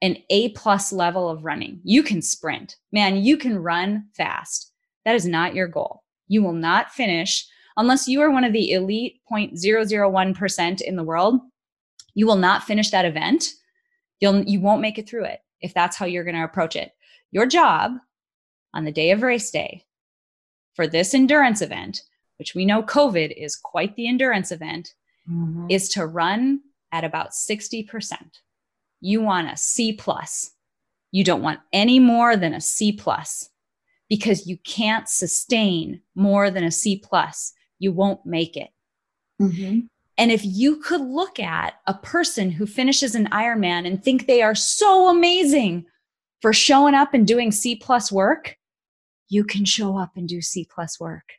an 0.00 0.16
A 0.30 0.50
plus 0.50 0.92
level 0.92 1.28
of 1.28 1.44
running. 1.44 1.80
You 1.82 2.02
can 2.04 2.22
sprint. 2.22 2.76
Man, 2.92 3.16
you 3.16 3.36
can 3.36 3.58
run 3.58 4.06
fast. 4.14 4.72
That 5.04 5.16
is 5.16 5.26
not 5.26 5.54
your 5.54 5.66
goal. 5.66 6.04
You 6.28 6.42
will 6.42 6.52
not 6.52 6.92
finish 6.92 7.46
unless 7.78 8.08
you 8.08 8.20
are 8.20 8.30
one 8.30 8.44
of 8.44 8.52
the 8.52 8.72
elite 8.72 9.20
0.001% 9.32 10.80
in 10.82 10.96
the 10.96 11.04
world, 11.04 11.40
you 12.14 12.26
will 12.26 12.36
not 12.36 12.64
finish 12.64 12.90
that 12.90 13.06
event. 13.06 13.54
You'll 14.20 14.42
you 14.42 14.60
won't 14.60 14.82
make 14.82 14.98
it 14.98 15.08
through 15.08 15.24
it 15.24 15.40
if 15.60 15.72
that's 15.72 15.96
how 15.96 16.04
you're 16.04 16.24
going 16.24 16.36
to 16.36 16.44
approach 16.44 16.76
it. 16.76 16.92
Your 17.30 17.46
job 17.46 17.92
on 18.74 18.84
the 18.84 18.92
day 18.92 19.12
of 19.12 19.22
race 19.22 19.50
day 19.50 19.84
for 20.74 20.86
this 20.86 21.14
endurance 21.14 21.62
event, 21.62 22.02
which 22.38 22.54
we 22.54 22.66
know 22.66 22.82
COVID 22.82 23.32
is 23.36 23.56
quite 23.56 23.94
the 23.96 24.08
endurance 24.08 24.50
event, 24.50 24.94
mm-hmm. 25.30 25.66
is 25.70 25.88
to 25.90 26.06
run 26.06 26.60
at 26.90 27.04
about 27.04 27.30
60%. 27.30 27.88
You 29.00 29.20
want 29.20 29.50
a 29.50 29.56
C 29.56 29.92
plus. 29.92 30.52
You 31.12 31.22
don't 31.22 31.42
want 31.42 31.60
any 31.72 32.00
more 32.00 32.36
than 32.36 32.54
a 32.54 32.60
C 32.60 32.92
plus 32.92 33.50
because 34.08 34.46
you 34.46 34.56
can't 34.58 35.08
sustain 35.08 36.00
more 36.14 36.50
than 36.50 36.64
a 36.64 36.70
C 36.70 36.98
plus 36.98 37.52
you 37.78 37.92
won't 37.92 38.24
make 38.26 38.56
it. 38.56 38.70
Mm-hmm. 39.40 39.80
And 40.18 40.32
if 40.32 40.44
you 40.44 40.76
could 40.76 41.00
look 41.00 41.38
at 41.38 41.74
a 41.86 41.94
person 41.94 42.50
who 42.50 42.66
finishes 42.66 43.14
an 43.14 43.26
Ironman 43.26 43.86
and 43.86 44.02
think 44.02 44.26
they 44.26 44.42
are 44.42 44.54
so 44.54 45.08
amazing 45.08 45.86
for 46.42 46.52
showing 46.52 46.94
up 46.94 47.14
and 47.14 47.26
doing 47.26 47.52
C 47.52 47.76
plus 47.76 48.10
work, 48.10 48.56
you 49.28 49.44
can 49.44 49.64
show 49.64 49.96
up 49.96 50.12
and 50.16 50.28
do 50.28 50.40
C 50.40 50.66
plus 50.68 50.98
work 50.98 51.34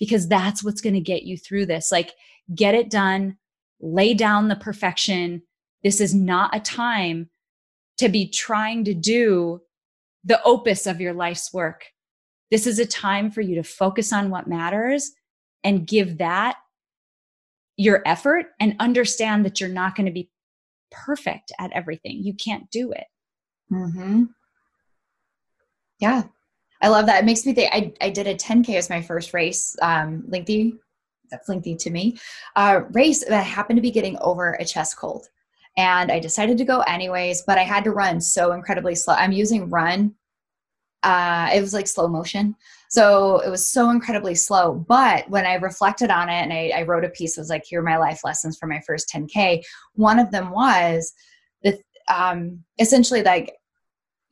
because 0.00 0.26
that's 0.26 0.64
what's 0.64 0.80
going 0.80 0.94
to 0.94 1.00
get 1.00 1.22
you 1.22 1.36
through 1.36 1.66
this. 1.66 1.92
Like, 1.92 2.12
get 2.54 2.74
it 2.74 2.90
done, 2.90 3.36
lay 3.80 4.14
down 4.14 4.48
the 4.48 4.56
perfection. 4.56 5.42
This 5.84 6.00
is 6.00 6.14
not 6.14 6.54
a 6.54 6.60
time 6.60 7.30
to 7.98 8.08
be 8.08 8.28
trying 8.28 8.84
to 8.84 8.94
do 8.94 9.60
the 10.24 10.42
opus 10.42 10.86
of 10.86 11.00
your 11.00 11.12
life's 11.12 11.52
work. 11.52 11.84
This 12.50 12.66
is 12.66 12.78
a 12.78 12.86
time 12.86 13.30
for 13.30 13.42
you 13.42 13.54
to 13.56 13.62
focus 13.62 14.12
on 14.12 14.30
what 14.30 14.48
matters 14.48 15.12
and 15.64 15.86
give 15.86 16.18
that 16.18 16.56
your 17.76 18.02
effort 18.06 18.46
and 18.60 18.76
understand 18.78 19.44
that 19.44 19.60
you're 19.60 19.68
not 19.68 19.96
going 19.96 20.06
to 20.06 20.12
be 20.12 20.30
perfect 20.90 21.50
at 21.58 21.72
everything. 21.72 22.22
You 22.22 22.34
can't 22.34 22.70
do 22.70 22.92
it. 22.92 23.06
Mm-hmm. 23.72 24.24
Yeah. 25.98 26.24
I 26.82 26.88
love 26.88 27.06
that. 27.06 27.22
It 27.22 27.24
makes 27.24 27.46
me 27.46 27.54
think 27.54 27.72
I, 27.72 27.92
I 28.00 28.10
did 28.10 28.26
a 28.26 28.34
10K 28.34 28.74
as 28.76 28.90
my 28.90 29.00
first 29.00 29.32
race, 29.32 29.74
um, 29.80 30.24
lengthy, 30.28 30.74
that's 31.30 31.48
lengthy 31.48 31.74
to 31.76 31.90
me, 31.90 32.18
uh, 32.56 32.82
race 32.92 33.24
that 33.24 33.44
happened 33.44 33.78
to 33.78 33.82
be 33.82 33.90
getting 33.90 34.18
over 34.20 34.52
a 34.52 34.64
chest 34.64 34.96
cold. 34.96 35.28
and 35.76 36.12
I 36.12 36.20
decided 36.20 36.58
to 36.58 36.64
go 36.64 36.80
anyways, 36.80 37.42
but 37.42 37.58
I 37.58 37.62
had 37.62 37.84
to 37.84 37.90
run 37.90 38.20
so 38.20 38.52
incredibly 38.52 38.94
slow. 38.94 39.14
I'm 39.14 39.32
using 39.32 39.70
run. 39.70 40.14
Uh, 41.02 41.50
it 41.52 41.60
was 41.60 41.74
like 41.74 41.88
slow 41.88 42.06
motion. 42.06 42.54
So 42.94 43.40
it 43.40 43.50
was 43.50 43.66
so 43.68 43.90
incredibly 43.90 44.36
slow. 44.36 44.72
But 44.72 45.28
when 45.28 45.46
I 45.46 45.54
reflected 45.54 46.10
on 46.10 46.28
it 46.28 46.42
and 46.42 46.52
I, 46.52 46.70
I 46.76 46.82
wrote 46.82 47.04
a 47.04 47.08
piece, 47.08 47.36
it 47.36 47.40
was 47.40 47.50
like, 47.50 47.64
here 47.64 47.80
are 47.80 47.82
my 47.82 47.96
life 47.96 48.20
lessons 48.22 48.56
for 48.56 48.68
my 48.68 48.80
first 48.86 49.10
10K. 49.12 49.64
One 49.94 50.20
of 50.20 50.30
them 50.30 50.50
was 50.50 51.12
that 51.64 51.80
um, 52.08 52.62
essentially 52.78 53.24
like 53.24 53.52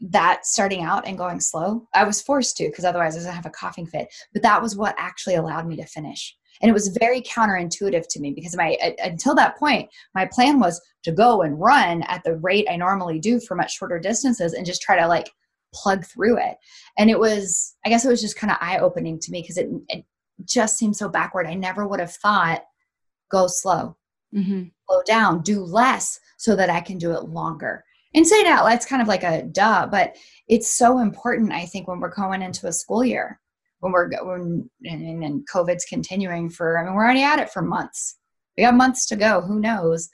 that 0.01 0.47
starting 0.47 0.83
out 0.85 1.09
and 1.09 1.19
going 1.19 1.41
slow. 1.41 1.89
I 1.93 2.05
was 2.05 2.23
forced 2.23 2.57
to 2.59 2.69
because 2.69 2.85
otherwise 2.85 3.15
I 3.15 3.19
was 3.19 3.25
gonna 3.25 3.35
have 3.35 3.47
a 3.47 3.51
coughing 3.51 3.87
fit. 3.87 4.07
But 4.33 4.43
that 4.43 4.63
was 4.63 4.77
what 4.77 4.95
actually 4.97 5.35
allowed 5.35 5.67
me 5.67 5.75
to 5.77 5.87
finish 5.87 6.37
and 6.61 6.69
it 6.69 6.73
was 6.73 6.97
very 7.01 7.21
counterintuitive 7.23 8.07
to 8.09 8.21
me 8.21 8.33
because 8.33 8.57
my 8.57 8.77
until 9.03 9.35
that 9.35 9.59
point 9.59 9.89
my 10.15 10.27
plan 10.31 10.61
was 10.61 10.81
to 11.03 11.13
go 11.13 11.43
and 11.43 11.61
run 11.61 12.03
at 12.03 12.23
the 12.25 12.37
rate 12.37 12.67
i 12.71 12.77
normally 12.77 13.19
do 13.19 13.41
for 13.41 13.55
much 13.55 13.77
shorter 13.77 13.99
distances 13.99 14.53
and 14.53 14.67
just 14.67 14.83
try 14.83 14.99
to 14.99 15.07
like 15.07 15.31
plug 15.73 16.05
through 16.05 16.39
it 16.39 16.57
and 16.99 17.11
it 17.11 17.19
was 17.19 17.75
i 17.85 17.89
guess 17.89 18.05
it 18.05 18.09
was 18.09 18.21
just 18.21 18.37
kind 18.37 18.51
of 18.51 18.59
eye-opening 18.61 19.19
to 19.19 19.31
me 19.31 19.41
because 19.41 19.57
it, 19.57 19.69
it 19.89 20.05
just 20.45 20.77
seemed 20.77 20.97
so 20.97 21.09
backward 21.09 21.47
i 21.47 21.55
never 21.55 21.87
would 21.87 22.01
have 22.01 22.15
thought 22.15 22.63
go 23.31 23.47
slow 23.47 23.97
mm-hmm. 24.35 24.65
slow 24.89 25.03
down 25.07 25.43
do 25.43 25.61
less 25.63 26.21
so 26.37 26.55
that 26.55 26.71
i 26.71 26.81
can 26.81 26.99
do 26.99 27.13
it 27.13 27.25
longer 27.25 27.85
and 28.15 28.27
say 28.27 28.43
that 28.43 28.63
that's 28.65 28.87
kind 28.87 29.01
of 29.01 29.09
like 29.09 29.23
a 29.23 29.43
duh 29.45 29.87
but 29.91 30.17
it's 30.49 30.71
so 30.71 30.99
important 30.99 31.53
i 31.53 31.65
think 31.65 31.89
when 31.89 32.01
we're 32.01 32.15
going 32.15 32.43
into 32.43 32.67
a 32.67 32.73
school 32.73 33.05
year 33.05 33.41
when 33.83 33.93
we're 33.93 34.09
when 34.25 34.71
and, 34.85 35.25
and 35.25 35.49
COVID's 35.49 35.85
continuing 35.85 36.49
for. 36.49 36.79
I 36.79 36.85
mean, 36.85 36.95
we're 36.95 37.03
already 37.03 37.25
at 37.25 37.41
it 37.41 37.51
for 37.51 37.63
months. 37.63 38.17
We 38.57 38.63
have 38.63 38.75
months 38.75 39.07
to 39.07 39.17
go. 39.17 39.41
Who 39.41 39.59
knows? 39.59 40.09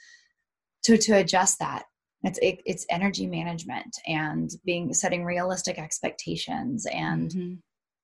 To 0.85 0.97
to 0.97 1.13
adjust 1.13 1.59
that. 1.59 1.85
It's 2.25 2.39
it, 2.43 2.61
it's 2.65 2.87
energy 2.91 3.27
management 3.27 3.97
and 4.07 4.51
being 4.65 4.93
setting 4.93 5.25
realistic 5.25 5.79
expectations 5.79 6.87
and 6.87 7.31
mm-hmm. 7.31 7.55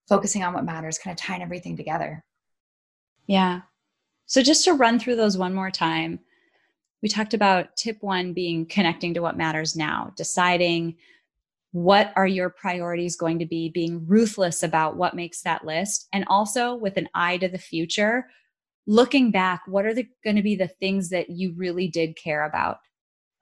focusing 0.08 0.44
on 0.44 0.54
what 0.54 0.64
matters, 0.64 0.98
kind 0.98 1.12
of 1.12 1.24
tying 1.24 1.42
everything 1.42 1.76
together. 1.76 2.24
Yeah. 3.26 3.62
So 4.26 4.42
just 4.42 4.64
to 4.64 4.74
run 4.74 4.98
through 4.98 5.16
those 5.16 5.36
one 5.36 5.54
more 5.54 5.70
time, 5.70 6.20
we 7.02 7.08
talked 7.08 7.34
about 7.34 7.76
tip 7.76 7.98
one 8.00 8.32
being 8.32 8.66
connecting 8.66 9.14
to 9.14 9.20
what 9.20 9.36
matters 9.36 9.76
now, 9.76 10.12
deciding 10.16 10.96
what 11.74 12.12
are 12.14 12.26
your 12.26 12.50
priorities 12.50 13.16
going 13.16 13.40
to 13.40 13.46
be 13.46 13.68
being 13.68 14.06
ruthless 14.06 14.62
about 14.62 14.96
what 14.96 15.16
makes 15.16 15.42
that 15.42 15.64
list 15.64 16.06
and 16.12 16.24
also 16.28 16.72
with 16.76 16.96
an 16.96 17.08
eye 17.16 17.36
to 17.36 17.48
the 17.48 17.58
future 17.58 18.28
looking 18.86 19.32
back 19.32 19.60
what 19.66 19.84
are 19.84 19.92
the, 19.92 20.06
going 20.22 20.36
to 20.36 20.42
be 20.42 20.54
the 20.54 20.68
things 20.68 21.08
that 21.08 21.30
you 21.30 21.52
really 21.56 21.88
did 21.88 22.16
care 22.16 22.44
about 22.44 22.78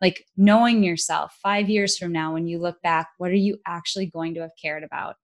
like 0.03 0.27
knowing 0.37 0.83
yourself 0.83 1.39
five 1.43 1.71
years 1.71 1.97
from 1.97 2.13
now 2.13 2.35
when 2.35 2.47
you 2.47 2.59
look 2.59 2.83
back 2.83 3.09
what 3.19 3.31
are 3.31 3.35
you 3.35 3.59
actually 3.67 4.07
going 4.07 4.35
to 4.35 4.41
have 4.41 4.53
cared 4.61 4.83
about 4.83 5.17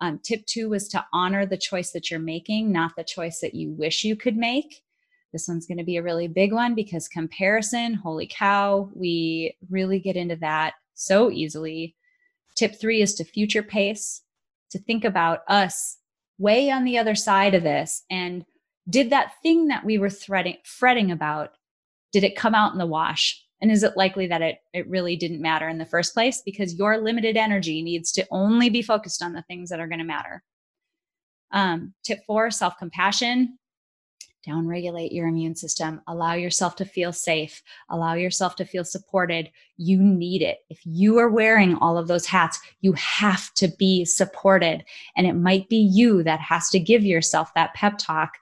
um, 0.00 0.20
tip 0.22 0.46
two 0.46 0.68
was 0.68 0.86
to 0.88 1.04
honor 1.12 1.44
the 1.44 1.56
choice 1.58 1.90
that 1.90 2.10
you're 2.10 2.20
making 2.20 2.70
not 2.70 2.92
the 2.96 3.04
choice 3.04 3.40
that 3.40 3.54
you 3.54 3.72
wish 3.72 4.04
you 4.04 4.14
could 4.14 4.36
make 4.36 4.82
this 5.32 5.48
one's 5.48 5.66
going 5.66 5.78
to 5.78 5.84
be 5.84 5.96
a 5.96 6.02
really 6.02 6.28
big 6.28 6.52
one 6.52 6.74
because 6.74 7.08
comparison 7.08 7.94
holy 7.94 8.28
cow 8.30 8.88
we 8.94 9.56
really 9.68 9.98
get 9.98 10.16
into 10.16 10.36
that 10.36 10.74
so 10.94 11.30
easily 11.30 11.96
Tip 12.60 12.78
three 12.78 13.00
is 13.00 13.14
to 13.14 13.24
future 13.24 13.62
pace, 13.62 14.20
to 14.70 14.78
think 14.78 15.02
about 15.04 15.40
us 15.48 15.96
way 16.38 16.70
on 16.70 16.84
the 16.84 16.98
other 16.98 17.14
side 17.14 17.54
of 17.54 17.62
this. 17.62 18.04
And 18.10 18.44
did 18.88 19.08
that 19.10 19.32
thing 19.42 19.68
that 19.68 19.84
we 19.84 19.96
were 19.96 20.10
threading, 20.10 20.56
fretting 20.64 21.10
about, 21.10 21.52
did 22.12 22.24
it 22.24 22.36
come 22.36 22.54
out 22.54 22.72
in 22.72 22.78
the 22.78 22.86
wash? 22.86 23.42
And 23.60 23.70
is 23.70 23.82
it 23.82 23.96
likely 23.96 24.26
that 24.28 24.42
it, 24.42 24.58
it 24.72 24.88
really 24.88 25.16
didn't 25.16 25.42
matter 25.42 25.68
in 25.68 25.78
the 25.78 25.86
first 25.86 26.14
place? 26.14 26.42
Because 26.44 26.74
your 26.74 26.98
limited 26.98 27.36
energy 27.36 27.82
needs 27.82 28.10
to 28.12 28.26
only 28.30 28.70
be 28.70 28.82
focused 28.82 29.22
on 29.22 29.32
the 29.32 29.42
things 29.42 29.68
that 29.70 29.80
are 29.80 29.88
going 29.88 29.98
to 29.98 30.04
matter. 30.04 30.42
Um, 31.52 31.94
tip 32.04 32.20
four 32.26 32.50
self 32.50 32.78
compassion 32.78 33.58
downregulate 34.46 35.12
your 35.12 35.28
immune 35.28 35.54
system, 35.54 36.00
allow 36.06 36.32
yourself 36.32 36.76
to 36.76 36.84
feel 36.84 37.12
safe, 37.12 37.62
allow 37.90 38.14
yourself 38.14 38.56
to 38.56 38.64
feel 38.64 38.84
supported. 38.84 39.50
You 39.76 39.98
need 40.02 40.42
it. 40.42 40.58
If 40.70 40.80
you 40.84 41.18
are 41.18 41.28
wearing 41.28 41.76
all 41.76 41.98
of 41.98 42.08
those 42.08 42.26
hats, 42.26 42.58
you 42.80 42.92
have 42.94 43.52
to 43.54 43.68
be 43.78 44.04
supported. 44.04 44.84
And 45.16 45.26
it 45.26 45.34
might 45.34 45.68
be 45.68 45.76
you 45.76 46.22
that 46.22 46.40
has 46.40 46.70
to 46.70 46.80
give 46.80 47.04
yourself 47.04 47.52
that 47.54 47.74
pep 47.74 47.98
talk 47.98 48.32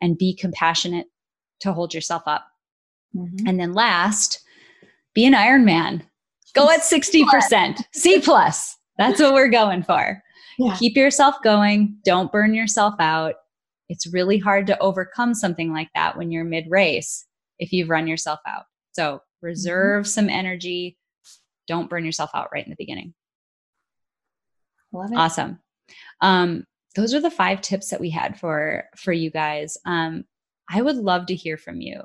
and 0.00 0.18
be 0.18 0.34
compassionate 0.34 1.06
to 1.60 1.72
hold 1.72 1.94
yourself 1.94 2.22
up. 2.26 2.46
Mm-hmm. 3.14 3.46
And 3.46 3.60
then 3.60 3.74
last, 3.74 4.41
be 5.14 5.26
an 5.26 5.34
Iron 5.34 5.64
Man. 5.64 6.04
Go 6.54 6.70
at 6.70 6.80
60%. 6.80 7.78
C 7.92 8.20
plus. 8.20 8.76
That's 8.98 9.20
what 9.20 9.34
we're 9.34 9.48
going 9.48 9.82
for. 9.82 10.22
Yeah. 10.58 10.76
Keep 10.76 10.96
yourself 10.96 11.36
going. 11.42 11.96
Don't 12.04 12.30
burn 12.30 12.54
yourself 12.54 12.94
out 12.98 13.34
it's 13.92 14.06
really 14.06 14.38
hard 14.38 14.66
to 14.68 14.78
overcome 14.78 15.34
something 15.34 15.70
like 15.70 15.90
that 15.94 16.16
when 16.16 16.32
you're 16.32 16.44
mid 16.44 16.64
race 16.70 17.26
if 17.58 17.74
you've 17.74 17.90
run 17.90 18.06
yourself 18.06 18.40
out. 18.46 18.64
So 18.92 19.20
reserve 19.42 20.04
mm-hmm. 20.04 20.08
some 20.08 20.28
energy. 20.30 20.96
Don't 21.68 21.90
burn 21.90 22.06
yourself 22.06 22.30
out 22.32 22.48
right 22.54 22.64
in 22.64 22.70
the 22.70 22.76
beginning. 22.78 23.12
Love 24.92 25.12
it. 25.12 25.16
Awesome. 25.16 25.58
Um, 26.22 26.64
those 26.96 27.12
are 27.12 27.20
the 27.20 27.30
five 27.30 27.60
tips 27.60 27.90
that 27.90 28.00
we 28.00 28.08
had 28.08 28.40
for 28.40 28.84
for 28.96 29.12
you 29.12 29.30
guys. 29.30 29.76
Um, 29.84 30.24
I 30.70 30.80
would 30.80 30.96
love 30.96 31.26
to 31.26 31.34
hear 31.34 31.58
from 31.58 31.82
you, 31.82 32.00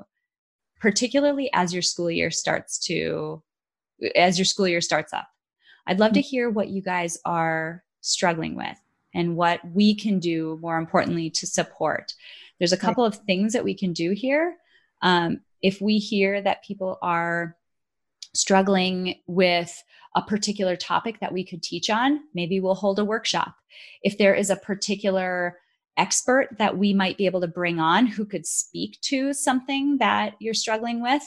particularly 0.80 1.50
as 1.52 1.72
your 1.72 1.82
school 1.82 2.10
year 2.10 2.30
starts 2.30 2.78
to 2.78 3.42
as 4.14 4.38
your 4.38 4.44
school 4.44 4.68
year 4.68 4.80
starts 4.80 5.12
up. 5.12 5.28
I'd 5.86 5.98
love 5.98 6.12
to 6.12 6.20
mm-hmm. 6.20 6.28
hear 6.28 6.50
what 6.50 6.68
you 6.68 6.82
guys 6.82 7.18
are 7.24 7.82
struggling 8.00 8.54
with 8.54 8.78
and 9.14 9.36
what 9.36 9.60
we 9.72 9.94
can 9.94 10.18
do 10.18 10.58
more 10.60 10.78
importantly 10.78 11.30
to 11.30 11.46
support 11.46 12.14
there's 12.58 12.72
a 12.72 12.76
couple 12.76 13.04
of 13.04 13.16
things 13.16 13.52
that 13.52 13.64
we 13.64 13.74
can 13.74 13.92
do 13.92 14.12
here 14.12 14.56
um, 15.02 15.40
if 15.62 15.80
we 15.80 15.98
hear 15.98 16.40
that 16.42 16.64
people 16.64 16.98
are 17.02 17.56
struggling 18.34 19.16
with 19.26 19.82
a 20.14 20.22
particular 20.22 20.76
topic 20.76 21.20
that 21.20 21.32
we 21.32 21.44
could 21.44 21.62
teach 21.62 21.90
on 21.90 22.20
maybe 22.34 22.60
we'll 22.60 22.74
hold 22.74 22.98
a 22.98 23.04
workshop 23.04 23.54
if 24.02 24.18
there 24.18 24.34
is 24.34 24.50
a 24.50 24.56
particular 24.56 25.58
expert 25.98 26.48
that 26.58 26.78
we 26.78 26.94
might 26.94 27.18
be 27.18 27.26
able 27.26 27.40
to 27.40 27.48
bring 27.48 27.80
on 27.80 28.06
who 28.06 28.24
could 28.24 28.46
speak 28.46 28.98
to 29.02 29.34
something 29.34 29.98
that 29.98 30.34
you're 30.40 30.54
struggling 30.54 31.02
with 31.02 31.22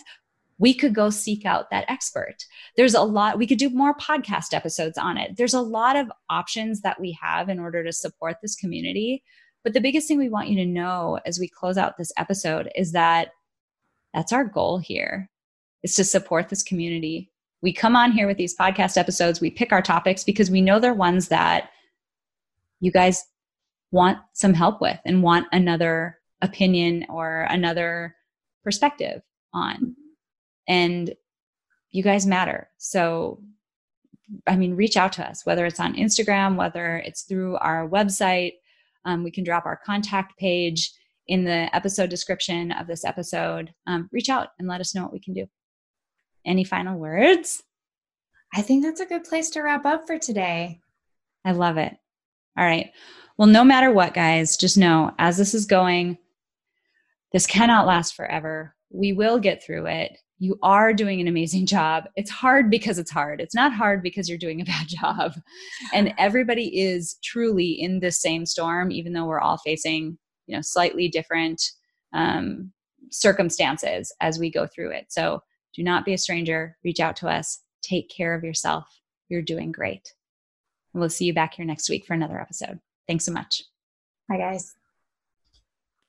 we 0.61 0.75
could 0.75 0.93
go 0.93 1.09
seek 1.09 1.43
out 1.43 1.71
that 1.71 1.89
expert. 1.89 2.35
There's 2.77 2.93
a 2.93 3.01
lot, 3.01 3.39
we 3.39 3.47
could 3.47 3.57
do 3.57 3.71
more 3.71 3.97
podcast 3.97 4.53
episodes 4.53 4.95
on 4.95 5.17
it. 5.17 5.35
There's 5.35 5.55
a 5.55 5.61
lot 5.61 5.95
of 5.95 6.11
options 6.29 6.81
that 6.81 7.01
we 7.01 7.17
have 7.19 7.49
in 7.49 7.59
order 7.59 7.83
to 7.83 7.91
support 7.91 8.37
this 8.41 8.55
community. 8.55 9.23
But 9.63 9.73
the 9.73 9.81
biggest 9.81 10.07
thing 10.07 10.19
we 10.19 10.29
want 10.29 10.49
you 10.49 10.55
to 10.57 10.65
know 10.65 11.19
as 11.25 11.39
we 11.39 11.49
close 11.49 11.79
out 11.79 11.97
this 11.97 12.13
episode 12.15 12.69
is 12.75 12.91
that 12.91 13.29
that's 14.13 14.31
our 14.31 14.45
goal 14.45 14.77
here 14.77 15.31
is 15.81 15.95
to 15.95 16.03
support 16.03 16.49
this 16.49 16.61
community. 16.61 17.31
We 17.63 17.73
come 17.73 17.95
on 17.95 18.11
here 18.11 18.27
with 18.27 18.37
these 18.37 18.55
podcast 18.55 18.97
episodes, 18.97 19.41
we 19.41 19.49
pick 19.49 19.71
our 19.71 19.81
topics 19.81 20.23
because 20.23 20.51
we 20.51 20.61
know 20.61 20.79
they're 20.79 20.93
ones 20.93 21.29
that 21.29 21.71
you 22.81 22.91
guys 22.91 23.23
want 23.91 24.19
some 24.33 24.53
help 24.53 24.81
with 24.81 24.99
and 25.05 25.23
want 25.23 25.47
another 25.51 26.17
opinion 26.41 27.05
or 27.09 27.41
another 27.49 28.15
perspective 28.63 29.21
on 29.53 29.95
and 30.67 31.13
you 31.91 32.03
guys 32.03 32.25
matter. 32.25 32.69
So, 32.77 33.41
I 34.47 34.55
mean, 34.55 34.75
reach 34.75 34.95
out 34.95 35.11
to 35.13 35.27
us, 35.27 35.45
whether 35.45 35.65
it's 35.65 35.79
on 35.79 35.95
Instagram, 35.95 36.55
whether 36.55 36.97
it's 36.97 37.23
through 37.23 37.57
our 37.57 37.87
website. 37.87 38.53
Um, 39.03 39.23
we 39.23 39.31
can 39.31 39.43
drop 39.43 39.65
our 39.65 39.79
contact 39.85 40.37
page 40.37 40.91
in 41.27 41.43
the 41.43 41.73
episode 41.75 42.09
description 42.09 42.71
of 42.71 42.87
this 42.87 43.03
episode. 43.03 43.73
Um, 43.87 44.09
reach 44.11 44.29
out 44.29 44.49
and 44.59 44.67
let 44.67 44.79
us 44.79 44.95
know 44.95 45.03
what 45.03 45.13
we 45.13 45.19
can 45.19 45.33
do. 45.33 45.47
Any 46.45 46.63
final 46.63 46.97
words? 46.97 47.61
I 48.53 48.61
think 48.61 48.83
that's 48.83 49.01
a 49.01 49.05
good 49.05 49.25
place 49.25 49.49
to 49.51 49.61
wrap 49.61 49.85
up 49.85 50.07
for 50.07 50.17
today. 50.17 50.79
I 51.43 51.51
love 51.51 51.77
it. 51.77 51.97
All 52.57 52.65
right. 52.65 52.91
Well, 53.37 53.47
no 53.47 53.63
matter 53.63 53.91
what, 53.91 54.13
guys, 54.13 54.57
just 54.57 54.77
know 54.77 55.13
as 55.17 55.37
this 55.37 55.53
is 55.53 55.65
going, 55.65 56.17
this 57.31 57.47
cannot 57.47 57.87
last 57.87 58.15
forever. 58.15 58.75
We 58.89 59.13
will 59.13 59.39
get 59.39 59.63
through 59.63 59.87
it 59.87 60.17
you 60.41 60.57
are 60.63 60.91
doing 60.91 61.21
an 61.21 61.27
amazing 61.27 61.67
job. 61.67 62.05
It's 62.15 62.31
hard 62.31 62.71
because 62.71 62.97
it's 62.97 63.11
hard. 63.11 63.39
It's 63.39 63.53
not 63.53 63.71
hard 63.71 64.01
because 64.01 64.27
you're 64.27 64.39
doing 64.39 64.59
a 64.59 64.65
bad 64.65 64.87
job. 64.89 65.33
And 65.93 66.15
everybody 66.17 66.81
is 66.81 67.17
truly 67.23 67.69
in 67.69 67.99
this 67.99 68.19
same 68.19 68.47
storm, 68.47 68.91
even 68.91 69.13
though 69.13 69.25
we're 69.25 69.39
all 69.39 69.59
facing, 69.59 70.17
you 70.47 70.55
know, 70.55 70.61
slightly 70.63 71.07
different 71.07 71.61
um, 72.13 72.71
circumstances 73.11 74.11
as 74.19 74.39
we 74.39 74.49
go 74.49 74.65
through 74.65 74.89
it. 74.89 75.05
So 75.09 75.43
do 75.75 75.83
not 75.83 76.05
be 76.05 76.13
a 76.13 76.17
stranger. 76.17 76.75
Reach 76.83 76.99
out 76.99 77.15
to 77.17 77.27
us. 77.27 77.59
Take 77.83 78.09
care 78.09 78.33
of 78.33 78.43
yourself. 78.43 78.85
You're 79.29 79.43
doing 79.43 79.71
great. 79.71 80.11
And 80.93 80.99
we'll 80.99 81.09
see 81.09 81.25
you 81.25 81.33
back 81.33 81.55
here 81.55 81.65
next 81.65 81.89
week 81.89 82.05
for 82.05 82.13
another 82.13 82.39
episode. 82.39 82.79
Thanks 83.07 83.25
so 83.25 83.31
much. 83.31 83.63
Bye, 84.27 84.37
guys. 84.37 84.73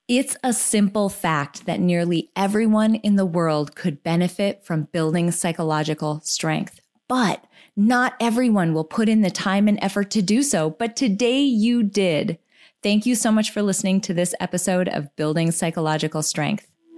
It's 0.09 0.37
a 0.43 0.53
simple 0.53 1.09
fact 1.09 1.67
that 1.67 1.81
nearly 1.81 2.31
everyone 2.37 2.97
in 2.97 3.17
the 3.17 3.25
world 3.25 3.77
could 3.77 4.03
benefit 4.03 4.65
from 4.65 4.89
building 4.93 5.31
psychological 5.31 6.21
strength, 6.23 6.81
but 7.09 7.45
not 7.77 8.15
everyone 8.21 8.75
will 8.75 8.85
put 8.85 9.09
in 9.09 9.23
the 9.23 9.31
time 9.31 9.69
and 9.69 9.79
effort 9.81 10.11
to 10.11 10.23
do 10.23 10.43
so. 10.43 10.71
But 10.71 10.97
today 10.97 11.41
you 11.41 11.83
did. 11.83 12.39
Thank 12.83 13.07
you 13.07 13.15
so 13.15 13.31
much 13.31 13.51
for 13.53 13.63
listening 13.63 14.01
to 14.03 14.13
this 14.13 14.35
episode 14.41 14.89
of 14.89 15.15
Building 15.15 15.53
Psychological 15.53 16.23
Strength. 16.23 16.72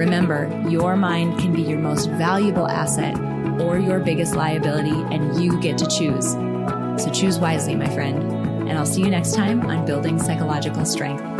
Remember, 0.00 0.48
your 0.66 0.96
mind 0.96 1.38
can 1.38 1.52
be 1.52 1.60
your 1.60 1.78
most 1.78 2.08
valuable 2.08 2.66
asset 2.66 3.20
or 3.60 3.78
your 3.78 4.00
biggest 4.00 4.34
liability, 4.34 4.98
and 5.14 5.38
you 5.38 5.60
get 5.60 5.76
to 5.76 5.86
choose. 5.86 6.32
So 7.02 7.10
choose 7.12 7.38
wisely, 7.38 7.76
my 7.76 7.86
friend. 7.90 8.22
And 8.66 8.78
I'll 8.78 8.86
see 8.86 9.02
you 9.02 9.10
next 9.10 9.34
time 9.34 9.60
on 9.66 9.84
Building 9.84 10.18
Psychological 10.18 10.86
Strength. 10.86 11.39